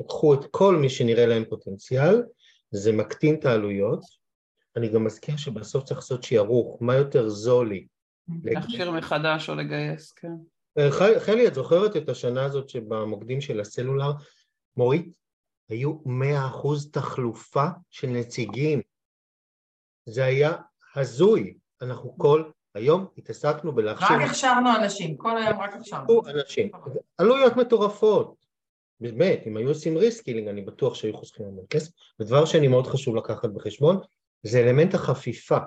לקחו 0.00 0.34
את 0.34 0.40
כל 0.50 0.76
מי 0.76 0.88
שנראה 0.88 1.26
להם 1.26 1.44
פוטנציאל, 1.44 2.22
זה 2.70 2.92
מקטין 2.92 3.34
את 3.34 3.44
העלויות. 3.44 4.00
אני 4.76 4.88
גם 4.88 5.04
מזכיר 5.04 5.36
שבסוף 5.36 5.84
צריך 5.84 6.00
לעשות 6.00 6.22
שיערוך, 6.22 6.82
מה 6.82 6.94
יותר 6.94 7.28
זול 7.28 7.68
לי. 7.68 7.86
להכשיר 8.44 8.90
מחדש 8.90 9.50
או 9.50 9.54
לגייס, 9.54 10.12
כן. 10.12 10.28
אה, 10.78 11.20
חלי, 11.20 11.48
את 11.48 11.54
זוכרת 11.54 11.96
את 11.96 12.08
השנה 12.08 12.44
הזאת 12.44 12.68
שבמוקדים 12.68 13.40
של 13.40 13.60
הסלולר, 13.60 14.12
מורית, 14.76 15.12
היו 15.68 15.98
מאה 16.06 16.46
אחוז 16.46 16.90
תחלופה 16.90 17.66
של 17.90 18.06
נציגים. 18.06 18.80
זה 20.08 20.24
היה 20.24 20.56
הזוי. 20.96 21.54
אנחנו 21.82 22.18
כל 22.18 22.50
היום 22.74 23.06
התעסקנו 23.18 23.72
בלהכשיר... 23.72 24.16
רק 24.16 24.28
הכשרנו 24.28 24.68
אנשים, 24.76 25.16
כל 25.16 25.38
היום 25.38 25.60
רק 25.60 25.74
הכשרנו. 25.74 26.22
אנשים. 26.26 26.70
עלויות 27.18 27.56
מטורפות. 27.56 28.46
באמת, 29.00 29.42
אם 29.46 29.56
היו 29.56 29.68
עושים 29.68 29.96
reskilling, 29.96 30.48
אני 30.48 30.62
בטוח 30.62 30.94
שהיו 30.94 31.16
חוסכים 31.16 31.46
המון 31.46 31.64
כסף. 31.70 31.92
ודבר 32.20 32.44
שאני 32.44 32.68
מאוד 32.68 32.86
חשוב 32.86 33.16
לקחת 33.16 33.50
בחשבון, 33.50 34.00
זה 34.42 34.60
אלמנט 34.60 34.94
החפיפה 34.94 35.58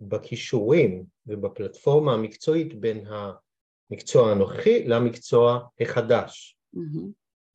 בכישורים 0.00 1.04
ובפלטפורמה 1.26 2.14
המקצועית 2.14 2.80
בין 2.80 3.06
המקצוע 3.06 4.30
הנוכחי 4.30 4.84
למקצוע 4.84 5.68
החדש. 5.80 6.58
Mm-hmm. 6.76 7.06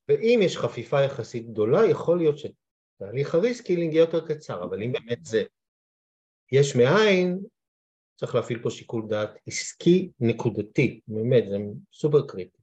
ואם 0.07 0.39
יש 0.43 0.57
חפיפה 0.57 1.01
יחסית 1.01 1.49
גדולה, 1.49 1.85
יכול 1.85 2.17
להיות 2.17 2.35
שתהליך 2.37 3.35
ה 3.35 3.41
reskilling 3.41 3.93
יהיה 3.93 4.01
יותר 4.01 4.27
קצר, 4.27 4.63
אבל 4.63 4.83
אם 4.83 4.91
באמת 4.91 5.25
זה 5.25 5.43
יש 6.51 6.75
מאין, 6.75 7.39
צריך 8.21 8.35
להפעיל 8.35 8.59
פה 8.59 8.69
שיקול 8.69 9.03
דעת 9.07 9.37
עסקי 9.47 10.09
נקודתי, 10.19 10.99
באמת, 11.07 11.43
זה 11.49 11.57
סופר 11.93 12.27
קריטי. 12.27 12.57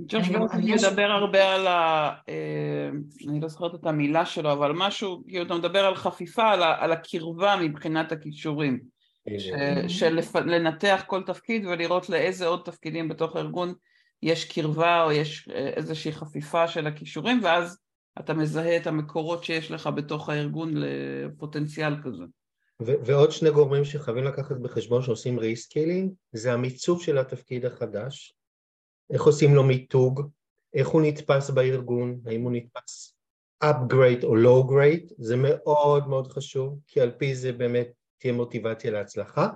ג'וש 0.00 0.28
מדבר 0.28 1.02
הרבה 1.02 1.54
על 1.54 1.66
ה... 1.66 2.12
אה, 2.28 2.88
אני 3.28 3.40
לא 3.40 3.48
זוכרת 3.48 3.74
את 3.74 3.86
המילה 3.86 4.26
שלו, 4.26 4.52
אבל 4.52 4.72
משהו, 4.74 5.22
כאילו 5.28 5.46
אתה 5.46 5.54
מדבר 5.54 5.84
על 5.84 5.94
חפיפה, 5.94 6.52
על 6.52 6.92
הקרבה 6.92 7.56
מבחינת 7.62 8.12
הכישורים. 8.12 8.80
של 9.88 10.18
לנתח 10.46 11.04
כל 11.06 11.22
תפקיד 11.22 11.66
ולראות 11.66 12.08
לאיזה 12.08 12.46
עוד 12.46 12.62
תפקידים 12.64 13.08
בתוך 13.08 13.36
הארגון 13.36 13.74
יש 14.22 14.44
קרבה 14.44 15.04
או 15.04 15.12
יש 15.12 15.48
אה, 15.48 15.68
איזושהי 15.68 16.12
חפיפה 16.12 16.68
של 16.68 16.86
הכישורים 16.86 17.40
ואז 17.42 17.78
אתה 18.18 18.34
מזהה 18.34 18.76
את 18.76 18.86
המקורות 18.86 19.44
שיש 19.44 19.70
לך 19.70 19.86
בתוך 19.86 20.28
הארגון 20.28 20.70
לפוטנציאל 20.74 22.02
כזה. 22.02 22.24
ועוד 22.80 23.30
שני 23.30 23.50
גורמים 23.50 23.84
שחייבים 23.84 24.24
לקחת 24.24 24.56
בחשבון 24.56 25.02
שעושים 25.02 25.38
reskilling 25.38 26.12
זה 26.32 26.52
המיצוב 26.52 27.02
של 27.02 27.18
התפקיד 27.18 27.64
החדש, 27.66 28.34
איך 29.10 29.22
עושים 29.22 29.54
לו 29.54 29.64
מיתוג, 29.64 30.20
איך 30.74 30.88
הוא 30.88 31.02
נתפס 31.02 31.50
בארגון, 31.50 32.20
האם 32.26 32.42
הוא 32.42 32.52
נתפס 32.52 33.14
upgrade 33.64 34.24
או 34.24 34.36
low 34.36 34.70
grade, 34.70 35.14
זה 35.18 35.36
מאוד 35.36 36.08
מאוד 36.08 36.32
חשוב, 36.32 36.78
כי 36.86 37.00
על 37.00 37.10
פי 37.10 37.34
זה 37.34 37.52
באמת 37.52 37.88
תהיה 38.18 38.32
מוטיבציה 38.32 38.90
להצלחה. 38.90 39.48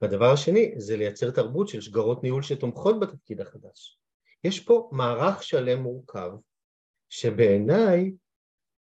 והדבר 0.00 0.32
השני 0.32 0.74
זה 0.76 0.96
לייצר 0.96 1.30
תרבות 1.30 1.68
של 1.68 1.80
שגרות 1.80 2.22
ניהול 2.22 2.42
שתומכות 2.42 3.00
בתפקיד 3.00 3.40
החדש. 3.40 3.98
יש 4.44 4.60
פה 4.60 4.90
מערך 4.92 5.42
שלם 5.42 5.82
מורכב, 5.82 6.30
שבעיניי 7.08 8.12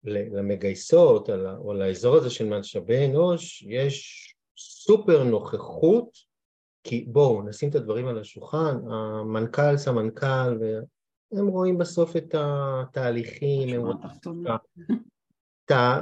למגייסות 0.04 1.30
או 1.58 1.74
לאזור 1.74 2.16
הזה 2.16 2.30
של 2.30 2.45
משאבי 2.45 3.06
אנוש 3.06 3.62
יש 3.62 4.26
סופר 4.58 5.24
נוכחות 5.24 6.10
כי 6.84 7.06
בואו 7.08 7.41
נשים 7.41 7.70
את 7.70 7.76
הדברים 7.76 8.08
על 8.08 8.20
השולחן, 8.20 8.78
המנכ"ל, 8.91 9.78
סמנכ"ל, 9.78 10.58
והם 11.32 11.47
רואים 11.47 11.78
בסוף 11.78 12.16
את 12.16 12.36
התהליכים, 12.38 13.70
הם 13.76 13.82
רואים 13.82 13.97
את 15.66 15.72
ה... 15.72 16.00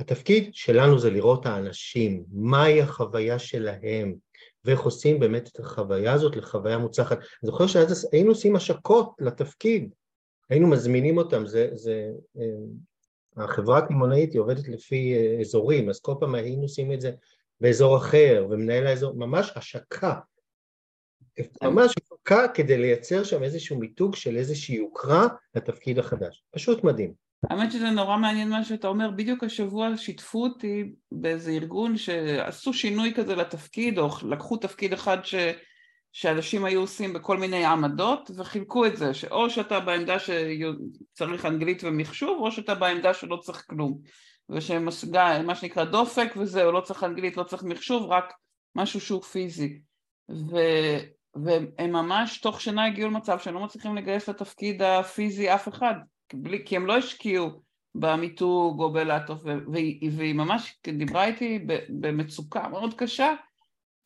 התפקיד 0.00 0.54
שלנו 0.54 0.98
זה 0.98 1.10
לראות 1.10 1.46
האנשים, 1.46 2.24
מהי 2.32 2.82
החוויה 2.82 3.38
שלהם, 3.38 4.14
ואיך 4.64 4.80
עושים 4.80 5.20
באמת 5.20 5.48
את 5.48 5.60
החוויה 5.60 6.12
הזאת 6.12 6.36
לחוויה 6.36 6.78
מוצלחת. 6.78 7.18
אני 7.18 7.26
זוכר 7.42 7.66
שהיינו 7.66 8.30
עושים 8.30 8.56
השקות 8.56 9.14
לתפקיד, 9.20 9.90
היינו 10.50 10.68
מזמינים 10.68 11.18
אותם, 11.18 11.46
זה, 11.46 11.68
זה, 11.72 12.10
אה, 12.38 13.44
החברה 13.44 13.78
הקמעונאית 13.78 14.32
היא 14.32 14.40
עובדת 14.40 14.68
לפי 14.68 15.14
אה, 15.14 15.40
אזורים, 15.40 15.88
אז 15.88 16.00
כל 16.00 16.14
פעם 16.20 16.34
היינו 16.34 16.62
עושים 16.62 16.92
את 16.92 17.00
זה 17.00 17.12
באזור 17.60 17.96
אחר, 17.96 18.46
ומנהל 18.50 18.86
האזור, 18.86 19.14
ממש 19.16 19.52
השקה, 19.56 20.14
ממש 21.62 21.94
השקה 22.02 22.48
כדי 22.54 22.78
לייצר 22.78 23.24
שם 23.24 23.42
איזשהו 23.42 23.78
מיתוג 23.78 24.16
של 24.16 24.36
איזושהי 24.36 24.74
יוקרה 24.74 25.28
לתפקיד 25.54 25.98
החדש, 25.98 26.44
פשוט 26.50 26.84
מדהים. 26.84 27.12
האמת 27.50 27.72
שזה 27.72 27.90
נורא 27.90 28.16
מעניין 28.16 28.48
מה 28.48 28.64
שאתה 28.64 28.88
אומר, 28.88 29.10
בדיוק 29.10 29.44
השבוע 29.44 29.96
שיתפו 29.96 30.42
אותי 30.42 30.92
באיזה 31.12 31.50
ארגון 31.50 31.96
שעשו 31.96 32.72
שינוי 32.72 33.14
כזה 33.16 33.36
לתפקיד, 33.36 33.98
או 33.98 34.08
לקחו 34.28 34.56
תפקיד 34.56 34.92
אחד 34.92 35.18
ש... 35.24 35.34
שאנשים 36.12 36.64
היו 36.64 36.80
עושים 36.80 37.12
בכל 37.12 37.36
מיני 37.36 37.64
עמדות 37.64 38.30
וחילקו 38.36 38.86
את 38.86 38.96
זה, 38.96 39.14
שאו 39.14 39.50
שאתה 39.50 39.80
בעמדה 39.80 40.16
שצריך 40.18 41.46
אנגלית 41.46 41.84
ומחשוב 41.84 42.38
או 42.40 42.52
שאתה 42.52 42.74
בעמדה 42.74 43.14
שלא 43.14 43.36
צריך 43.36 43.64
כלום. 43.68 43.98
ושמשגע, 44.48 45.42
מה 45.42 45.54
שנקרא 45.54 45.84
דופק 45.84 46.32
וזהו, 46.36 46.72
לא 46.72 46.80
צריך 46.80 47.04
אנגלית, 47.04 47.36
לא 47.36 47.42
צריך 47.42 47.62
מחשוב, 47.62 48.10
רק 48.10 48.32
משהו 48.76 49.00
שהוא 49.00 49.22
פיזי. 49.22 49.80
ו... 50.30 50.56
והם 51.34 51.92
ממש 51.92 52.40
תוך 52.40 52.60
שנה 52.60 52.86
הגיעו 52.86 53.10
למצב 53.10 53.38
שהם 53.38 53.54
לא 53.54 53.60
מצליחים 53.60 53.96
לגייס 53.96 54.28
לתפקיד 54.28 54.82
הפיזי 54.82 55.54
אף 55.54 55.68
אחד 55.68 55.94
בלי, 56.32 56.64
כי 56.66 56.76
הם 56.76 56.86
לא 56.86 56.96
השקיעו 56.96 57.62
במיתוג 57.94 58.80
או 58.80 58.92
בלעטוף 58.92 59.42
והיא, 59.72 60.10
והיא 60.16 60.34
ממש 60.34 60.78
דיברה 60.86 61.24
איתי 61.24 61.66
במצוקה 61.88 62.68
מאוד 62.68 62.94
קשה 62.94 63.34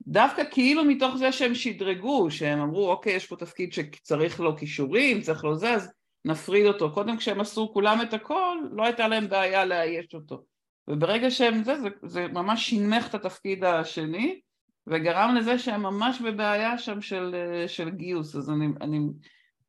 דווקא 0.06 0.42
כאילו 0.50 0.84
מתוך 0.84 1.16
זה 1.16 1.32
שהם 1.32 1.54
שדרגו, 1.54 2.30
שהם 2.30 2.60
אמרו 2.60 2.90
אוקיי 2.90 3.12
יש 3.12 3.26
פה 3.26 3.36
תפקיד 3.36 3.72
שצריך 3.72 4.40
לו 4.40 4.56
כישורים, 4.56 5.20
צריך 5.20 5.44
לו 5.44 5.56
זה, 5.56 5.74
אז 5.74 5.92
נפריד 6.24 6.66
אותו. 6.66 6.92
קודם 6.92 7.16
כשהם 7.16 7.40
עשו 7.40 7.70
כולם 7.72 7.98
את 8.02 8.14
הכל, 8.14 8.58
לא 8.72 8.84
הייתה 8.84 9.08
להם 9.08 9.28
בעיה 9.28 9.64
לאייש 9.64 10.06
אותו. 10.14 10.44
וברגע 10.88 11.30
שהם 11.30 11.64
זה, 11.64 11.80
זה, 11.80 11.88
זה 12.02 12.28
ממש 12.28 12.70
שינמך 12.70 13.08
את 13.08 13.14
התפקיד 13.14 13.64
השני, 13.64 14.40
וגרם 14.86 15.34
לזה 15.34 15.58
שהם 15.58 15.82
ממש 15.82 16.20
בבעיה 16.20 16.78
שם 16.78 17.00
של, 17.00 17.34
של 17.66 17.90
גיוס. 17.90 18.36
אז 18.36 18.50
אני, 18.50 18.66
אני 18.80 19.00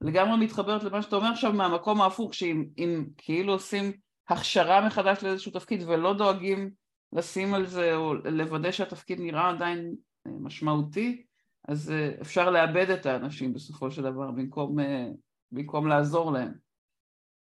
לגמרי 0.01 0.45
מתחברת 0.45 0.83
למה 0.83 1.01
שאתה 1.01 1.15
אומר 1.15 1.27
עכשיו 1.27 1.53
מהמקום 1.53 2.01
ההפוך, 2.01 2.33
שאם 2.33 3.05
כאילו 3.17 3.53
עושים 3.53 3.91
הכשרה 4.29 4.87
מחדש 4.87 5.23
לאיזשהו 5.23 5.51
תפקיד 5.51 5.83
ולא 5.87 6.13
דואגים 6.13 6.69
לשים 7.13 7.53
על 7.53 7.65
זה 7.65 7.95
או 7.95 8.13
לוודא 8.13 8.71
שהתפקיד 8.71 9.19
נראה 9.21 9.49
עדיין 9.49 9.95
משמעותי, 10.25 11.25
אז 11.67 11.91
אה, 11.91 12.11
אפשר 12.21 12.49
לאבד 12.49 12.89
את 12.89 13.05
האנשים 13.05 13.53
בסופו 13.53 13.91
של 13.91 14.01
דבר 14.01 14.31
במקום, 14.31 14.79
אה, 14.79 15.07
במקום 15.51 15.87
לעזור 15.87 16.31
להם. 16.31 16.53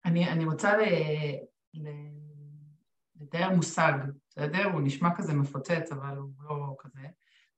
אני, 0.05 0.29
אני 0.29 0.45
רוצה 0.45 0.77
ל, 0.77 0.83
ל, 1.75 1.89
לתאר 3.21 3.55
מושג, 3.57 3.93
בסדר? 4.31 4.65
הוא 4.73 4.81
נשמע 4.81 5.09
כזה 5.17 5.35
מפוצץ, 5.35 5.93
אבל 5.93 6.17
הוא 6.17 6.31
לא 6.41 6.75
כזה. 6.79 7.07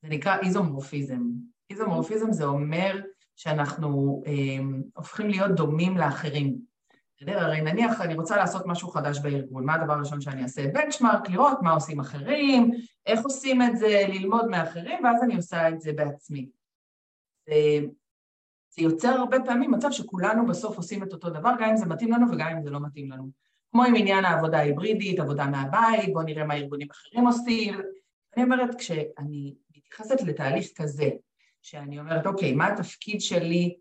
זה 0.03 0.09
נקרא 0.09 0.39
איזומורפיזם. 0.39 1.23
איזומורפיזם 1.71 2.33
זה 2.33 2.45
אומר 2.45 3.01
שאנחנו 3.37 4.23
אה, 4.27 4.65
הופכים 4.97 5.29
להיות 5.29 5.51
דומים 5.51 5.97
לאחרים. 5.97 6.68
בסדר? 7.21 7.39
הרי 7.39 7.61
נניח 7.61 8.01
אני 8.01 8.15
רוצה 8.15 8.37
לעשות 8.37 8.67
משהו 8.67 8.89
חדש 8.89 9.19
בארגון, 9.19 9.65
מה 9.65 9.75
הדבר 9.75 9.93
הראשון 9.93 10.21
שאני 10.21 10.43
אעשה? 10.43 10.67
בנצ'מארק, 10.67 11.31
לראות 11.31 11.59
מה 11.63 11.73
עושים 11.73 12.01
אחרים, 12.01 12.71
איך 13.07 13.21
עושים 13.25 13.63
את 13.63 13.77
זה, 13.77 14.05
ללמוד 14.09 14.47
מאחרים, 14.49 15.05
ואז 15.05 15.23
אני 15.23 15.37
עושה 15.37 15.69
את 15.69 15.81
זה 15.81 15.93
בעצמי. 15.93 16.49
זה 18.71 18.83
יוצר 18.83 19.09
הרבה 19.09 19.37
פעמים 19.45 19.71
מצב 19.71 19.91
שכולנו 19.91 20.47
בסוף 20.47 20.77
עושים 20.77 21.03
את 21.03 21.13
אותו 21.13 21.31
דבר, 21.31 21.51
גם 21.61 21.69
אם 21.71 21.77
זה 21.77 21.87
מתאים 21.87 22.13
לנו 22.13 22.27
וגם 22.33 22.49
אם 22.49 22.63
זה 22.63 22.71
לא 22.71 22.81
מתאים 22.81 23.11
לנו. 23.11 23.31
כמו 23.71 23.85
עם 23.85 23.95
עניין 23.97 24.25
העבודה 24.25 24.59
ההיברידית, 24.59 25.21
עבודה 25.21 25.47
מהבית, 25.47 26.13
בואו 26.13 26.25
נראה 26.25 26.45
מה 26.45 26.55
ארגונים 26.55 26.89
אחרים 26.91 27.27
עושים. 27.27 27.75
אני 28.37 28.45
אומרת, 28.45 28.75
כשאני 28.75 29.55
מתייחסת 29.77 30.23
לתהליך 30.23 30.67
כזה, 30.77 31.11
שאני 31.63 31.99
אומרת, 31.99 32.27
אוקיי, 32.27 32.55
מה 32.55 32.67
התפקיד 32.67 33.21
שלי 33.21 33.77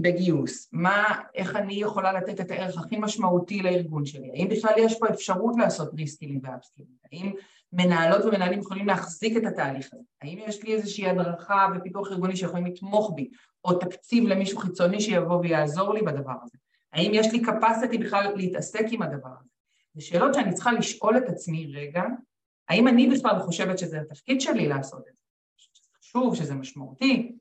בגיוס? 0.00 0.68
מה, 0.72 1.04
איך 1.34 1.56
אני 1.56 1.74
יכולה 1.74 2.12
לתת 2.12 2.40
את 2.40 2.50
הערך 2.50 2.78
הכי 2.78 2.96
משמעותי 2.96 3.62
לארגון 3.62 4.06
שלי? 4.06 4.30
האם 4.30 4.48
בכלל 4.48 4.72
יש 4.78 4.98
פה 4.98 5.08
אפשרות 5.08 5.54
לעשות 5.58 5.90
reskilling 5.94 6.44
ו 6.44 6.48
upskilling? 6.48 6.94
האם 7.12 7.32
מנהלות 7.72 8.24
ומנהלים 8.24 8.60
יכולים 8.60 8.86
להחזיק 8.86 9.36
את 9.36 9.44
התהליך 9.44 9.88
הזה? 9.92 10.02
האם 10.22 10.38
יש 10.46 10.62
לי 10.62 10.74
איזושהי 10.74 11.08
הדרכה 11.08 11.66
ופיתוח 11.76 12.12
ארגוני 12.12 12.36
שיכולים 12.36 12.66
לתמוך 12.66 13.12
בי, 13.14 13.30
או 13.64 13.72
תקציב 13.72 14.24
למישהו 14.24 14.58
חיצוני 14.58 15.00
שיבוא 15.00 15.36
ויעזור 15.36 15.94
לי 15.94 16.02
בדבר 16.02 16.36
הזה? 16.42 16.58
האם 16.92 17.10
יש 17.14 17.32
לי 17.32 17.42
capacity 17.46 17.98
בכלל 18.00 18.32
להתעסק 18.36 18.84
עם 18.90 19.02
הדבר 19.02 19.30
הזה? 19.40 19.50
זה 19.94 20.00
שאלות 20.00 20.34
שאני 20.34 20.54
צריכה 20.54 20.72
לשאול 20.72 21.16
את 21.16 21.28
עצמי 21.28 21.72
רגע, 21.74 22.02
האם 22.68 22.88
אני 22.88 23.08
בכלל 23.08 23.38
חושבת 23.38 23.78
שזה 23.78 24.00
התפקיד 24.00 24.40
שלי 24.40 24.68
לעשות 24.68 25.00
את 25.00 25.14
זה? 25.14 25.20
שזה 25.56 25.88
חשוב, 25.98 26.34
שזה 26.34 26.54
משמעותי? 26.54 27.32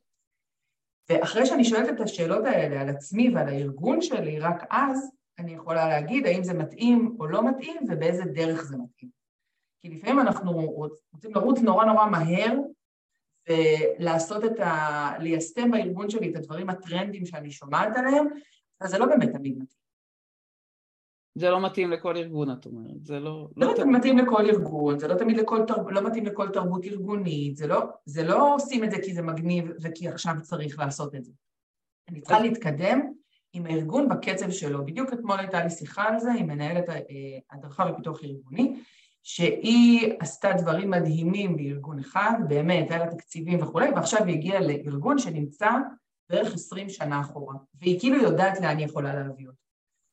ואחרי 1.09 1.45
שאני 1.45 1.65
שואלת 1.65 1.89
את 1.89 1.99
השאלות 1.99 2.45
האלה 2.45 2.81
על 2.81 2.89
עצמי 2.89 3.29
ועל 3.35 3.47
הארגון 3.47 4.01
שלי, 4.01 4.39
רק 4.39 4.63
אז 4.69 5.11
אני 5.39 5.53
יכולה 5.53 5.87
להגיד 5.87 6.25
האם 6.25 6.43
זה 6.43 6.53
מתאים 6.53 7.15
או 7.19 7.27
לא 7.27 7.49
מתאים 7.49 7.75
ובאיזה 7.89 8.23
דרך 8.23 8.63
זה 8.63 8.77
מתאים. 8.77 9.09
כי 9.81 9.89
לפעמים 9.89 10.19
אנחנו 10.19 10.51
רוצים 11.11 11.31
לרוץ 11.35 11.59
נורא 11.59 11.85
נורא 11.85 12.05
מהר 12.05 12.53
ולעשות 13.49 14.45
את 14.45 14.59
ה... 14.59 15.11
ליישם 15.19 15.71
בארגון 15.71 16.09
שלי 16.09 16.31
את 16.31 16.35
הדברים 16.35 16.69
הטרנדים 16.69 17.25
שאני 17.25 17.51
שומעת 17.51 17.97
עליהם, 17.97 18.27
אז 18.79 18.89
זה 18.89 18.97
לא 18.97 19.05
באמת 19.05 19.29
תמיד 19.29 19.57
מתאים. 19.57 19.78
זה 21.35 21.49
לא 21.49 21.65
מתאים 21.65 21.91
לכל 21.91 22.17
ארגון, 22.17 22.51
את 22.51 22.65
אומרת. 22.65 23.05
זה 23.05 23.19
לא... 23.19 23.49
לא, 23.57 23.67
לא 23.67 23.73
תמיד 23.73 23.97
מתאים 23.97 24.17
לכל 24.17 24.45
ארגון, 24.45 24.99
זה 24.99 25.07
לא 25.07 25.15
תמיד 25.15 25.37
לכל 25.37 25.65
תרב... 25.67 25.89
לא 25.89 26.01
מתאים 26.01 26.25
לכל 26.25 26.49
תרבות 26.49 26.85
ארגונית, 26.85 27.55
זה 27.55 27.67
לא, 27.67 27.79
זה 28.05 28.23
לא 28.23 28.55
עושים 28.55 28.83
את 28.83 28.91
זה 28.91 28.97
כי 29.03 29.13
זה 29.13 29.21
מגניב 29.21 29.65
וכי 29.81 30.07
עכשיו 30.07 30.35
צריך 30.41 30.79
לעשות 30.79 31.15
את 31.15 31.25
זה. 31.25 31.31
אני 32.09 32.21
צריכה 32.21 32.39
להתקדם 32.39 32.99
עם 33.53 33.65
הארגון 33.65 34.09
בקצב 34.09 34.51
שלו. 34.51 34.85
בדיוק 34.85 35.13
אתמול 35.13 35.39
הייתה 35.39 35.63
לי 35.63 35.69
שיחה 35.69 36.03
על 36.03 36.19
זה 36.19 36.31
עם 36.31 36.47
מנהלת 36.47 36.89
אה, 36.89 36.95
הדרכה 37.51 37.85
ופיתוח 37.93 38.23
ארגוני, 38.23 38.75
שהיא 39.23 40.13
עשתה 40.19 40.53
דברים 40.53 40.89
מדהימים 40.89 41.57
בארגון 41.57 41.99
אחד, 41.99 42.33
באמת, 42.47 42.91
היה 42.91 43.05
לה 43.05 43.11
תקציבים 43.11 43.63
וכולי, 43.63 43.89
ועכשיו 43.89 44.25
היא 44.25 44.35
הגיעה 44.35 44.59
לארגון 44.59 45.17
שנמצא 45.17 45.69
בערך 46.29 46.53
עשרים 46.53 46.89
שנה 46.89 47.21
אחורה, 47.21 47.55
והיא 47.81 47.99
כאילו 47.99 48.17
יודעת 48.17 48.61
לאן 48.61 48.77
היא 48.77 48.85
יכולה 48.85 49.13
להביא 49.13 49.47
אותו. 49.47 49.68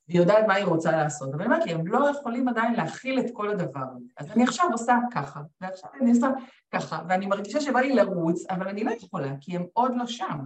והיא 0.09 0.21
יודעת 0.21 0.45
מה 0.47 0.55
היא 0.55 0.65
רוצה 0.65 0.93
לעשות, 0.93 1.35
אבל 1.35 1.65
לי, 1.65 1.73
הם 1.73 1.87
לא 1.87 2.11
יכולים 2.11 2.49
עדיין 2.49 2.75
להכיל 2.75 3.21
את 3.21 3.27
כל 3.33 3.51
הדבר 3.51 3.85
הזה. 3.97 4.07
אז 4.17 4.31
אני 4.31 4.45
עכשיו 4.45 4.67
עושה 4.73 4.99
ככה, 5.13 5.41
ועכשיו 5.61 5.91
אני 6.01 6.11
עושה 6.11 6.29
ככה, 6.71 7.03
ואני 7.09 7.27
מרגישה 7.27 7.61
שבא 7.61 7.81
לי 7.81 7.95
לרוץ, 7.95 8.47
אבל 8.51 8.69
אני 8.69 8.85
לא 8.85 8.91
יכולה, 8.91 9.33
כי 9.41 9.57
הם 9.57 9.67
עוד 9.73 9.93
לא 9.97 10.07
שם. 10.07 10.39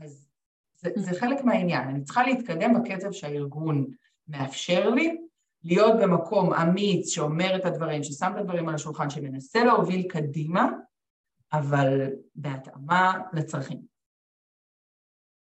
אז 0.00 0.28
זה, 0.76 0.90
זה 0.96 1.20
חלק 1.20 1.44
מהעניין, 1.44 1.88
אני 1.88 2.04
צריכה 2.04 2.22
להתקדם 2.22 2.74
בקצב 2.74 3.12
שהארגון 3.12 3.86
מאפשר 4.28 4.90
לי, 4.90 5.20
להיות 5.64 6.00
במקום 6.02 6.54
אמיץ 6.54 7.08
שאומר 7.08 7.56
את 7.56 7.64
הדברים, 7.64 8.02
ששם 8.02 8.32
את 8.34 8.40
הדברים 8.40 8.68
על 8.68 8.74
השולחן, 8.74 9.10
שמנסה 9.10 9.64
להוביל 9.64 10.02
קדימה, 10.08 10.70
אבל 11.52 12.10
בהתאמה 12.34 13.18
לצרכים. 13.32 13.80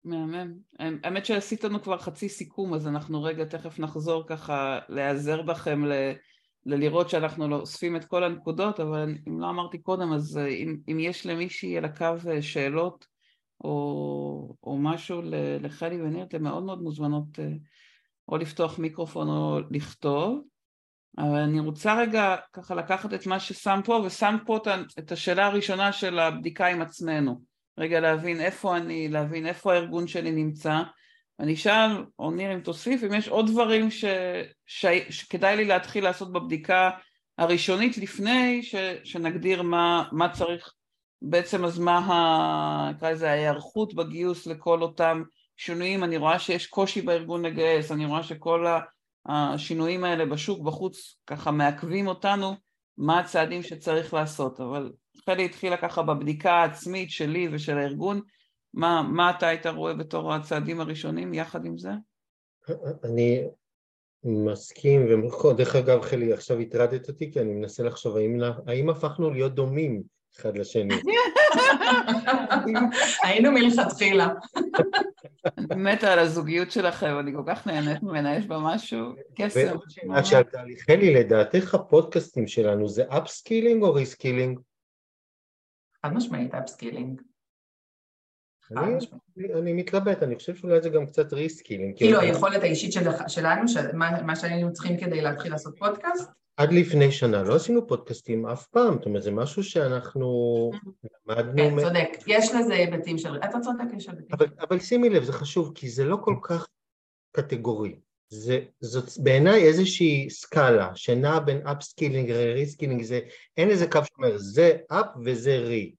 מהמם. 0.04 0.54
האמת 0.78 1.26
שעשית 1.26 1.64
לנו 1.64 1.82
כבר 1.82 1.98
חצי 1.98 2.28
סיכום, 2.28 2.74
אז 2.74 2.86
אנחנו 2.86 3.22
רגע 3.22 3.44
תכף 3.44 3.78
נחזור 3.78 4.24
ככה 4.26 4.78
להיעזר 4.88 5.42
בכם 5.42 5.84
ל... 5.84 5.92
ללראות 6.66 7.10
שאנחנו 7.10 7.48
לא 7.48 7.56
אוספים 7.56 7.96
את 7.96 8.04
כל 8.04 8.24
הנקודות, 8.24 8.80
אבל 8.80 9.14
אם 9.28 9.40
לא 9.40 9.50
אמרתי 9.50 9.78
קודם, 9.78 10.12
אז 10.12 10.38
אה, 10.38 10.46
אם, 10.46 10.76
אם 10.88 11.00
יש 11.00 11.26
למישהי 11.26 11.78
על 11.78 11.84
הקו 11.84 12.14
אה, 12.30 12.42
שאלות 12.42 13.06
או, 13.64 14.56
או 14.62 14.78
משהו 14.78 15.20
לחלי 15.60 16.02
וניר, 16.02 16.24
אתן 16.24 16.42
מאוד 16.42 16.62
מאוד 16.62 16.82
מוזמנות 16.82 17.38
אה, 17.38 17.48
או 18.28 18.36
לפתוח 18.36 18.78
מיקרופון 18.78 19.28
או 19.28 19.60
לכתוב. 19.70 20.40
אבל 21.18 21.38
אני 21.38 21.60
רוצה 21.60 21.94
רגע 22.00 22.36
ככה 22.52 22.74
לקחת 22.74 23.14
את 23.14 23.26
מה 23.26 23.40
ששם 23.40 23.80
פה, 23.84 24.02
ושם 24.06 24.36
פה 24.46 24.58
את 24.98 25.12
השאלה 25.12 25.46
הראשונה 25.46 25.92
של 25.92 26.18
הבדיקה 26.18 26.66
עם 26.66 26.82
עצמנו. 26.82 27.53
רגע 27.78 28.00
להבין 28.00 28.40
איפה 28.40 28.76
אני, 28.76 29.08
להבין 29.08 29.46
איפה 29.46 29.72
הארגון 29.72 30.06
שלי 30.06 30.30
נמצא. 30.30 30.82
אני 31.40 31.54
אשאל, 31.54 32.04
או 32.18 32.30
ניר 32.30 32.54
אם 32.54 32.60
תוסיף, 32.60 33.04
אם 33.04 33.14
יש 33.14 33.28
עוד 33.28 33.46
דברים 33.50 33.90
ש... 33.90 34.04
ש... 34.66 34.86
שכדאי 35.10 35.56
לי 35.56 35.64
להתחיל 35.64 36.04
לעשות 36.04 36.32
בבדיקה 36.32 36.90
הראשונית 37.38 37.98
לפני 37.98 38.62
ש... 38.62 38.74
שנגדיר 39.04 39.62
מה, 39.62 40.08
מה 40.12 40.32
צריך, 40.32 40.72
בעצם 41.22 41.64
אז 41.64 41.78
מה 41.78 41.98
ה... 41.98 42.90
נקרא 42.90 43.10
לזה 43.10 43.30
ההיערכות 43.30 43.94
בגיוס 43.94 44.46
לכל 44.46 44.82
אותם 44.82 45.22
שינויים, 45.56 46.04
אני 46.04 46.16
רואה 46.16 46.38
שיש 46.38 46.66
קושי 46.66 47.02
בארגון 47.02 47.44
לגייס, 47.44 47.92
אני 47.92 48.06
רואה 48.06 48.22
שכל 48.22 48.66
השינויים 49.26 50.04
האלה 50.04 50.26
בשוק 50.26 50.62
בחוץ 50.62 51.16
ככה 51.26 51.50
מעכבים 51.50 52.06
אותנו, 52.06 52.54
מה 52.98 53.18
הצעדים 53.18 53.62
שצריך 53.62 54.14
לעשות, 54.14 54.60
אבל 54.60 54.92
חלי 55.26 55.44
התחילה 55.44 55.76
ככה 55.76 56.02
בבדיקה 56.02 56.52
העצמית 56.52 57.10
שלי 57.10 57.48
ושל 57.52 57.78
הארגון, 57.78 58.20
מה, 58.74 59.02
מה 59.02 59.30
אתה 59.30 59.48
היית 59.48 59.66
רואה 59.66 59.94
בתור 59.94 60.34
הצעדים 60.34 60.80
הראשונים 60.80 61.34
יחד 61.34 61.64
עם 61.64 61.78
זה? 61.78 61.90
אני 63.04 63.44
מסכים, 64.24 65.24
ודרך 65.50 65.76
אגב 65.76 66.00
חלי 66.00 66.32
עכשיו 66.32 66.58
הטרדת 66.58 67.08
אותי 67.08 67.32
כי 67.32 67.40
אני 67.40 67.52
מנסה 67.52 67.82
לחשוב 67.82 68.16
האם, 68.16 68.40
האם 68.66 68.90
הפכנו 68.90 69.30
להיות 69.30 69.54
דומים 69.54 70.02
אחד 70.40 70.58
לשני. 70.58 70.94
היינו 73.22 73.52
מלכתחילה. 73.52 74.28
אני 75.58 75.82
מתה 75.82 76.12
על 76.12 76.18
הזוגיות 76.18 76.70
שלכם, 76.70 77.18
אני 77.18 77.32
כל 77.32 77.42
כך 77.46 77.66
נהנית 77.66 78.02
ממנה, 78.02 78.36
יש 78.36 78.46
בה 78.46 78.58
משהו 78.58 78.98
קסם. 79.34 79.66
ועוד 79.68 79.84
שאלה 79.88 80.24
שאלת 80.24 80.54
לי, 80.66 80.76
חלי, 80.76 81.14
לדעתך 81.14 81.74
הפודקאסטים 81.74 82.46
שלנו 82.46 82.88
זה 82.88 83.04
upskilling 83.08 83.82
או 83.82 83.94
reskilling? 83.94 84.60
חד 86.04 86.12
משמעית 86.12 86.54
upskilling. 86.54 87.20
אני 89.58 89.72
מתלבט, 89.72 90.22
אני 90.22 90.36
חושב 90.36 90.54
שאולי 90.54 90.82
זה 90.82 90.88
גם 90.88 91.06
קצת 91.06 91.32
reskilling. 91.32 91.96
כאילו 91.96 92.20
היכולת 92.20 92.62
האישית 92.62 92.92
שלנו, 93.26 93.62
מה 94.24 94.36
שהיינו 94.36 94.72
צריכים 94.72 94.96
כדי 94.96 95.20
להתחיל 95.20 95.52
לעשות 95.52 95.78
פודקאסט? 95.78 96.30
עד 96.56 96.72
לפני 96.72 97.12
שנה 97.12 97.42
לא 97.42 97.54
עשינו 97.54 97.86
פודקאסטים 97.86 98.46
אף 98.46 98.66
פעם, 98.66 98.94
זאת 98.94 99.06
אומרת 99.06 99.22
זה 99.22 99.30
משהו 99.30 99.64
שאנחנו 99.64 100.70
למדנו... 101.26 101.56
כן, 101.56 101.84
צודק, 101.84 102.08
יש 102.26 102.54
לזה 102.54 102.74
היבטים 102.74 103.18
של... 103.18 103.36
אתה 103.36 103.60
צודק, 103.60 103.84
יש 103.96 104.08
היבטים. 104.08 104.36
אבל 104.60 104.80
שימי 104.80 105.10
לב, 105.10 105.22
זה 105.22 105.32
חשוב, 105.32 105.72
כי 105.74 105.88
זה 105.88 106.04
לא 106.04 106.16
כל 106.24 106.36
כך 106.42 106.68
קטגורי. 107.32 108.00
זה, 108.28 108.60
זאת 108.80 109.18
בעיניי 109.18 109.62
איזושהי 109.62 110.30
סקאלה 110.30 110.90
שנעה 110.94 111.40
בין 111.40 111.66
upskilling 111.66 112.30
ל 112.30 112.36
reskilling, 112.36 113.02
זה, 113.02 113.20
אין 113.56 113.70
איזה 113.70 113.86
קו 113.90 114.00
שאומר 114.04 114.38
זה 114.38 114.76
up 114.88 115.06
וזה 115.24 115.58
re, 115.58 115.94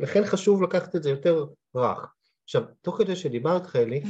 לכן 0.00 0.24
חשוב 0.26 0.62
לקחת 0.62 0.96
את 0.96 1.02
זה 1.02 1.10
יותר 1.10 1.44
רך. 1.76 2.12
עכשיו, 2.44 2.62
תוך 2.82 2.98
כדי 2.98 3.16
שדיברת 3.16 3.66
חלי, 3.66 4.02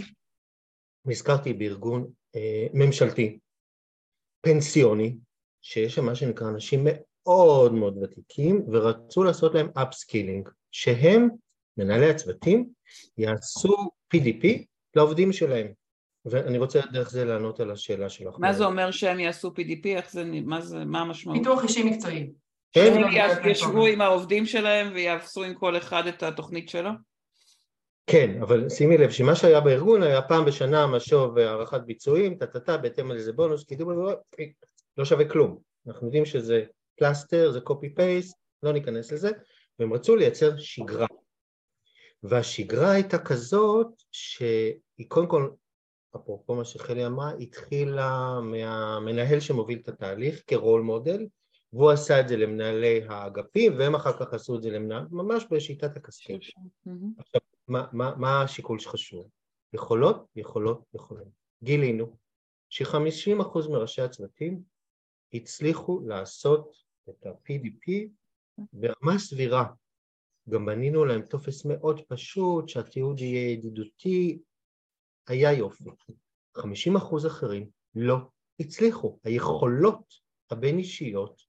נזכרתי 1.04 1.52
בארגון 1.52 2.10
אה, 2.36 2.66
ממשלתי, 2.74 3.38
פנסיוני, 4.40 5.16
שיש 5.62 5.94
שם 5.94 6.04
מה 6.04 6.14
שנקרא 6.14 6.48
אנשים 6.48 6.86
מאוד 6.86 7.72
מאוד 7.72 7.98
ותיקים 8.02 8.66
ורצו 8.72 9.24
לעשות 9.24 9.54
להם 9.54 9.68
upskilling, 9.74 10.48
שהם, 10.70 11.28
מנהלי 11.76 12.10
הצוותים, 12.10 12.70
יעשו 13.18 13.76
PDP 14.14 14.64
לעובדים 14.96 15.32
שלהם. 15.32 15.72
ואני 16.30 16.58
רוצה 16.58 16.80
דרך 16.92 17.10
זה 17.10 17.24
לענות 17.24 17.60
על 17.60 17.70
השאלה 17.70 18.08
שלך. 18.08 18.34
מה 18.38 18.52
זה 18.52 18.64
אומר 18.64 18.90
שהם 18.90 19.20
יעשו 19.20 19.48
PDP? 19.48 19.86
איך 19.86 20.10
זה, 20.10 20.24
מה 20.24 20.60
זה, 20.60 20.84
מה 20.84 21.00
המשמעות? 21.00 21.38
פיתוח 21.38 21.62
אישי 21.64 21.82
מקצועי. 21.82 22.30
שהם 22.74 23.02
ישבו 23.50 23.86
עם 23.86 24.00
העובדים 24.00 24.46
שלהם 24.46 24.92
ויעשו 24.94 25.44
עם 25.44 25.54
כל 25.54 25.76
אחד 25.76 26.06
את 26.06 26.22
התוכנית 26.22 26.68
שלו? 26.68 26.90
כן, 28.06 28.42
אבל 28.42 28.68
שימי 28.68 28.98
לב 28.98 29.10
שמה 29.10 29.34
שהיה 29.34 29.60
בארגון 29.60 30.02
היה 30.02 30.22
פעם 30.22 30.44
בשנה 30.44 30.86
משוב 30.86 31.38
הערכת 31.38 31.80
ביצועים, 31.80 32.34
טה-טה-טה, 32.34 32.76
בהתאם 32.76 33.10
על 33.10 33.16
איזה 33.16 33.32
בונוס, 33.32 33.64
קידום, 33.64 34.06
לא 34.98 35.04
שווה 35.04 35.28
כלום. 35.28 35.58
אנחנו 35.86 36.06
יודעים 36.06 36.24
שזה 36.24 36.64
פלסטר, 36.98 37.52
זה 37.52 37.60
קופי 37.60 37.94
פייסט, 37.94 38.36
לא 38.62 38.72
ניכנס 38.72 39.12
לזה, 39.12 39.30
והם 39.78 39.92
רצו 39.92 40.16
לייצר 40.16 40.58
שגרה. 40.58 41.06
והשגרה 42.22 42.90
הייתה 42.90 43.18
כזאת 43.18 43.88
שהיא 44.12 45.08
קודם 45.08 45.26
כל 45.26 45.48
אפרופו 46.16 46.54
מה 46.54 46.64
שחלי 46.64 47.06
אמרה, 47.06 47.32
התחילה 47.32 48.40
מהמנהל 48.42 49.40
שמוביל 49.40 49.78
את 49.78 49.88
התהליך 49.88 50.42
כרול 50.46 50.82
מודל, 50.82 51.26
והוא 51.72 51.90
עשה 51.90 52.20
את 52.20 52.28
זה 52.28 52.36
למנהלי 52.36 53.02
האגפים, 53.08 53.78
והם 53.78 53.94
אחר 53.94 54.18
כך 54.18 54.34
עשו 54.34 54.56
את 54.56 54.62
זה 54.62 54.70
למנהל, 54.70 55.06
ממש 55.10 55.46
בשיטת 55.50 55.96
הקסקט. 55.96 56.30
עכשיו, 57.18 57.40
מה, 57.68 57.86
מה, 57.92 58.14
מה 58.16 58.42
השיקול 58.42 58.78
שחשוב? 58.78 59.28
יכולות, 59.72 60.26
יכולות, 60.36 60.82
יכולות. 60.94 61.28
גילינו 61.62 62.16
ש-50% 62.68 63.70
מראשי 63.70 64.02
הצוותים 64.02 64.62
הצליחו 65.32 66.00
לעשות 66.06 66.76
את 67.08 67.26
ה-PDP 67.26 68.08
ברמה 68.72 69.18
סבירה. 69.18 69.64
גם 70.48 70.66
בנינו 70.66 71.04
להם 71.04 71.22
טופס 71.22 71.64
מאוד 71.64 72.00
פשוט, 72.08 72.68
שהתיעוד 72.68 73.20
יהיה 73.20 73.50
ידידותי, 73.52 74.38
היה 75.28 75.52
יופי. 75.52 75.84
50% 76.58 77.26
אחרים 77.26 77.68
לא 77.94 78.16
הצליחו. 78.60 79.18
היכולות 79.24 80.14
הבין 80.50 80.78
אישיות 80.78 81.42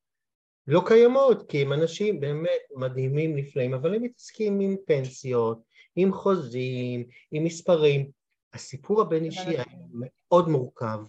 לא 0.68 0.84
קיימות, 0.88 1.50
כי 1.50 1.62
הם 1.62 1.74
אנשים 1.74 2.20
באמת 2.20 2.62
מדהימים, 2.76 3.36
נפלאים, 3.36 3.74
אבל 3.74 3.96
הם 3.96 4.04
מתעסקים 4.04 4.60
עם 4.60 4.76
פנסיות, 4.88 5.60
עם 5.96 6.14
חוזים, 6.14 7.06
עם 7.32 7.44
מספרים. 7.44 8.12
הסיפור 8.54 9.02
הבין 9.02 9.24
אישי 9.24 9.50
היה 9.50 9.64
מאוד 9.94 10.50
מורכב, 10.50 11.00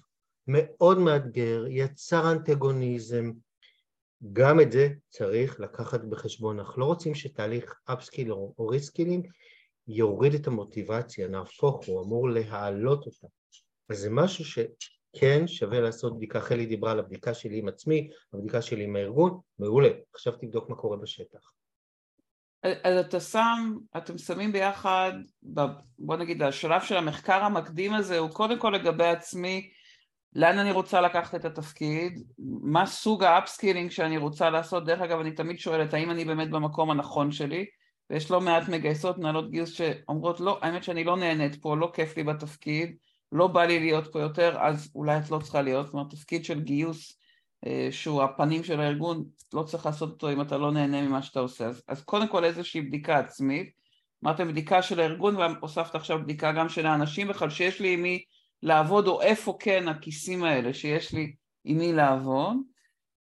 מאוד 0.46 0.98
מאתגר, 0.98 1.64
יצר 1.68 2.32
אנטגוניזם. 2.32 3.32
גם 4.32 4.60
את 4.60 4.72
זה 4.72 4.88
צריך 5.08 5.60
לקחת 5.60 6.00
בחשבון. 6.00 6.58
אנחנו 6.58 6.80
לא 6.80 6.86
רוצים 6.86 7.14
שתהליך 7.14 7.80
upskill 7.84 8.32
או 8.32 8.66
reskilling 8.68 9.28
יוריד 9.88 10.34
את 10.34 10.46
המוטיבציה, 10.46 11.28
נהפוך, 11.28 11.86
הוא 11.86 12.04
אמור 12.04 12.30
להעלות 12.30 13.06
אותה. 13.06 13.26
אז 13.88 13.98
זה 13.98 14.10
משהו 14.10 14.44
שכן 14.44 15.46
שווה 15.46 15.80
לעשות 15.80 16.16
בדיקה. 16.16 16.40
חלי 16.40 16.66
דיברה 16.66 16.90
על 16.90 16.98
הבדיקה 16.98 17.34
שלי 17.34 17.58
עם 17.58 17.68
עצמי, 17.68 18.10
הבדיקה 18.32 18.62
שלי 18.62 18.84
עם 18.84 18.96
הארגון, 18.96 19.40
מעולה. 19.58 19.88
עכשיו 20.14 20.32
תבדוק 20.32 20.70
מה 20.70 20.76
קורה 20.76 20.96
בשטח. 20.96 21.38
אז 22.62 23.06
אתה 23.06 23.20
שם, 23.20 23.76
אתם 23.96 24.18
שמים 24.18 24.52
ביחד, 24.52 25.12
בוא 25.98 26.16
נגיד, 26.16 26.42
השלב 26.42 26.82
של 26.82 26.96
המחקר 26.96 27.44
המקדים 27.44 27.94
הזה 27.94 28.18
הוא 28.18 28.30
קודם 28.30 28.58
כל 28.58 28.72
לגבי 28.74 29.06
עצמי, 29.06 29.70
לאן 30.34 30.58
אני 30.58 30.72
רוצה 30.72 31.00
לקחת 31.00 31.34
את 31.34 31.44
התפקיד, 31.44 32.22
מה 32.62 32.86
סוג 32.86 33.24
ה 33.24 33.30
upskilling 33.30 33.90
שאני 33.90 34.18
רוצה 34.18 34.50
לעשות, 34.50 34.84
דרך 34.84 35.00
אגב 35.00 35.20
אני 35.20 35.32
תמיד 35.32 35.58
שואלת 35.58 35.94
האם 35.94 36.10
אני 36.10 36.24
באמת 36.24 36.50
במקום 36.50 36.90
הנכון 36.90 37.32
שלי, 37.32 37.66
ויש 38.10 38.30
לא 38.30 38.40
מעט 38.40 38.68
מגייסות, 38.68 39.18
מנהלות 39.18 39.50
גיוס 39.50 39.70
שאומרות 39.70 40.40
לא, 40.40 40.58
האמת 40.62 40.84
שאני 40.84 41.04
לא 41.04 41.16
נהנית 41.16 41.62
פה, 41.62 41.76
לא 41.76 41.90
כיף 41.94 42.16
לי 42.16 42.24
בתפקיד, 42.24 42.96
לא 43.32 43.46
בא 43.46 43.64
לי 43.64 43.80
להיות 43.80 44.12
פה 44.12 44.20
יותר, 44.20 44.56
אז 44.60 44.90
אולי 44.94 45.18
את 45.18 45.30
לא 45.30 45.38
צריכה 45.38 45.62
להיות, 45.62 45.86
זאת 45.86 45.94
אומרת 45.94 46.10
תפקיד 46.10 46.44
של 46.44 46.60
גיוס 46.60 47.18
אה, 47.66 47.88
שהוא 47.90 48.22
הפנים 48.22 48.64
של 48.64 48.80
הארגון, 48.80 49.24
לא 49.54 49.62
צריך 49.62 49.86
לעשות 49.86 50.10
אותו 50.10 50.32
אם 50.32 50.40
אתה 50.40 50.58
לא 50.58 50.72
נהנה 50.72 51.02
ממה 51.02 51.22
שאתה 51.22 51.40
עושה. 51.40 51.66
אז, 51.66 51.82
אז 51.88 52.02
קודם 52.02 52.28
כל 52.28 52.44
איזושהי 52.44 52.80
בדיקה 52.80 53.18
עצמית, 53.18 53.70
אמרתם 54.24 54.48
בדיקה 54.48 54.82
של 54.82 55.00
הארגון 55.00 55.36
והוספת 55.36 55.94
עכשיו 55.94 56.18
בדיקה 56.22 56.52
גם 56.52 56.68
של 56.68 56.86
האנשים 56.86 57.28
בכלל 57.28 57.50
שיש 57.50 57.80
לי 57.80 57.94
עם 57.94 58.02
מי 58.02 58.24
לעבוד 58.62 59.06
או 59.06 59.22
איפה 59.22 59.56
כן 59.60 59.88
הכיסים 59.88 60.44
האלה 60.44 60.74
שיש 60.74 61.12
לי 61.12 61.32
עם 61.64 61.78
מי 61.78 61.92
לעבוד. 61.92 62.56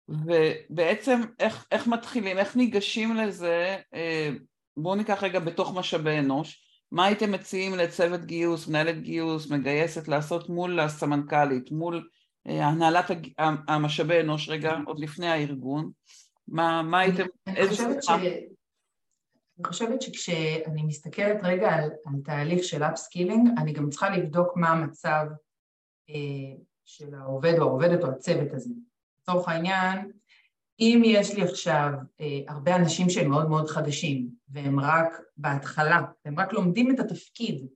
ובעצם 0.09 1.21
איך, 1.39 1.67
איך 1.71 1.87
מתחילים, 1.87 2.39
איך 2.39 2.57
ניגשים 2.57 3.17
לזה, 3.17 3.77
אה, 3.95 4.31
בואו 4.77 4.95
ניקח 4.95 5.23
רגע 5.23 5.39
בתוך 5.41 5.75
משאבי 5.75 6.19
אנוש, 6.19 6.65
מה 6.93 7.05
הייתם 7.05 7.33
מציעים 7.33 7.75
לצוות 7.75 8.25
גיוס, 8.25 8.69
מנהלת 8.69 9.03
גיוס, 9.03 9.51
מגייסת 9.51 10.09
לעשות 10.09 10.49
מול 10.49 10.81
הסמנכ"לית, 10.81 11.71
מול 11.71 12.09
אה, 12.47 12.67
הנהלת 12.67 13.05
המשאבי 13.69 14.21
אנוש 14.21 14.49
רגע, 14.49 14.77
עוד 14.87 14.99
לפני 15.01 15.29
הארגון, 15.29 15.91
מה, 16.49 16.83
מה 16.83 17.01
הייתם, 17.01 17.25
איזה 17.57 17.75
שיחה? 17.75 18.17
אני 19.59 19.65
חושבת 19.67 20.03
שכשאני 20.03 20.83
מסתכלת 20.83 21.37
רגע 21.43 21.75
על, 21.75 21.91
על 22.07 22.21
תהליך 22.25 22.65
של 22.65 22.83
upskilling, 22.83 23.49
אני 23.59 23.73
גם 23.73 23.91
צריכה 23.91 24.11
לבדוק 24.11 24.57
מה 24.57 24.69
המצב 24.69 25.27
אה, 26.11 26.57
של 26.85 27.15
העובד 27.15 27.55
או 27.59 27.63
העובדת 27.63 28.05
או 28.05 28.09
הצוות 28.09 28.53
הזה. 28.53 28.71
לצורך 29.21 29.49
העניין, 29.49 30.11
אם 30.81 31.03
יש 31.05 31.35
לי 31.35 31.43
עכשיו 31.43 31.91
אה, 32.21 32.41
הרבה 32.49 32.77
אנשים 32.77 33.11
שהם 33.11 33.31
מאוד 33.31 33.49
מאוד 33.49 33.69
חדשים, 33.69 34.29
והם 34.49 34.81
רק 34.81 35.21
בהתחלה, 35.37 36.03
והם 36.25 36.41
רק 36.41 36.53
לומדים 36.53 36.91
את 36.91 37.01
התפקיד, 37.01 37.67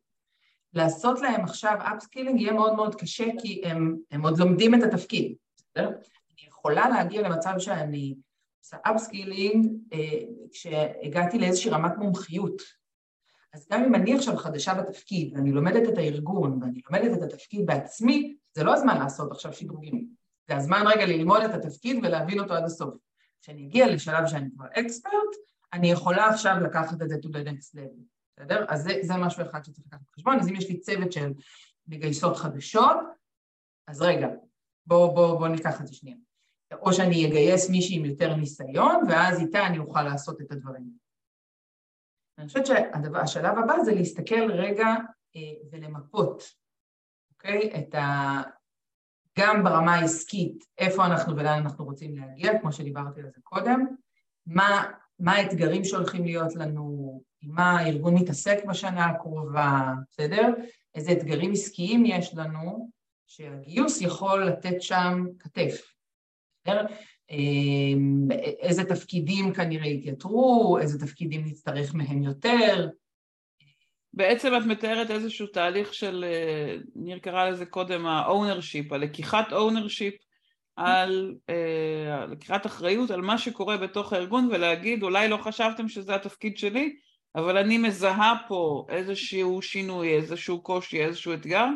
לעשות 0.74 1.20
להם 1.20 1.44
עכשיו 1.44 1.76
upskilling 1.96 2.40
יהיה 2.40 2.53
מאוד 2.53 2.74
מאוד 2.74 2.94
קשה 2.94 3.24
כי 3.40 3.62
הם, 3.64 3.96
הם 4.11 4.22
עוד 4.22 4.38
לומדים 4.38 4.74
את 4.74 4.82
התפקיד, 4.82 5.34
בסדר? 5.57 5.88
אני 5.88 6.49
יכולה 6.49 6.88
להגיע 6.88 7.22
למצב 7.22 7.55
שאני 7.59 8.14
עושה 8.61 8.76
upskilling 8.82 9.66
אה, 9.92 10.20
כשהגעתי 10.53 11.38
לאיזושהי 11.38 11.70
רמת 11.70 11.92
מומחיות. 11.99 12.62
אז 13.55 13.66
גם 13.72 13.84
אם 13.84 13.94
אני 13.94 14.14
עכשיו 14.14 14.36
חדשה 14.36 14.74
בתפקיד 14.74 15.34
ואני 15.34 15.53
לומדת 15.53 15.88
את 15.88 15.99
הארגון 15.99 16.59
ואני 16.62 16.80
לומדת 16.90 17.18
את 17.18 17.22
התפקיד 17.22 17.66
בעצמי, 17.66 18.36
זה 18.55 18.64
לא 18.64 18.74
הזמן 18.74 18.99
לעשות 18.99 19.30
עכשיו 19.30 19.53
שדרוגים. 19.53 20.09
זה 20.49 20.57
הזמן 20.57 20.82
רגע 20.86 21.07
ללמוד 21.07 21.42
את 21.42 21.55
התפקיד 21.55 22.05
ולהבין 22.05 22.40
אותו 22.40 22.55
עד 22.55 22.64
הסוף. 22.64 22.94
כשאני 23.42 23.66
אגיע 23.66 23.86
לשלב 23.86 24.26
שאני 24.26 24.49
כבר 24.55 24.66
אקספרט, 24.66 25.36
אני 25.72 25.90
יכולה 25.90 26.28
עכשיו 26.28 26.57
לקחת 26.64 27.03
את 27.03 27.09
זה 27.09 27.14
to 27.14 27.28
the 27.28 27.49
next 27.49 27.76
level. 27.76 28.03
בסדר? 28.36 28.64
אז 28.68 28.82
זה, 28.82 28.90
זה 29.03 29.14
משהו 29.16 29.42
אחד 29.42 29.64
שצריך 29.64 29.86
לקחת 29.86 30.01
בחשבון. 30.12 30.38
אז 30.40 30.49
אם 30.49 30.57
יש 30.57 30.68
לי 30.68 30.80
צוות 30.80 31.12
של 31.12 31.32
מגייסות 31.86 32.36
חדשות, 32.36 32.96
אז 33.86 34.03
רגע, 34.03 34.28
בואו 34.86 35.14
בוא, 35.14 35.38
בוא 35.38 35.49
ניקח 35.49 35.80
את 35.80 35.86
זה 35.86 35.94
שנייה. 35.94 36.16
או 36.72 36.92
שאני 36.92 37.26
אגייס 37.26 37.70
מישהי 37.70 37.96
עם 37.96 38.05
יותר 38.05 38.34
ניסיון, 38.34 38.96
ואז 39.09 39.40
איתה 39.40 39.66
אני 39.66 39.78
אוכל 39.78 40.03
לעשות 40.03 40.40
את 40.40 40.53
הדברים. 40.53 40.90
אני 42.38 42.46
חושבת 42.46 42.66
שהשלב 42.66 43.59
הבא 43.59 43.74
זה 43.84 43.94
להסתכל 43.94 44.53
רגע 44.53 44.86
אה, 45.36 45.40
ולמפות, 45.70 46.42
אוקיי? 47.32 47.70
את 47.78 47.94
ה... 47.94 48.42
גם 49.39 49.64
ברמה 49.64 49.95
העסקית, 49.95 50.64
איפה 50.78 51.07
אנחנו 51.07 51.36
ולאן 51.36 51.59
אנחנו 51.62 51.84
רוצים 51.84 52.16
להגיע, 52.16 52.59
כמו 52.61 52.72
שדיברתי 52.72 53.20
על 53.20 53.26
זה 53.34 53.41
קודם, 53.43 53.86
מה, 54.47 54.84
מה 55.18 55.32
האתגרים 55.32 55.84
שהולכים 55.84 56.24
להיות 56.24 56.57
לנו, 56.57 57.22
מה 57.43 57.78
הארגון 57.78 58.14
מתעסק 58.14 58.64
בשנה 58.68 59.05
הקרובה, 59.07 59.93
בסדר? 60.11 60.55
איזה 60.95 61.12
אתגרים 61.12 61.53
עסקיים 61.53 62.07
יש 62.07 62.34
לנו, 62.34 62.91
שהגיוס 63.26 64.01
יכול 64.01 64.45
לתת 64.45 64.82
שם 64.82 65.24
כתף, 65.39 65.93
בסדר? 66.64 66.86
אמ, 67.30 68.28
איזה 68.61 68.84
תפקידים 68.84 69.53
כנראה 69.53 69.86
יתייתרו, 69.86 70.78
איזה 70.80 71.07
תפקידים 71.07 71.45
נצטרך 71.45 71.95
מהם 71.95 72.22
יותר. 72.22 72.89
בעצם 74.14 74.56
את 74.56 74.62
מתארת 74.66 75.11
איזשהו 75.11 75.46
תהליך 75.46 75.94
של, 75.94 76.24
אה, 76.28 76.76
ניר 76.96 77.18
קרא 77.18 77.50
לזה 77.50 77.66
קודם 77.66 78.06
ה-ownership, 78.06 78.94
הלקיחת 78.94 79.52
ownership 79.52 80.28
על 80.76 81.34
אה, 81.50 82.26
לקיחת 82.26 82.66
אחריות 82.66 83.11
על 83.11 83.20
מה 83.20 83.38
שקורה 83.38 83.76
בתוך 83.76 84.12
הארגון 84.12 84.48
ולהגיד 84.52 85.02
אולי 85.02 85.28
לא 85.28 85.36
חשבתם 85.36 85.88
שזה 85.88 86.14
התפקיד 86.14 86.59
שלי 86.59 86.96
אבל 87.36 87.59
אני 87.59 87.78
מזהה 87.78 88.34
פה 88.48 88.86
איזשהו 88.88 89.62
שינוי, 89.62 90.16
איזשהו 90.16 90.62
קושי, 90.62 91.04
איזשהו 91.04 91.34
אתגר 91.34 91.66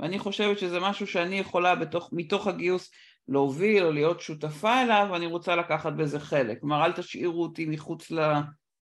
ואני 0.00 0.18
חושבת 0.18 0.58
שזה 0.58 0.80
משהו 0.80 1.06
שאני 1.06 1.38
יכולה 1.38 1.74
בתוך, 1.74 2.08
מתוך 2.12 2.46
הגיוס 2.46 2.90
להוביל 3.28 3.84
או 3.84 3.92
להיות 3.92 4.20
שותפה 4.20 4.82
אליו 4.82 5.08
ואני 5.12 5.26
רוצה 5.26 5.56
לקחת 5.56 5.92
בזה 5.92 6.20
חלק. 6.20 6.60
כלומר 6.60 6.84
אל 6.84 6.92
תשאירו 6.92 7.42
אותי 7.42 7.66
מחוץ 7.66 8.12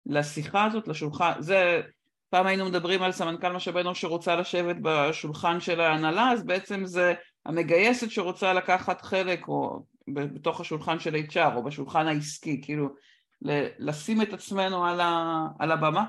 לשיחה 0.06 0.64
הזאת, 0.64 0.88
לשולחן, 0.88 1.32
זה 1.38 1.80
פעם 2.34 2.46
היינו 2.46 2.64
מדברים 2.64 3.02
על 3.02 3.12
סמנכ"ל 3.12 3.52
משאבי 3.52 3.80
אנוש 3.80 4.00
שרוצה 4.00 4.36
לשבת 4.36 4.76
בשולחן 4.82 5.60
של 5.60 5.80
ההנהלה 5.80 6.32
אז 6.32 6.44
בעצם 6.44 6.84
זה 6.84 7.14
המגייסת 7.46 8.10
שרוצה 8.10 8.52
לקחת 8.52 9.02
חלק 9.02 9.48
או 9.48 9.84
בתוך 10.08 10.60
השולחן 10.60 10.98
של 10.98 11.14
HR 11.14 11.54
או 11.56 11.62
בשולחן 11.62 12.06
העסקי, 12.06 12.60
כאילו 12.62 12.88
לשים 13.78 14.22
את 14.22 14.32
עצמנו 14.32 14.84
על, 14.84 15.00
ה, 15.00 15.40
על 15.58 15.72
הבמה, 15.72 16.04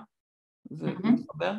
זה 0.69 0.85
מתחבר? 1.03 1.51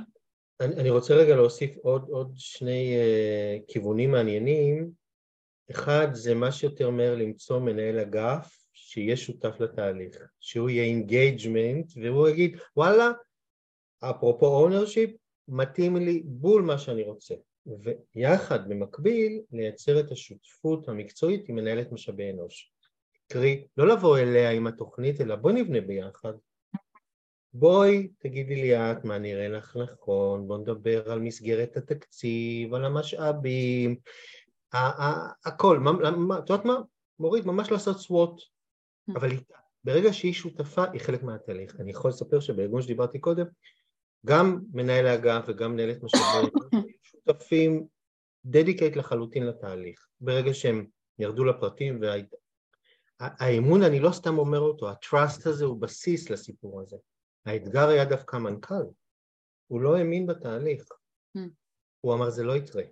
אני, 0.61 0.75
אני 0.75 0.91
רוצה 0.91 1.15
רגע 1.15 1.37
להוסיף 1.37 1.71
עוד, 1.83 2.09
עוד 2.09 2.33
שני 2.37 2.97
uh, 2.97 3.73
כיוונים 3.73 4.11
מעניינים. 4.11 4.91
אחד 5.71 6.15
זה 6.15 6.35
מה 6.35 6.53
שיותר 6.53 6.91
מהר 6.91 7.15
למצוא 7.15 7.61
מנהל 7.61 7.99
אגף 7.99 8.57
שיהיה 8.73 9.17
שותף 9.17 9.61
לתהליך, 9.61 10.17
שהוא 10.41 10.71
יהיה 10.71 10.85
engagement 10.85 11.93
והוא 12.03 12.29
יגיד 12.29 12.57
וואלה 12.77 13.11
אפרופו 14.01 14.47
ownership 14.47 15.11
מתאים 15.49 15.97
לי 15.97 16.23
בול 16.25 16.63
מה 16.63 16.79
שאני 16.79 17.03
רוצה 17.03 17.35
ויחד 18.15 18.69
במקביל 18.69 19.43
לייצר 19.53 20.01
את 20.01 20.11
השותפות 20.11 20.89
המקצועית 20.89 21.49
עם 21.49 21.57
מנהלת 21.57 21.93
משאבי 21.93 22.31
אנוש 22.31 22.73
קרי 23.29 23.67
לא 23.77 23.89
לבוא 23.89 24.19
אליה 24.19 24.51
עם 24.51 24.67
התוכנית 24.67 25.21
אלא 25.21 25.37
בואי 25.37 25.55
נבנה 25.55 25.81
ביחד 25.81 26.33
בואי 27.53 28.09
תגידי 28.19 28.55
לי 28.55 28.77
את 28.77 29.05
מה 29.05 29.19
נראה 29.19 29.49
לך 29.49 29.77
נכון, 29.77 30.49
בוא 30.49 30.59
נדבר 30.59 31.13
על 31.13 31.21
מסגרת 31.21 31.77
התקציב, 31.77 32.75
על 32.75 32.85
המשאבים, 32.85 33.97
הכל, 35.45 35.79
את 36.39 36.51
יודעת 36.51 36.65
מה? 36.65 36.77
מורית, 37.19 37.45
ממש 37.45 37.71
לעשות 37.71 37.99
SWOT, 37.99 38.41
mm. 38.41 39.13
אבל. 39.17 39.31
ברגע 39.85 40.13
שהיא 40.13 40.33
שותפה, 40.33 40.85
היא 40.93 41.01
חלק 41.01 41.23
מהתהליך. 41.23 41.81
אני 41.81 41.91
יכול 41.91 42.11
לספר 42.11 42.41
שבארגון 42.41 42.83
שדיברתי 42.83 43.19
קודם, 43.19 43.47
גם 44.27 44.61
מנהל 44.73 45.07
האגף 45.07 45.45
וגם 45.49 45.73
מנהלת 45.73 46.03
משאבי 46.03 46.51
שותפים 47.03 47.87
dedicate 48.45 48.97
לחלוטין 48.97 49.47
לתהליך. 49.47 50.07
ברגע 50.21 50.55
שהם 50.55 50.87
ירדו 51.19 51.45
לפרטים 51.45 52.01
והאמון, 53.21 53.83
אני 53.83 54.01
לא 54.01 54.13
סתם 54.13 54.39
אומר 54.39 54.61
אותו, 54.61 54.91
ה 54.91 55.00
trust 55.00 55.47
הזה 55.47 55.65
הוא 55.65 55.81
בסיס 55.81 56.31
לסיפור 56.31 56.81
הזה. 56.81 56.97
האתגר 57.47 57.89
היה 57.89 58.05
דווקא 58.05 58.37
מנכ"ל, 58.37 58.85
הוא 59.67 59.81
לא 59.81 59.97
האמין 59.97 60.27
בתהליך. 60.27 60.89
Mm. 61.37 61.41
הוא 62.01 62.15
אמר 62.15 62.31
זה 62.31 62.45
לא 62.45 62.57
יקרה. 62.57 62.83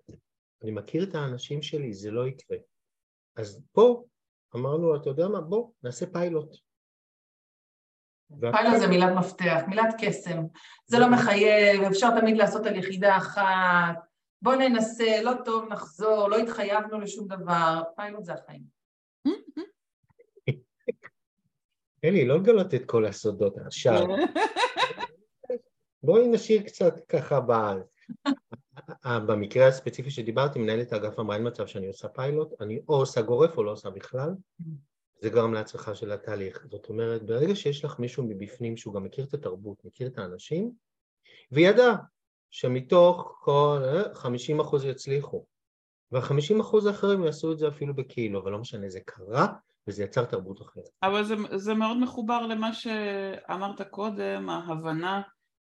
אני 0.63 0.71
מכיר 0.71 1.05
את 1.05 1.15
האנשים 1.15 1.63
שלי, 1.63 1.95
זה 1.95 2.11
לא 2.11 2.27
יקרה. 2.27 2.59
אז 3.37 3.63
פה 3.73 4.05
אמרנו, 4.57 4.97
אתה 4.97 5.11
יודע 5.11 5.29
מה, 5.29 5.41
בוא, 5.41 5.71
נעשה 5.83 6.07
פיילוט. 6.07 6.57
פיילוט 8.41 8.79
זה 8.79 8.87
מילת 8.87 9.13
מפתח, 9.17 9.61
מילת 9.69 9.95
קסם. 9.99 10.43
זה 10.87 10.99
לא 10.99 11.11
מחייב, 11.11 11.83
אפשר 11.83 12.21
תמיד 12.21 12.37
לעשות 12.37 12.67
על 12.67 12.77
יחידה 12.77 13.17
אחת. 13.17 13.97
בוא 14.43 14.55
ננסה, 14.55 15.23
לא 15.23 15.33
טוב, 15.45 15.73
נחזור, 15.73 16.29
לא 16.29 16.37
התחייבנו 16.37 17.01
לשום 17.01 17.29
דבר. 17.29 17.83
פיילוט 17.97 18.25
זה 18.25 18.33
החיים. 18.33 18.63
אלי, 22.05 22.25
לא 22.25 22.39
לגלות 22.39 22.75
את 22.75 22.85
כל 22.85 23.07
הסודות 23.07 23.59
עכשיו. 23.59 24.07
בואי 26.05 26.29
נשאיר 26.29 26.63
קצת 26.63 26.95
ככה 27.09 27.41
בעל. 27.41 27.83
במקרה 29.29 29.69
הספציפי 29.69 30.11
שדיברתי, 30.11 30.59
מנהלת 30.59 30.93
האגף 30.93 31.19
אמרה 31.19 31.37
אין 31.37 31.47
מצב 31.47 31.67
שאני 31.67 31.87
עושה 31.87 32.09
פיילוט, 32.09 32.61
אני 32.61 32.81
או 32.89 32.95
עושה 32.95 33.23
גורף 33.23 33.57
או 33.57 33.63
לא 33.63 33.71
עושה 33.71 33.91
בכלל, 33.91 34.31
זה 35.25 35.31
גרם 35.31 35.55
להצלחה 35.55 35.95
של 35.95 36.13
התהליך. 36.13 36.67
זאת 36.71 36.89
אומרת, 36.89 37.23
ברגע 37.23 37.55
שיש 37.55 37.85
לך 37.85 37.99
מישהו 37.99 38.25
מבפנים 38.25 38.77
שהוא 38.77 38.95
גם 38.95 39.05
מכיר 39.05 39.25
את 39.25 39.35
התרבות, 39.35 39.85
מכיר 39.85 40.07
את 40.07 40.19
האנשים, 40.19 40.71
וידע 41.53 41.95
שמתוך 42.51 43.39
כל 43.41 43.83
50 44.15 44.61
אה, 44.61 44.65
אחוז 44.65 44.85
יצליחו, 44.85 45.45
וה-50 46.13 46.61
אחוז 46.61 46.87
האחרים 46.87 47.25
יעשו 47.25 47.53
את 47.53 47.59
זה 47.59 47.69
אפילו 47.69 47.95
בכאילו, 47.95 48.41
אבל 48.43 48.53
לא 48.53 48.59
משנה, 48.59 48.89
זה 48.89 49.01
קרה 49.01 49.47
וזה 49.87 50.05
יצר 50.05 50.25
תרבות 50.25 50.63
אחרת. 50.63 50.89
אבל 51.03 51.25
זה, 51.25 51.35
זה 51.57 51.75
מאוד 51.75 51.97
מחובר 52.01 52.47
למה 52.47 52.73
שאמרת 52.73 53.83
קודם, 53.83 54.51
ההבנה 54.51 55.23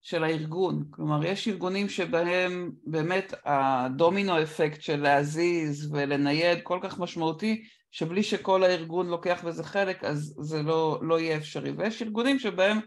של 0.01 0.23
הארגון. 0.23 0.83
כלומר, 0.89 1.25
יש 1.25 1.47
ארגונים 1.47 1.89
שבהם 1.89 2.71
באמת 2.85 3.33
הדומינו 3.45 4.43
אפקט 4.43 4.81
של 4.81 5.01
להזיז 5.01 5.93
ולנייד 5.93 6.59
כל 6.63 6.79
כך 6.81 6.99
משמעותי, 6.99 7.63
שבלי 7.95 8.23
שכל 8.23 8.63
הארגון 8.63 9.07
לוקח 9.07 9.43
בזה 9.45 9.63
חלק, 9.63 10.03
אז 10.03 10.35
זה 10.39 10.63
לא, 10.63 10.99
לא 11.01 11.19
יהיה 11.19 11.37
אפשרי. 11.37 11.71
ויש 11.71 12.01
ארגונים 12.01 12.39
שבהם 12.39 12.79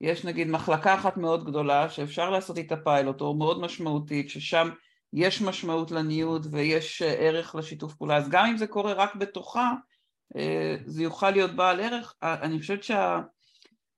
יש 0.00 0.24
נגיד 0.24 0.48
מחלקה 0.48 0.94
אחת 0.94 1.16
מאוד 1.16 1.44
גדולה, 1.44 1.88
שאפשר 1.88 2.30
לעשות 2.30 2.58
איתה 2.58 2.76
פיילוט, 2.76 3.20
או 3.20 3.34
מאוד 3.34 3.60
משמעותית, 3.60 4.30
ששם 4.30 4.70
יש 5.12 5.42
משמעות 5.42 5.90
לניוד 5.90 6.46
ויש 6.50 7.02
ערך 7.02 7.54
לשיתוף 7.54 7.94
פעולה. 7.94 8.16
אז 8.16 8.28
גם 8.28 8.46
אם 8.46 8.56
זה 8.56 8.66
קורה 8.66 8.92
רק 8.92 9.14
בתוכה, 9.14 9.72
אה, 10.36 10.76
זה 10.86 11.02
יוכל 11.02 11.30
להיות 11.30 11.50
בעל 11.56 11.80
ערך. 11.80 12.14
אני 12.22 12.60
חושבת 12.60 12.82
שה... 12.82 13.20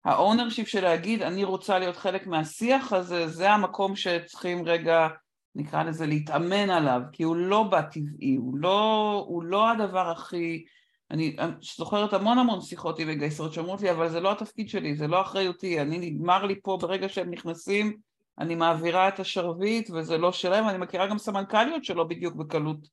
ה 0.04 0.11
ownership 0.11 0.68
של 0.68 0.84
להגיד 0.84 1.22
אני 1.22 1.44
רוצה 1.44 1.78
להיות 1.78 1.96
חלק 1.96 2.26
מהשיח 2.26 2.92
הזה, 2.92 3.28
זה 3.28 3.50
המקום 3.50 3.96
שצריכים 3.96 4.64
רגע, 4.64 5.08
נקרא 5.54 5.82
לזה, 5.82 6.06
להתאמן 6.06 6.70
עליו, 6.70 7.00
כי 7.12 7.22
הוא 7.22 7.36
לא 7.36 7.62
בטבעי, 7.62 8.34
הוא 8.34 8.56
לא, 8.56 9.24
הוא 9.28 9.42
לא 9.42 9.70
הדבר 9.70 10.10
הכי... 10.10 10.64
אני 11.10 11.36
זוכרת 11.76 12.12
המון 12.12 12.38
המון 12.38 12.60
שיחות 12.60 12.98
עם 12.98 13.08
מגייסות 13.08 13.52
שאומרות 13.52 13.82
לי, 13.82 13.90
אבל 13.90 14.08
זה 14.08 14.20
לא 14.20 14.32
התפקיד 14.32 14.68
שלי, 14.68 14.96
זה 14.96 15.06
לא 15.06 15.20
אחריותי, 15.20 15.80
אני 15.80 15.98
נגמר 15.98 16.44
לי 16.44 16.60
פה 16.62 16.78
ברגע 16.80 17.08
שהם 17.08 17.30
נכנסים, 17.30 17.96
אני 18.38 18.54
מעבירה 18.54 19.08
את 19.08 19.20
השרביט 19.20 19.90
וזה 19.90 20.18
לא 20.18 20.32
שלהם, 20.32 20.68
אני 20.68 20.78
מכירה 20.78 21.06
גם 21.06 21.18
סמנכ"ליות 21.18 21.84
שלא 21.84 22.04
בדיוק 22.04 22.34
בקלות 22.34 22.88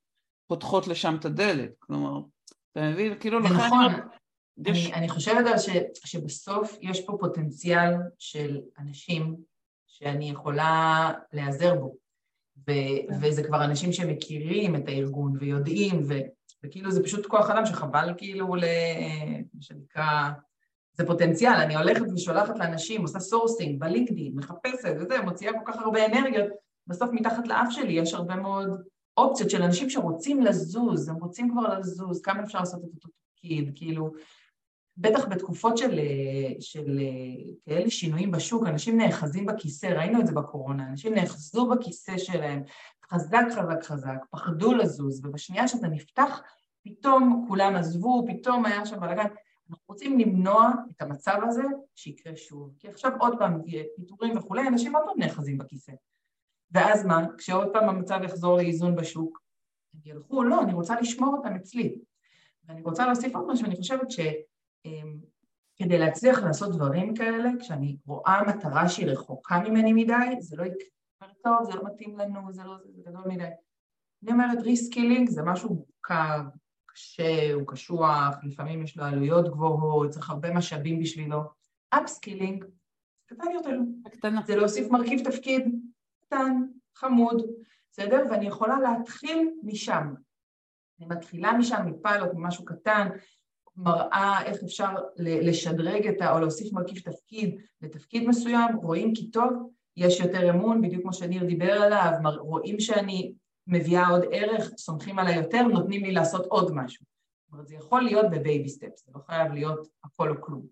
פותחות 0.47 0.88
לשם 0.88 1.16
את 1.20 1.26
הדלת, 1.26 1.72
כלומר, 1.80 2.20
אתה 2.72 2.82
מבין? 2.82 3.20
כאילו 3.20 3.39
לכן... 3.39 3.53
נכון. 3.53 3.93
יש... 4.66 4.86
אני, 4.86 4.93
אני 4.93 5.09
חושבת 5.09 5.47
על 5.47 5.57
ש, 5.57 5.70
שבסוף 6.05 6.78
יש 6.82 7.05
פה 7.05 7.18
פוטנציאל 7.20 7.93
של 8.20 8.57
אנשים 8.80 9.36
שאני 9.88 10.30
יכולה 10.30 11.12
להיעזר 11.34 11.76
בו, 11.76 11.95
ו, 12.68 12.72
כן. 12.72 13.16
וזה 13.22 13.43
כבר 13.43 13.64
אנשים 13.64 13.93
שמכירים 13.93 14.76
את 14.76 14.88
הארגון 14.88 15.38
ויודעים, 15.39 16.01
ו, 16.07 16.14
וכאילו 16.64 16.91
זה 16.91 17.03
פשוט 17.03 17.26
כוח 17.26 17.49
אדם 17.49 17.66
שחבל 17.66 18.14
כאילו 18.18 18.55
ל... 18.55 18.64
מה 19.53 19.62
שנקרא... 19.62 20.30
זה 20.93 21.05
פוטנציאל, 21.05 21.53
אני 21.53 21.76
הולכת 21.76 22.05
ושולחת 22.16 22.59
לאנשים, 22.59 23.01
עושה 23.01 23.20
sourcing 23.20 23.80
בלינקדאין, 23.80 24.32
מחפשת 24.36 24.95
וזה, 24.99 25.22
מוציאה 25.22 25.53
כל 25.53 25.72
כך 25.72 25.82
הרבה 25.82 26.05
אנרגיות, 26.05 26.47
בסוף 26.88 27.09
מתחת 27.14 27.47
לאף 27.47 27.68
שלי 27.70 27.93
יש 27.93 28.14
הרבה 28.14 28.36
מאוד 28.36 28.70
אופציות 29.18 29.49
של 29.49 29.64
אנשים 29.64 29.89
שרוצים 29.89 30.41
לזוז, 30.41 31.09
הם 31.09 31.16
רוצים 31.16 31.51
כבר 31.51 31.80
לזוז, 31.80 32.22
כמה 32.22 32.43
אפשר 32.43 32.59
לעשות 32.59 32.80
את 32.80 32.89
אותו 32.95 33.09
תפקיד, 33.34 33.72
כאילו, 33.76 34.12
בטח 35.02 35.26
בתקופות 35.26 35.78
של, 35.78 35.99
של 36.60 36.99
כאלה 37.66 37.89
שינויים 37.89 38.32
בשוק, 38.32 38.68
אנשים 38.68 38.97
נאחזים 38.97 39.45
בכיסא, 39.45 39.86
ראינו 39.86 40.20
את 40.22 40.28
זה 40.28 40.34
בקורונה, 40.34 40.88
אנשים 40.88 41.14
נאחזו 41.14 41.70
בכיסא 41.70 42.18
שלהם, 42.18 42.64
חזק 43.12 43.43
חזק 43.52 43.84
חזק, 43.84 44.18
פחדו 44.32 44.74
לזוז, 44.74 45.26
ובשנייה 45.26 45.68
שאתה 45.68 45.88
נפתח, 45.88 46.41
פתאום 46.84 47.45
כולם 47.47 47.76
עזבו, 47.76 48.26
פתאום 48.28 48.66
היה 48.66 48.86
שם 48.86 48.99
בלאגן. 48.99 49.26
אנחנו 49.70 49.84
רוצים 49.88 50.20
למנוע 50.20 50.72
את 50.91 51.02
המצב 51.02 51.38
הזה 51.47 51.64
שיקרה 51.95 52.36
שוב, 52.36 52.74
כי 52.80 52.88
עכשיו 52.88 53.12
עוד 53.20 53.34
פעם 53.39 53.62
פיטורים 53.95 54.38
וכולי, 54.38 54.68
אנשים 54.68 54.95
עוד 54.95 55.06
פעם 55.06 55.20
נאחזים 55.20 55.58
בכיסא. 55.58 55.91
ואז 56.72 57.06
מה? 57.06 57.26
כשעוד 57.38 57.68
פעם 57.74 57.89
המצב 57.89 58.20
יחזור 58.24 58.58
לאיזון 58.58 58.95
בשוק, 58.95 59.41
הם 59.93 59.99
ילכו, 60.06 60.43
לא, 60.43 60.62
אני 60.62 60.74
רוצה 60.74 61.02
לשמור 61.02 61.38
אותם 61.38 61.56
אצלי. 61.56 61.95
ואני 62.66 62.82
רוצה 62.82 63.06
להוסיף 63.06 63.36
עוד 63.36 63.47
משהו, 63.47 63.66
אני 63.66 63.76
חושבת 63.76 64.12
ש... 64.12 64.20
אמ, 64.86 65.18
כדי 65.76 65.98
להצליח 65.98 66.40
לעשות 66.40 66.76
דברים 66.76 67.16
כאלה, 67.16 67.50
כשאני 67.60 67.98
רואה 68.06 68.42
מטרה 68.48 68.90
שהיא 68.90 69.08
רחוקה 69.08 69.60
ממני 69.60 69.94
מדי, 69.94 70.42
זה 70.42 70.56
לא 70.58 70.64
יקרה 70.64 70.88
טוב, 71.44 71.72
זה 71.72 71.76
לא 71.76 71.84
מתאים 71.86 72.18
לנו, 72.18 72.54
זה 72.54 72.64
לא, 72.64 72.76
זה 72.90 73.02
גדול 73.06 73.24
מדי. 73.28 73.50
אני 74.24 74.32
אומרת 74.32 74.64
reskilling 74.64 75.30
זה 75.30 75.42
משהו 75.44 75.70
מורכב, 75.76 76.42
קשה, 76.86 77.54
הוא 77.54 77.68
קשוח, 77.68 78.36
לפעמים 78.44 78.84
יש 78.84 78.98
לו 78.98 79.04
עלויות 79.04 79.48
גבוהות, 79.48 80.10
צריך 80.10 80.30
הרבה 80.30 80.54
משאבים 80.54 81.00
בשבילו. 81.00 81.42
upskilling, 81.89 82.66
קטן 83.26 83.52
יותר. 83.52 83.78
קטנה. 84.12 84.42
זה 84.48 84.56
להוסיף 84.56 84.92
מרכיב 84.92 85.20
תפקיד 85.24 85.76
קטן, 86.26 86.62
חמוד, 86.96 87.42
בסדר? 87.92 88.26
ואני 88.32 88.48
יכולה 88.48 88.80
להתחיל 88.80 89.50
משם. 89.64 90.14
אני 91.00 91.08
מתחילה 91.08 91.54
משם, 91.54 91.86
מפיילוט, 91.86 92.30
ממשהו 92.34 92.66
קטן, 92.66 93.08
מראה 93.76 94.44
איך 94.46 94.64
אפשר 94.64 94.90
לשדרג 95.18 96.08
את 96.08 96.22
ה... 96.22 96.34
או 96.34 96.40
להוסיף 96.40 96.74
מרכיב 96.74 97.00
תפקיד 97.00 97.62
לתפקיד 97.82 98.28
מסוים, 98.28 98.76
רואים 98.76 99.14
כי 99.16 99.32
טוב, 99.32 99.70
יש 99.98 100.20
יותר 100.20 100.50
אמון, 100.50 100.82
בדיוק 100.82 101.02
כמו 101.02 101.14
שניר 101.14 101.46
דיבר 101.46 101.72
עליו, 101.72 102.12
רואים 102.40 102.80
שאני 102.80 103.34
מביאה 103.68 104.08
עוד 104.08 104.22
ערך, 104.32 104.72
סומכים 104.78 105.20
עליי 105.20 105.36
יותר, 105.36 105.62
נותנים 105.62 106.04
לי 106.04 106.12
לעשות 106.12 106.46
עוד 106.46 106.72
משהו. 106.76 107.06
זאת 107.46 107.54
אומרת, 107.54 107.68
זה 107.68 107.76
יכול 107.76 108.02
להיות 108.02 108.26
ב 108.32 108.39
baby 108.39 108.70
steps, 108.70 109.06
זה 109.06 109.12
לא 109.16 109.20
חייב 109.20 109.52
להיות 109.52 109.88
הכל 110.04 110.30
או 110.30 110.42
כלום. 110.42 110.66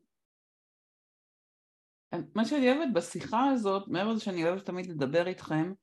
מה 2.36 2.46
שאני 2.46 2.72
אוהבת 2.72 2.94
בשיחה 2.94 3.46
הזאת, 3.46 3.88
מעבר 3.88 4.12
לזה 4.12 4.22
שאני 4.22 4.44
אוהבת 4.44 4.66
תמיד 4.66 4.88
לדבר 4.88 5.28
איתכם, 5.28 5.74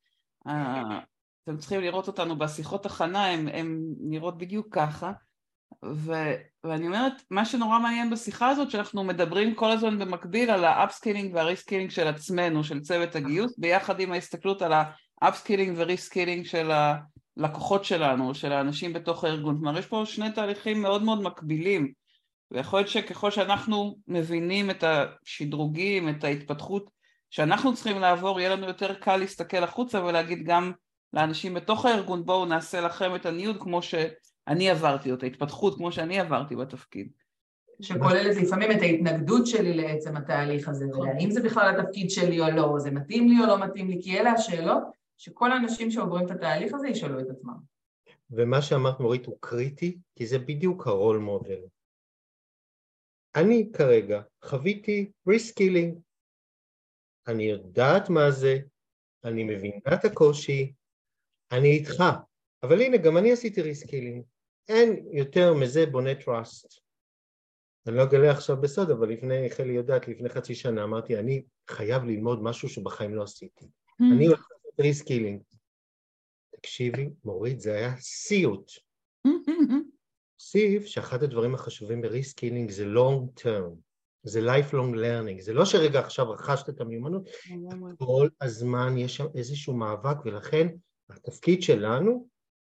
אה, 0.47 1.01
אתם 1.45 1.57
צריכים 1.57 1.81
לראות 1.81 2.07
אותנו 2.07 2.39
בשיחות 2.39 2.87
הכנה, 2.87 3.27
הן 3.27 3.81
נראות 3.99 4.39
בדיוק 4.39 4.75
ככה, 4.75 5.13
ו, 5.85 6.13
ואני 6.65 6.87
אומרת, 6.87 7.13
מה 7.31 7.45
שנורא 7.45 7.79
מעניין 7.79 8.11
בשיחה 8.11 8.49
הזאת, 8.49 8.71
שאנחנו 8.71 9.05
מדברים 9.05 9.55
כל 9.55 9.71
הזמן 9.71 9.99
במקביל 9.99 10.51
על 10.51 10.65
ה 10.65 10.71
upskilling 10.71 11.35
וה 11.35 11.44
reskilling 11.44 11.91
של 11.91 12.07
עצמנו, 12.07 12.65
של 12.65 12.81
צוות 12.81 13.17
הגיוס, 13.17 13.59
ביחד 13.59 14.01
עם 14.01 14.13
ההסתכלות 14.13 14.63
על 14.63 14.73
ה 15.23 15.28
upskilling 15.28 15.75
ו 15.77 15.83
reskilling 15.83 16.47
של 16.47 16.71
הלקוחות 16.71 17.85
שלנו, 17.85 18.35
של 18.35 18.53
האנשים 18.53 18.93
בתוך 18.93 19.25
הארגון. 19.25 19.59
כלומר, 19.59 19.79
יש 19.79 19.87
פה 19.87 20.03
שני 20.07 20.33
תהליכים 20.33 20.83
מאוד 20.83 21.03
מאוד 21.03 21.23
מקבילים, 21.23 21.93
ויכול 22.51 22.79
להיות 22.79 22.89
שככל 22.89 23.31
שאנחנו 23.31 23.97
מבינים 24.09 24.71
את 24.71 24.85
השדרוגים, 24.87 26.09
את 26.09 26.25
ההתפתחות 26.25 26.91
שאנחנו 27.31 27.75
צריכים 27.75 27.99
לעבור, 27.99 28.41
יהיה 28.41 28.57
לנו 28.57 28.67
יותר 28.67 28.95
קל 28.95 29.17
להסתכל 29.17 29.65
החוצה 29.65 30.05
ולהגיד 30.05 30.43
גם 30.45 30.73
לאנשים 31.13 31.55
בתוך 31.55 31.87
הארגון, 31.87 32.25
בואו 32.25 32.45
נעשה 32.45 32.81
לכם 32.81 33.15
את 33.15 33.27
הניוד 33.27 33.57
כמו 33.61 33.83
ש... 33.83 33.95
אני 34.49 34.71
עברתי 34.71 35.11
אותה, 35.11 35.27
התפתחות 35.27 35.77
כמו 35.77 35.93
שאני 35.93 36.21
עברתי 36.21 36.57
בתפקיד. 36.57 37.13
שכוללת 37.81 38.37
לפעמים 38.37 38.71
את 38.71 38.77
ההתנגדות 38.81 39.47
שלי 39.47 39.75
לעצם 39.75 40.17
התהליך 40.17 40.69
הזה, 40.69 40.87
נכון. 40.87 41.09
והאם 41.09 41.31
זה 41.31 41.43
בכלל 41.43 41.75
התפקיד 41.75 42.11
שלי 42.11 42.41
או 42.41 42.51
לא, 42.51 42.79
זה 42.79 42.91
מתאים 42.91 43.29
לי 43.29 43.35
או 43.41 43.47
לא 43.47 43.67
מתאים 43.67 43.89
לי, 43.89 44.03
כי 44.03 44.19
אלה 44.19 44.33
השאלות 44.33 44.83
שכל 45.17 45.53
האנשים 45.53 45.91
שעוברים 45.91 46.27
את 46.27 46.31
התהליך 46.31 46.75
הזה 46.75 46.89
ישאלו 46.89 47.21
את 47.21 47.27
עצמם. 47.31 47.57
ומה 48.31 48.63
שאמרת 48.63 49.01
מורית 49.01 49.27
הוא 49.27 49.37
קריטי, 49.41 49.99
כי 50.15 50.27
זה 50.27 50.39
בדיוק 50.39 50.87
ה 50.87 50.93
role 50.93 51.19
model. 51.19 51.61
אני 53.37 53.71
כרגע 53.73 54.23
חוויתי 54.45 55.11
reskilling. 55.29 55.99
אני 57.27 57.45
יודעת 57.45 58.11
מה 58.11 58.31
זה, 58.31 58.59
אני 59.25 59.45
מבינה 59.45 59.95
את 59.95 60.05
הקושי, 60.05 60.73
אני 61.53 61.69
איתך, 61.69 62.05
אבל 62.63 62.81
הנה, 62.81 62.97
גם 62.97 63.17
אני 63.17 63.33
עשיתי 63.33 63.63
reskilling. 63.63 64.23
אין 64.69 65.07
יותר 65.13 65.55
מזה 65.55 65.87
בונה 65.87 66.15
trust. 66.15 66.81
אני 67.87 67.97
לא 67.97 68.03
אגלה 68.03 68.31
עכשיו 68.31 68.57
בסוד, 68.61 68.91
אבל 68.91 69.09
לפני, 69.09 69.51
חלי 69.51 69.73
יודעת, 69.73 70.09
לפני 70.09 70.29
חצי 70.29 70.55
שנה 70.55 70.85
אמרתי, 70.85 71.19
אני 71.19 71.43
חייב 71.71 72.05
ללמוד 72.05 72.43
משהו 72.43 72.69
שבחיים 72.69 73.15
לא 73.15 73.23
עשיתי. 73.23 73.65
Hmm. 73.65 74.05
אני 74.17 74.27
הולך 74.27 74.49
לעשות 74.51 74.81
reskilling. 74.81 75.43
תקשיבי, 76.57 77.09
מורית, 77.25 77.61
זה 77.61 77.73
היה 77.73 77.97
סיוט. 77.97 78.71
אוסיף 80.41 80.87
שאחד 80.87 81.23
הדברים 81.23 81.55
החשובים 81.55 82.01
ב 82.01 82.07
reskilling 82.07 82.71
זה 82.71 82.85
long 82.95 83.41
term, 83.41 83.71
זה 84.23 84.41
lifelong 84.41 84.95
learning, 84.95 85.43
זה 85.43 85.53
לא 85.53 85.65
שרגע 85.65 86.01
עכשיו 86.01 86.31
רכשת 86.31 86.69
את 86.69 86.81
המיומנות, 86.81 87.29
כל 87.99 88.29
הזמן 88.41 88.99
יש 88.99 89.17
שם 89.17 89.27
איזשהו 89.35 89.75
מאבק 89.75 90.17
ולכן 90.25 90.69
התפקיד 91.11 91.63
שלנו 91.63 92.29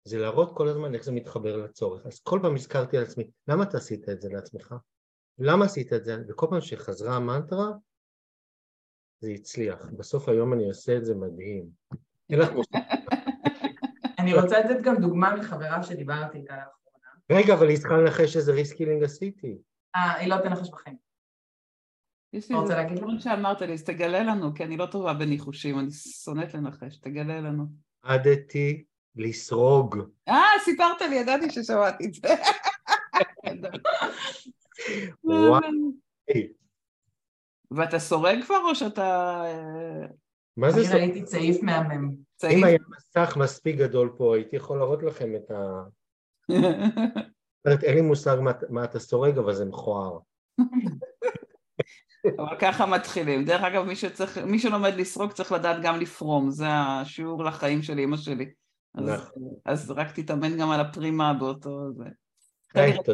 זה 0.05 0.19
להראות 0.19 0.57
כל 0.57 0.69
הזמן 0.69 0.95
איך 0.95 1.05
זה 1.05 1.13
מתחבר 1.13 1.57
לצורך. 1.57 2.07
אז 2.07 2.21
כל 2.21 2.39
פעם 2.43 2.55
הזכרתי 2.55 2.97
על 2.97 3.03
עצמי, 3.03 3.25
למה 3.49 3.63
אתה 3.63 3.77
עשית 3.77 4.09
את 4.09 4.21
זה 4.21 4.29
לעצמך? 4.29 4.75
למה 5.39 5.65
עשית 5.65 5.93
את 5.93 6.05
זה? 6.05 6.17
וכל 6.29 6.47
פעם 6.51 6.61
שחזרה 6.61 7.17
המנטרה, 7.17 7.69
זה 9.21 9.31
הצליח. 9.31 9.87
בסוף 9.99 10.29
היום 10.29 10.53
אני 10.53 10.69
עושה 10.69 10.97
את 10.97 11.05
זה 11.05 11.15
מדהים. 11.15 11.71
אני 14.19 14.35
רוצה 14.35 14.61
לתת 14.61 14.83
גם 14.83 14.97
דוגמה 15.01 15.37
מחברה 15.37 15.83
שדיברתי 15.83 16.39
איתה 16.39 16.57
לאחרונה. 16.57 17.09
רגע, 17.33 17.55
אבל 17.55 17.69
היא 17.69 17.79
צריכה 17.79 17.97
לנחש 17.97 18.37
איזה 18.37 18.53
reskilling 18.53 19.05
עשיתי. 19.05 19.59
אה, 19.97 20.15
היא 20.15 20.29
לא 20.29 20.37
תנחש 20.43 20.71
בחיים. 20.71 20.97
יש 22.33 22.51
לי 22.51 22.57
איזה 22.63 22.75
דברים 22.97 23.19
שאמרת 23.19 23.63
לי, 23.63 23.73
אז 23.73 23.85
תגלה 23.85 24.23
לנו, 24.23 24.55
כי 24.55 24.65
אני 24.65 24.77
לא 24.77 24.87
טובה 24.87 25.15
בניחושים, 25.15 25.79
אני 25.79 25.91
שונאת 25.91 26.55
לנחש, 26.55 26.97
תגלה 26.97 27.41
לנו. 27.41 27.65
למדתי 28.03 28.85
לסרוג. 29.17 29.97
אה, 30.29 30.43
סיפרת 30.65 31.01
לי, 31.01 31.17
ידעתי 31.17 31.51
ששמעתי 31.51 32.05
את 32.05 32.15
זה. 32.15 32.29
וואי. 35.25 36.53
ואתה 37.71 37.99
סורג 37.99 38.45
כבר 38.45 38.61
או 38.69 38.75
שאתה... 38.75 39.43
אה, 39.45 40.07
מה 40.57 40.71
זה 40.71 40.85
סורג? 40.85 40.97
אני 40.97 41.01
ראיתי 41.01 41.23
צעיף 41.23 41.63
מהמם. 41.63 42.11
אם 42.51 42.65
היה 42.65 42.79
מסך 42.89 43.37
מספיק 43.37 43.77
גדול 43.77 44.15
פה, 44.17 44.37
הייתי 44.37 44.57
יכול 44.57 44.79
להראות 44.79 45.03
לכם 45.03 45.37
את 45.37 45.51
ה... 45.51 45.83
אין 47.83 47.95
לי 47.95 48.01
מושג 48.01 48.37
מה 48.69 48.85
אתה 48.85 48.99
סורג, 48.99 49.39
אבל 49.39 49.55
זה 49.55 49.65
מכוער. 49.65 50.19
אבל 52.39 52.57
ככה 52.59 52.87
מתחילים. 52.87 53.45
דרך 53.45 53.63
אגב, 53.63 53.85
מי, 53.85 53.97
שצריך, 53.97 54.39
מי 54.39 54.59
שלומד 54.59 54.95
לסרוג 54.95 55.33
צריך 55.33 55.53
לדעת 55.53 55.77
גם 55.83 56.01
לפרום, 56.01 56.51
זה 56.51 56.67
השיעור 56.69 57.45
לחיים 57.45 57.83
של 57.83 57.99
אימא 57.99 58.17
שלי. 58.17 58.53
אז, 58.95 59.05
נכון. 59.05 59.55
אז 59.65 59.91
רק 59.91 60.21
תתאמן 60.21 60.59
גם 60.59 60.71
על 60.71 60.81
הפרימה 60.81 61.35
באותו 61.35 61.93
זה. 61.93 62.05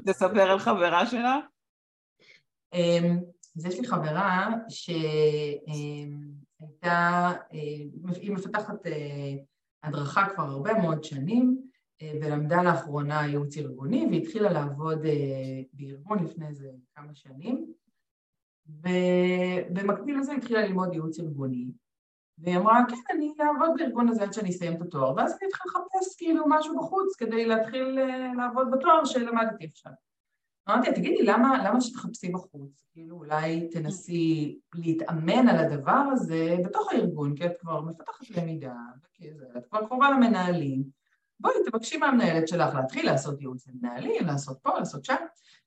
תספר 0.06 0.50
על 0.50 0.58
חברה 0.58 1.06
שלה? 1.06 1.38
אמ, 2.72 3.20
אז 3.56 3.66
יש 3.66 3.80
לי 3.80 3.86
חברה 3.86 4.50
שהייתה, 4.68 5.72
אמ, 7.52 8.12
היא 8.20 8.32
מפתחת 8.32 8.86
אה, 8.86 9.34
הדרכה 9.82 10.28
כבר 10.34 10.42
הרבה 10.44 10.72
מאוד 10.82 11.04
שנים, 11.04 11.66
אה, 12.02 12.12
ולמדה 12.22 12.62
לאחרונה 12.62 13.26
ייעוץ 13.26 13.56
ארגוני, 13.56 14.06
והתחילה 14.10 14.52
לעבוד 14.52 15.04
אה, 15.04 15.60
בארגון 15.72 16.24
לפני 16.24 16.48
איזה 16.48 16.70
כמה 16.94 17.14
שנים, 17.14 17.72
ובמקביל 18.66 20.18
לזה 20.18 20.32
התחילה 20.32 20.66
ללמוד 20.66 20.92
ייעוץ 20.92 21.20
ארגוני, 21.20 21.66
והיא 22.38 22.56
אמרה, 22.56 22.80
כן, 22.88 23.14
אני 23.14 23.34
אעבוד 23.40 23.70
בארגון 23.76 24.08
הזה 24.08 24.22
עד 24.22 24.32
שאני 24.32 24.50
אסיים 24.50 24.76
את 24.76 24.82
התואר, 24.82 25.14
ואז 25.16 25.38
אני 25.40 25.48
אתחיל 25.48 25.66
לחפש 25.66 26.16
כאילו 26.16 26.44
משהו 26.48 26.76
בחוץ 26.76 27.16
כדי 27.16 27.46
להתחיל 27.46 27.98
לעבוד 28.36 28.70
בתואר 28.70 29.04
שלמדתי 29.04 29.64
עכשיו. 29.64 29.92
אמרתי 30.68 30.92
תגידי, 30.92 31.22
למה, 31.22 31.68
למה 31.68 31.80
שתחפשי 31.80 32.28
בחוץ? 32.28 32.84
כאילו, 32.92 33.16
אולי 33.16 33.68
תנסי 33.68 34.58
להתאמן 34.74 35.48
על 35.48 35.56
הדבר 35.56 36.02
הזה 36.12 36.56
בתוך 36.64 36.92
הארגון, 36.92 37.36
כי 37.36 37.46
את 37.46 37.52
כבר 37.60 37.80
מפתחת 37.80 38.30
למידה, 38.30 38.74
את 39.56 39.66
כבר 39.66 39.86
קרובה 39.86 40.10
למנהלים. 40.10 40.82
בואי, 41.40 41.54
תבקשי 41.66 41.96
מהמנהלת 41.96 42.48
שלך 42.48 42.74
להתחיל 42.74 43.06
לעשות 43.06 43.40
ייעוץ 43.40 43.68
למנהלים, 43.68 44.26
לעשות 44.26 44.58
פה, 44.62 44.78
לעשות 44.78 45.04
שם, 45.04 45.16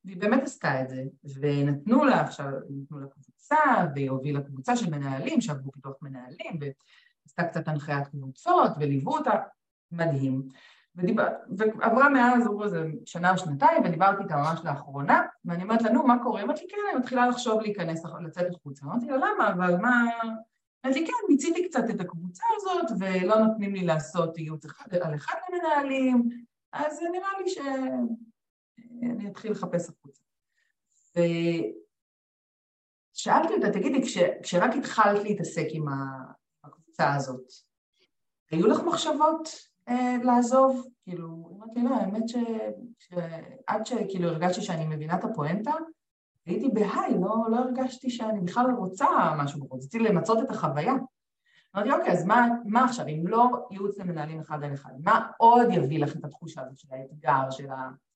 והיא 0.06 0.18
באמת 0.18 0.44
עשתה 0.44 0.82
את 0.82 0.90
זה, 0.90 1.04
ונתנו 1.36 2.06
לה 2.06 2.22
עכשיו, 2.22 2.46
נתנו 2.70 3.00
לה 3.00 3.08
קבוצה, 3.50 3.86
והיא 3.96 4.10
הובילה 4.10 4.42
קבוצה 4.42 4.76
של 4.76 4.90
מנהלים 4.90 5.42
שעברו 5.42 5.72
פיתוח 5.72 5.96
מנהלים, 6.02 6.60
ועשתה 6.60 7.44
קצת 7.44 7.68
הנחיית 7.68 8.08
קבוצות, 8.08 8.72
וליוו 8.80 9.18
אותה, 9.18 9.32
מדהים. 9.92 10.48
ודיבר, 10.96 11.28
ועברה 11.58 12.10
מאז, 12.10 12.46
עברו 12.46 12.64
איזה 12.64 12.86
שנה 13.06 13.32
או 13.32 13.38
שנתיים, 13.38 13.84
ודיברתי 13.86 14.24
איתה 14.24 14.36
ממש 14.38 14.60
לאחרונה, 14.64 15.22
ואני 15.46 15.64
אומרת 15.64 15.82
לה, 15.82 15.92
נו, 15.92 16.08
מה 16.08 16.24
קורה? 16.24 16.42
אומרת 16.42 16.62
לי, 16.62 16.68
כן, 16.70 16.78
אני 16.92 17.00
מתחילה 17.00 17.28
לחשוב 17.28 17.62
להיכנס, 17.62 18.04
לצאת 18.26 18.56
החוצה. 18.56 18.86
אמרתי 18.86 19.06
לה, 19.06 19.18
למה? 19.18 19.54
אבל 19.54 19.78
מה... 19.78 20.06
אמרת 20.86 20.96
לי, 20.96 21.06
כן, 21.08 21.14
מיציתי 21.30 21.70
קצת 21.70 21.84
את 21.90 22.02
הקבוצה 22.02 22.44
הזאת, 22.56 22.98
ולא 23.00 23.36
נותנים 23.36 23.74
לי 23.74 23.86
לעשות 23.86 24.38
ייעוץ 24.38 24.66
אחד 24.66 24.96
על 24.96 25.16
אחד 25.16 25.36
למנהלים, 25.50 26.30
אז 26.74 27.00
נראה 27.12 27.30
לי 27.40 27.50
שאני 27.50 29.28
אתחיל 29.28 29.52
לחפש 29.52 29.90
החוצה. 29.90 30.22
ושאלתי 33.20 33.54
אותה, 33.54 33.70
תגידי, 33.70 34.02
כש, 34.02 34.18
כשרק 34.44 34.76
התחלת 34.76 35.24
להתעסק 35.24 35.66
עם 35.70 35.86
הקבוצה 36.64 37.16
הזאת, 37.16 37.52
היו 38.52 38.68
לך 38.68 38.80
מחשבות 38.88 39.50
אה, 39.90 40.18
לעזוב, 40.24 40.88
כאילו, 41.04 41.28
אמרתי 41.58 41.82
לא, 41.82 41.96
האמת 41.96 42.24
שעד 42.30 43.86
שכאילו 43.86 44.30
הרגשתי 44.30 44.62
שאני 44.62 44.88
מבינה 44.88 45.16
את 45.16 45.24
הפואנטה, 45.24 45.72
הייתי 46.46 46.70
בהיי, 46.70 47.14
לא, 47.22 47.46
לא 47.52 47.58
הרגשתי 47.58 48.10
שאני 48.10 48.42
בכלל 48.42 48.72
רוצה 48.78 49.08
משהו 49.38 49.68
רציתי 49.72 50.00
למצות 50.00 50.38
את 50.42 50.52
החוויה. 50.52 50.94
אמרתי, 51.76 51.92
אוקיי, 51.92 52.12
אז 52.12 52.26
מה, 52.26 52.48
מה 52.66 52.86
עכשיו, 52.86 53.08
אם 53.08 53.28
לא 53.28 53.50
ייעוץ 53.72 53.98
למנהלים 53.98 54.40
אחד 54.40 54.64
על 54.64 54.74
אחד, 54.74 54.92
מה 55.04 55.32
עוד 55.38 55.68
יביא 55.72 56.00
לך 56.00 56.16
את 56.16 56.26
התחושה 56.26 56.62
הזאת 56.62 56.80
של 56.80 56.88
האתגר, 56.92 57.50
של 57.52 57.70
העניין? 57.70 58.09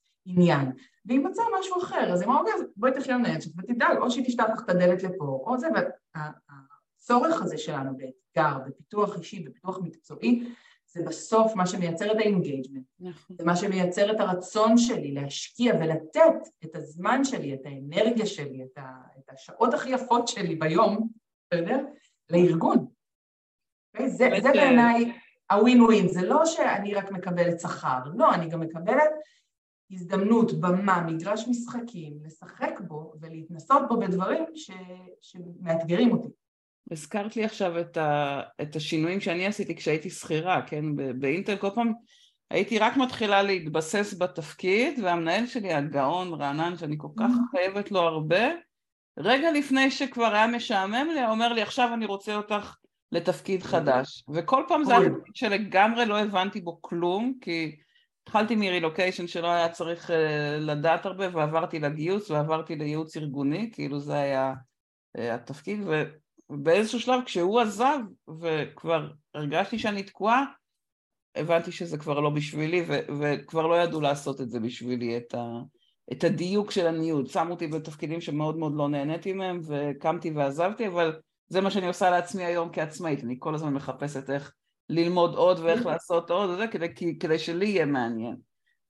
ואם 1.05 1.23
מצא 1.29 1.41
משהו 1.59 1.77
אחר, 1.81 2.13
אז 2.13 2.21
היא 2.21 2.29
אמרה, 2.29 2.39
אוקיי, 2.39 2.53
בואי 2.75 2.91
תחי 2.91 3.01
שלך 3.01 3.15
ותדאג, 3.57 3.97
או 3.97 4.11
שהיא 4.11 4.25
תשלח 4.25 4.49
לך 4.49 4.63
את 4.65 4.69
הדלת 4.69 5.03
לפה, 5.03 5.43
או 5.45 5.57
זה, 5.57 5.67
והצורך 6.15 7.41
הזה 7.41 7.57
שלנו 7.57 7.97
באתגר, 7.97 8.57
בפיתוח 8.67 9.17
אישי, 9.17 9.39
בפיתוח 9.39 9.79
מקצועי, 9.81 10.53
זה 10.87 11.03
בסוף 11.03 11.55
מה 11.55 11.67
שמייצר 11.67 12.11
את 12.11 12.17
ה 12.17 12.23
engagement, 12.23 12.85
נכון. 12.99 13.35
זה 13.37 13.45
מה 13.45 13.55
שמייצר 13.55 14.11
את 14.11 14.19
הרצון 14.19 14.77
שלי 14.77 15.11
להשקיע 15.11 15.73
ולתת 15.75 16.47
את 16.63 16.75
הזמן 16.75 17.23
שלי, 17.23 17.53
את 17.53 17.65
האנרגיה 17.65 18.25
שלי, 18.25 18.63
את, 18.63 18.77
ה, 18.77 18.91
את 19.17 19.29
השעות 19.29 19.73
הכי 19.73 19.89
יפות 19.89 20.27
שלי 20.27 20.55
ביום, 20.55 21.09
יודע? 21.55 21.77
לארגון. 22.29 22.87
Okay? 23.97 24.07
זה, 24.07 24.29
זה 24.41 24.51
בעיניי 24.53 25.13
הווין 25.51 25.81
ווין, 25.81 26.07
זה 26.07 26.21
לא 26.21 26.45
שאני 26.45 26.93
רק 26.93 27.11
מקבלת 27.11 27.59
שכר, 27.59 27.99
לא, 28.15 28.33
אני 28.33 28.49
גם 28.49 28.59
מקבלת 28.59 29.11
הזדמנות, 29.93 30.51
במה, 30.59 31.01
מגרש 31.01 31.47
משחקים, 31.47 32.13
לשחק 32.23 32.79
בו 32.87 33.13
ולהתנסות 33.21 33.81
בו 33.89 33.99
בדברים 33.99 34.43
ש, 34.55 34.71
שמאתגרים 35.21 36.11
אותי. 36.11 36.27
הזכרת 36.91 37.35
לי 37.35 37.45
עכשיו 37.45 37.79
את, 37.79 37.97
ה, 37.97 38.41
את 38.61 38.75
השינויים 38.75 39.19
שאני 39.19 39.45
עשיתי 39.45 39.75
כשהייתי 39.75 40.09
שכירה, 40.09 40.61
כן? 40.61 40.85
באינטל 41.19 41.55
כל 41.55 41.69
פעם 41.75 41.93
הייתי 42.51 42.79
רק 42.79 42.97
מתחילה 42.97 43.41
להתבסס 43.43 44.15
בתפקיד, 44.17 44.99
והמנהל 45.03 45.47
שלי, 45.47 45.73
הגאון 45.73 46.33
רענן, 46.33 46.77
שאני 46.77 46.95
כל 46.97 47.07
כך 47.19 47.29
mm-hmm. 47.29 47.57
חייבת 47.57 47.91
לו 47.91 47.99
הרבה, 47.99 48.43
רגע 49.17 49.51
לפני 49.51 49.91
שכבר 49.91 50.33
היה 50.33 50.47
משעמם 50.47 51.07
לי, 51.13 51.25
אומר 51.25 51.53
לי, 51.53 51.61
עכשיו 51.61 51.93
אני 51.93 52.05
רוצה 52.05 52.35
אותך 52.35 52.75
לתפקיד 53.11 53.61
mm-hmm. 53.61 53.67
חדש. 53.67 54.23
וכל 54.33 54.63
פעם 54.67 54.83
זה 54.83 54.97
היה 54.97 55.09
תפקיד 55.09 55.35
שלגמרי 55.35 56.05
לא 56.05 56.19
הבנתי 56.19 56.61
בו 56.61 56.81
כלום, 56.81 57.33
כי 57.41 57.75
התחלתי 58.23 58.55
מרילוקיישן 58.55 59.27
שלא 59.27 59.47
היה 59.47 59.69
צריך 59.69 60.09
uh, 60.09 60.13
לדעת 60.59 61.05
הרבה, 61.05 61.25
ועברתי 61.33 61.79
לגיוס, 61.79 62.31
ועברתי 62.31 62.75
לייעוץ 62.75 63.17
ארגוני, 63.17 63.69
כאילו 63.73 63.99
זה 63.99 64.13
היה 64.13 64.53
uh, 65.17 65.21
התפקיד, 65.21 65.79
ו... 65.87 66.03
באיזשהו 66.49 66.99
שלב 66.99 67.19
כשהוא 67.25 67.59
עזב 67.59 67.99
וכבר 68.41 69.07
הרגשתי 69.35 69.79
שאני 69.79 70.03
תקועה, 70.03 70.43
הבנתי 71.35 71.71
שזה 71.71 71.97
כבר 71.97 72.19
לא 72.19 72.29
בשבילי 72.29 72.85
ו- 72.87 73.19
וכבר 73.19 73.67
לא 73.67 73.75
ידעו 73.81 74.01
לעשות 74.01 74.41
את 74.41 74.49
זה 74.49 74.59
בשבילי, 74.59 75.17
את, 75.17 75.33
ה- 75.33 75.61
את 76.11 76.23
הדיוק 76.23 76.71
של 76.71 76.87
הניוד. 76.87 77.27
שמו 77.27 77.51
אותי 77.51 77.67
בתפקידים 77.67 78.21
שמאוד 78.21 78.57
מאוד 78.57 78.73
לא 78.75 78.89
נהניתי 78.89 79.33
מהם 79.33 79.59
וקמתי 79.67 80.31
ועזבתי, 80.31 80.87
אבל 80.87 81.19
זה 81.47 81.61
מה 81.61 81.71
שאני 81.71 81.87
עושה 81.87 82.09
לעצמי 82.09 82.43
היום 82.43 82.69
כעצמאית, 82.73 83.23
אני 83.23 83.35
כל 83.39 83.55
הזמן 83.55 83.73
מחפשת 83.73 84.29
איך 84.29 84.53
ללמוד 84.89 85.35
עוד 85.35 85.59
ואיך 85.59 85.85
לעשות 85.85 86.31
עוד 86.31 86.49
וזה, 86.49 86.67
כדי, 86.67 87.17
כדי 87.19 87.39
שלי 87.39 87.65
יהיה 87.65 87.85
מעניין. 87.85 88.35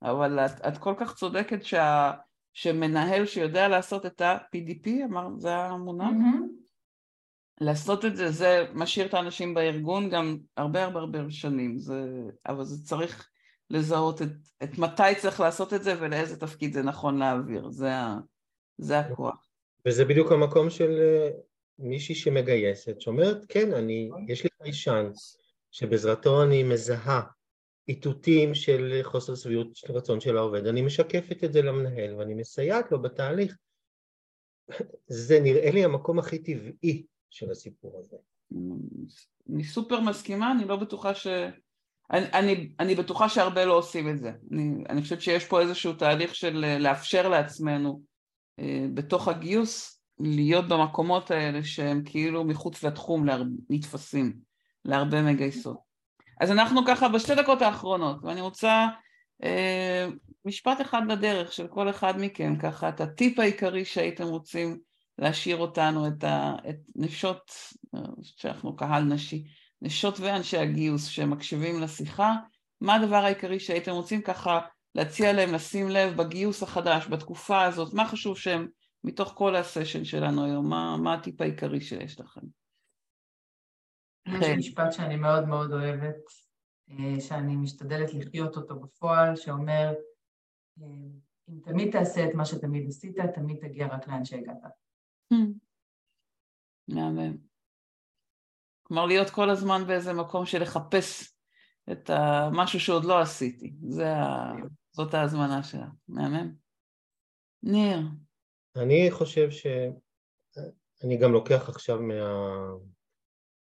אבל 0.01 0.39
את, 0.39 0.51
את 0.67 0.77
כל 0.77 0.93
כך 0.97 1.15
צודקת 1.15 1.65
שה... 1.65 2.11
שמנהל 2.53 3.25
שיודע 3.25 3.67
לעשות 3.67 4.05
את 4.05 4.21
ה-PDP, 4.21 4.89
אמר, 5.05 5.27
זה 5.37 5.55
המונח? 5.55 6.07
Mm-hmm. 6.09 6.63
לעשות 7.61 8.05
את 8.05 8.15
זה, 8.15 8.31
זה 8.31 8.65
משאיר 8.73 9.05
את 9.05 9.13
האנשים 9.13 9.53
בארגון 9.53 10.09
גם 10.09 10.37
הרבה 10.57 10.83
הרבה 10.83 10.99
הרבה 10.99 11.19
שנים, 11.29 11.77
זה, 11.77 12.03
אבל 12.47 12.63
זה 12.63 12.87
צריך 12.87 13.29
לזהות 13.69 14.21
את, 14.21 14.27
את 14.63 14.77
מתי 14.77 15.15
צריך 15.17 15.39
לעשות 15.39 15.73
את 15.73 15.83
זה 15.83 16.01
ולאיזה 16.01 16.39
תפקיד 16.39 16.73
זה 16.73 16.83
נכון 16.83 17.17
להעביר, 17.17 17.69
זה, 17.69 17.93
ה, 17.93 18.17
זה 18.77 18.99
הכוח. 18.99 19.49
וזה 19.87 20.05
בדיוק 20.05 20.31
המקום 20.31 20.69
של 20.69 20.99
אה, 21.01 21.29
מישהי 21.79 22.15
שמגייסת, 22.15 23.01
שאומרת, 23.01 23.45
כן, 23.49 23.73
אני, 23.73 24.09
יש 24.27 24.43
לי 24.43 24.49
חיישן, 24.63 25.11
שבעזרתו 25.73 26.43
אני 26.43 26.63
מזהה 26.63 27.21
איתותים 27.87 28.55
של 28.55 28.99
חוסר 29.03 29.35
שביעות 29.35 29.67
רצון 29.89 30.19
של 30.19 30.37
העובד, 30.37 30.67
אני 30.67 30.81
משקפת 30.81 31.43
את 31.43 31.53
זה 31.53 31.61
למנהל 31.61 32.15
ואני 32.15 32.33
מסייעת 32.33 32.91
לו 32.91 33.01
בתהליך. 33.01 33.57
זה 35.07 35.39
נראה 35.39 35.71
לי 35.71 35.83
המקום 35.83 36.19
הכי 36.19 36.39
טבעי 36.39 37.03
של 37.29 37.51
הסיפור 37.51 37.99
הזה. 37.99 38.17
אני 39.53 39.63
סופר 39.63 39.99
מסכימה, 39.99 40.51
אני 40.51 40.65
לא 40.65 40.75
בטוחה 40.75 41.15
ש... 41.15 41.27
אני, 42.11 42.25
אני, 42.33 42.73
אני 42.79 42.95
בטוחה 42.95 43.29
שהרבה 43.29 43.65
לא 43.65 43.77
עושים 43.77 44.09
את 44.09 44.19
זה. 44.19 44.31
אני, 44.51 44.83
אני 44.89 45.01
חושבת 45.01 45.21
שיש 45.21 45.45
פה 45.45 45.61
איזשהו 45.61 45.93
תהליך 45.93 46.35
של 46.35 46.63
אה, 46.63 46.79
לאפשר 46.79 47.29
לעצמנו 47.29 48.01
אה, 48.59 48.85
בתוך 48.93 49.27
הגיוס 49.27 50.01
להיות 50.19 50.67
במקומות 50.67 51.31
האלה 51.31 51.63
שהם 51.63 52.03
כאילו 52.05 52.43
מחוץ 52.43 52.83
לתחום 52.83 53.25
להר... 53.25 53.43
נתפסים 53.69 54.52
להרבה 54.85 55.21
מגייסות. 55.21 55.77
אז 56.41 56.51
אנחנו 56.51 56.85
ככה 56.85 57.09
בשתי 57.09 57.35
דקות 57.35 57.61
האחרונות, 57.61 58.17
ואני 58.23 58.41
רוצה 58.41 58.87
אה, 59.43 60.07
משפט 60.45 60.81
אחד 60.81 61.01
לדרך 61.07 61.53
של 61.53 61.67
כל 61.67 61.89
אחד 61.89 62.13
מכם, 62.17 62.55
ככה 62.59 62.89
את 62.89 63.01
הטיפ 63.01 63.39
העיקרי 63.39 63.85
שהייתם 63.85 64.27
רוצים 64.27 64.79
להשאיר 65.17 65.57
אותנו, 65.57 66.07
את, 66.07 66.23
ה, 66.23 66.55
את 66.69 66.75
נשות, 66.95 67.51
שאנחנו 68.21 68.75
קהל 68.75 69.03
נשי, 69.03 69.43
נשות 69.81 70.19
ואנשי 70.19 70.57
הגיוס 70.57 71.05
שמקשיבים 71.05 71.81
לשיחה, 71.81 72.35
מה 72.81 72.95
הדבר 72.95 73.15
העיקרי 73.15 73.59
שהייתם 73.59 73.91
רוצים 73.91 74.21
ככה 74.21 74.59
להציע 74.95 75.33
להם 75.33 75.53
לשים 75.53 75.89
לב 75.89 76.17
בגיוס 76.17 76.63
החדש, 76.63 77.07
בתקופה 77.07 77.63
הזאת, 77.63 77.93
מה 77.93 78.07
חשוב 78.07 78.37
שהם 78.37 78.67
מתוך 79.03 79.33
כל 79.35 79.55
הסשן 79.55 80.05
שלנו 80.05 80.45
היום, 80.45 80.69
מה, 80.69 80.97
מה 80.97 81.13
הטיפ 81.13 81.41
העיקרי 81.41 81.81
שיש 81.81 82.19
לכם? 82.19 82.62
יש 84.27 84.45
כן. 84.45 84.57
משפט 84.57 84.91
שאני 84.91 85.15
מאוד 85.15 85.47
מאוד 85.47 85.73
אוהבת, 85.73 86.15
אה, 86.89 87.21
שאני 87.21 87.55
משתדלת 87.55 88.13
לחיות 88.13 88.57
אותו 88.57 88.79
בפועל, 88.79 89.35
שאומר, 89.35 89.93
אה, 90.81 90.87
אם 91.49 91.59
תמיד 91.63 91.91
תעשה 91.91 92.25
את 92.29 92.33
מה 92.33 92.45
שתמיד 92.45 92.87
עשית, 92.87 93.15
תמיד 93.35 93.57
תגיע 93.61 93.87
רק 93.87 94.07
לאן 94.07 94.25
שהגעת. 94.25 94.57
מהמם. 96.87 97.37
כלומר, 98.83 99.05
להיות 99.05 99.29
כל 99.29 99.49
הזמן 99.49 99.87
באיזה 99.87 100.13
מקום 100.13 100.45
של 100.45 100.61
לחפש 100.61 101.37
את 101.91 102.09
המשהו 102.09 102.79
שעוד 102.79 103.05
לא 103.05 103.21
עשיתי. 103.21 103.73
זה 103.89 104.15
ה... 104.15 104.53
זאת 104.91 105.13
ההזמנה 105.13 105.63
שלה. 105.63 105.87
מהמם. 106.07 106.53
ניר. 107.63 107.99
אני 108.75 109.11
חושב 109.11 109.51
ש... 109.51 109.67
אני 111.03 111.17
גם 111.17 111.31
לוקח 111.31 111.69
עכשיו 111.69 111.99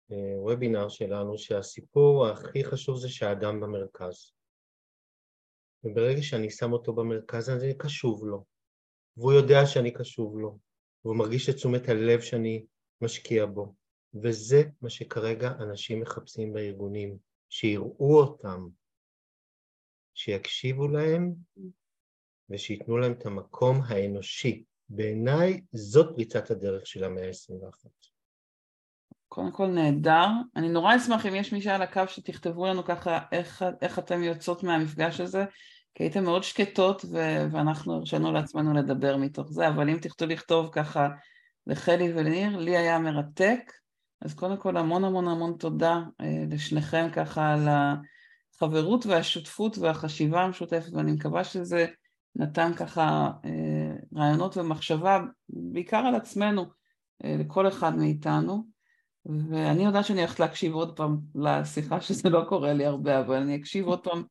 מהוובינר 0.09 0.89
שלנו 0.89 1.37
שהסיפור 1.37 2.27
הכי 2.27 2.63
חשוב 2.63 2.99
זה 2.99 3.09
שהאדם 3.09 3.59
במרכז. 3.59 4.31
וברגע 5.83 6.21
שאני 6.21 6.49
שם 6.49 6.73
אותו 6.73 6.93
במרכז 6.93 7.49
אני 7.49 7.77
קשוב 7.77 8.25
לו, 8.25 8.45
והוא 9.17 9.33
יודע 9.33 9.65
שאני 9.65 9.93
קשוב 9.93 10.39
לו, 10.39 10.59
והוא 11.05 11.15
מרגיש 11.15 11.49
את 11.49 11.55
תשומת 11.55 11.89
הלב 11.89 12.21
שאני 12.21 12.65
משקיע 13.01 13.45
בו, 13.45 13.75
וזה 14.23 14.63
מה 14.81 14.89
שכרגע 14.89 15.51
אנשים 15.59 16.01
מחפשים 16.01 16.53
בארגונים, 16.53 17.17
שיראו 17.49 18.19
אותם, 18.19 18.67
שיקשיבו 20.13 20.87
להם 20.87 21.33
ושייתנו 22.49 22.97
להם 22.97 23.11
את 23.11 23.25
המקום 23.25 23.81
האנושי. 23.87 24.63
בעיניי 24.89 25.61
זאת 25.71 26.15
פריצת 26.15 26.51
הדרך 26.51 26.87
של 26.87 27.03
המאה 27.03 27.27
ה-21. 27.27 27.89
קודם 29.29 29.51
כל 29.51 29.67
נהדר. 29.67 30.27
אני 30.55 30.69
נורא 30.69 30.95
אשמח 30.95 31.25
אם 31.25 31.35
יש 31.35 31.53
מישהו 31.53 31.71
על 31.71 31.81
הקו 31.81 32.01
שתכתבו 32.07 32.65
לנו 32.65 32.83
ככה 32.83 33.19
איך, 33.31 33.65
איך 33.81 33.99
אתם 33.99 34.23
יוצאות 34.23 34.63
מהמפגש 34.63 35.19
הזה, 35.19 35.45
כי 35.95 36.03
הייתם 36.03 36.23
מאוד 36.23 36.43
שקטות 36.43 37.05
ו- 37.11 37.45
ואנחנו 37.51 37.93
הרשנו 37.93 38.31
לעצמנו 38.31 38.73
לדבר 38.73 39.17
מתוך 39.17 39.51
זה, 39.51 39.67
אבל 39.67 39.89
אם 39.89 39.97
תכתבו 40.01 40.29
לכתוב 40.29 40.69
ככה 40.71 41.09
לחלי 41.67 42.13
ולניר, 42.13 42.57
לי 42.57 42.77
היה 42.77 42.99
מרתק, 42.99 43.71
אז 44.21 44.33
קודם 44.33 44.57
כל 44.57 44.77
המון 44.77 45.03
המון 45.03 45.27
המון 45.27 45.55
תודה 45.59 46.01
אה, 46.21 46.43
לשניכם 46.49 47.07
ככה 47.13 47.53
על 47.53 47.67
החברות 47.69 49.05
והשותפות 49.05 49.77
והחשיבה 49.77 50.41
המשותפת, 50.43 50.93
ואני 50.93 51.11
מקווה 51.11 51.43
שזה 51.43 51.85
נתן 52.35 52.71
ככה 52.75 53.31
אה, 53.45 53.95
רעיונות 54.15 54.57
ומחשבה, 54.57 55.19
בעיקר 55.49 55.97
על 55.97 56.15
עצמנו, 56.15 56.65
אה, 57.23 57.35
לכל 57.39 57.67
אחד 57.67 57.95
מאיתנו. 57.95 58.78
ואני 59.49 59.85
יודעת 59.85 60.05
שאני 60.05 60.19
הולכת 60.19 60.39
להקשיב 60.39 60.73
עוד 60.73 60.97
פעם 60.97 61.17
לשיחה, 61.35 62.01
שזה 62.07 62.29
לא 62.29 62.43
קורה 62.47 62.73
לי 62.73 62.85
הרבה, 62.85 63.19
אבל 63.19 63.35
אני 63.35 63.55
אקשיב 63.55 63.87
עוד 63.87 64.03
פעם 64.03 64.23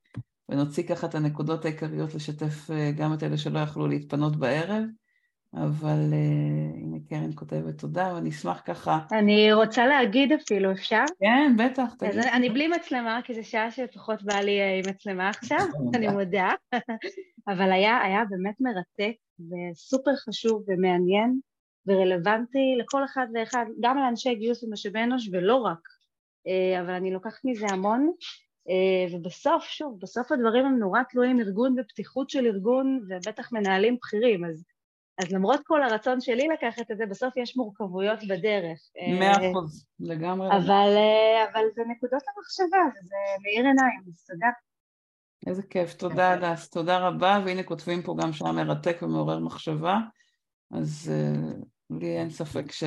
ונוציא 0.49 0.83
ככה 0.83 1.07
את 1.07 1.15
הנקודות 1.15 1.65
העיקריות 1.65 2.15
לשתף 2.15 2.71
אה, 2.71 2.91
גם 2.97 3.15
את 3.15 3.23
אלה 3.23 3.39
שלא 3.39 3.59
יכלו 3.59 3.87
להתפנות 3.87 4.37
בערב. 4.37 4.85
אבל 5.55 6.13
uh, 6.13 6.77
הנה 6.77 6.99
קרן 7.09 7.31
כותבת 7.35 7.79
תודה, 7.79 8.13
ואני 8.15 8.31
אשמח 8.31 8.63
ככה. 8.67 8.99
אני 9.13 9.53
רוצה 9.53 9.87
להגיד 9.87 10.33
אפילו, 10.33 10.73
אפשר? 10.73 11.05
כן, 11.21 11.57
בטח, 11.59 11.95
תגיד. 11.99 12.19
אני 12.33 12.51
בלי 12.51 12.69
מצלמה, 12.69 13.21
כי 13.25 13.35
זו 13.35 13.45
שעה 13.45 13.71
שפחות 13.71 14.23
בא 14.23 14.35
לי 14.35 14.61
אה, 14.61 14.75
עם 14.79 14.85
מצלמה 14.91 15.29
עכשיו, 15.29 15.67
אני 15.95 16.09
מודה. 16.09 16.51
אבל 17.49 17.73
היה, 17.73 18.03
היה 18.03 18.23
באמת 18.31 18.55
מרתק 18.61 19.17
וסופר 19.39 20.17
חשוב 20.29 20.65
ומעניין 20.69 21.41
ורלוונטי 21.89 22.77
לכל 22.79 23.05
אחד 23.05 23.27
ואחד, 23.35 23.67
גם 23.81 23.99
לאנשי 23.99 24.35
גיוס 24.35 24.65
ומשאבי 24.65 25.03
אנוש 25.03 25.29
ולא 25.33 25.57
רק. 25.57 25.89
אה, 26.47 26.81
אבל 26.81 26.91
אני 26.91 27.11
לוקחת 27.11 27.45
מזה 27.45 27.67
המון. 27.71 28.13
ובסוף, 29.13 29.65
שוב, 29.65 30.01
בסוף 30.01 30.33
הדברים 30.33 30.67
הם 30.67 30.79
נורא 30.79 31.03
תלויים 31.03 31.41
ארגון 31.41 31.77
ופתיחות 31.79 32.31
של 32.31 32.47
ארגון 32.47 33.01
ובטח 33.09 33.53
מנהלים 33.53 33.97
בכירים, 33.97 34.45
אז 34.45 34.65
אז 35.19 35.33
למרות 35.33 35.61
כל 35.65 35.83
הרצון 35.83 36.21
שלי 36.21 36.49
לקחת 36.49 36.91
את 36.91 36.97
זה, 36.99 37.07
בסוף 37.07 37.37
יש 37.37 37.57
מורכבויות 37.57 38.19
בדרך. 38.29 38.79
מאה 39.19 39.51
אחוז, 39.51 39.87
לגמרי. 40.01 40.49
אבל, 40.49 40.95
אה, 40.97 41.45
אבל 41.53 41.63
זה 41.75 41.83
נקודות 41.89 42.23
למחשבה, 42.29 42.79
וזה 42.99 43.17
מאיר 43.43 43.67
עיניים, 43.67 44.01
אז 44.09 44.25
תודה. 44.27 44.47
איזה 45.47 45.63
כיף, 45.63 45.95
תודה 45.95 46.33
הדס, 46.33 46.71
תודה 46.71 46.99
רבה, 46.99 47.41
והנה 47.45 47.63
כותבים 47.63 48.03
פה 48.03 48.17
גם 48.23 48.33
שהיה 48.33 48.53
מרתק 48.53 48.97
ומעורר 49.03 49.39
מחשבה, 49.39 49.99
אז 50.71 51.13
לי 51.91 52.19
אין 52.19 52.31
ספק 52.31 52.73
ש, 52.73 52.85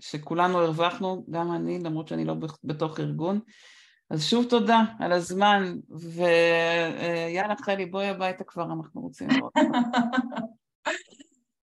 שכולנו 0.00 0.58
הרווחנו, 0.58 1.24
גם 1.30 1.52
אני, 1.52 1.78
למרות 1.78 2.08
שאני 2.08 2.24
לא 2.24 2.34
בתוך 2.64 3.00
ארגון. 3.00 3.40
אז 4.10 4.24
שוב 4.24 4.46
תודה 4.48 4.80
על 5.00 5.12
הזמן, 5.12 5.74
ויאללה 5.90 7.54
חלי, 7.62 7.86
בואי 7.86 8.08
הביתה 8.08 8.44
כבר, 8.44 8.64
אנחנו 8.64 9.00
רוצים 9.00 9.28
לראות. 9.30 9.52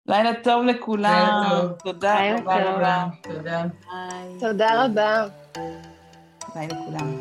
לילה 0.10 0.32
טוב 0.44 0.64
לכולם. 0.64 1.42
תודה 1.84 2.36
רבה. 2.36 3.08
תודה. 3.24 3.64
תודה 4.40 4.86
רבה. 4.86 5.26
ביי 6.56 6.68
לכולם. 6.68 7.16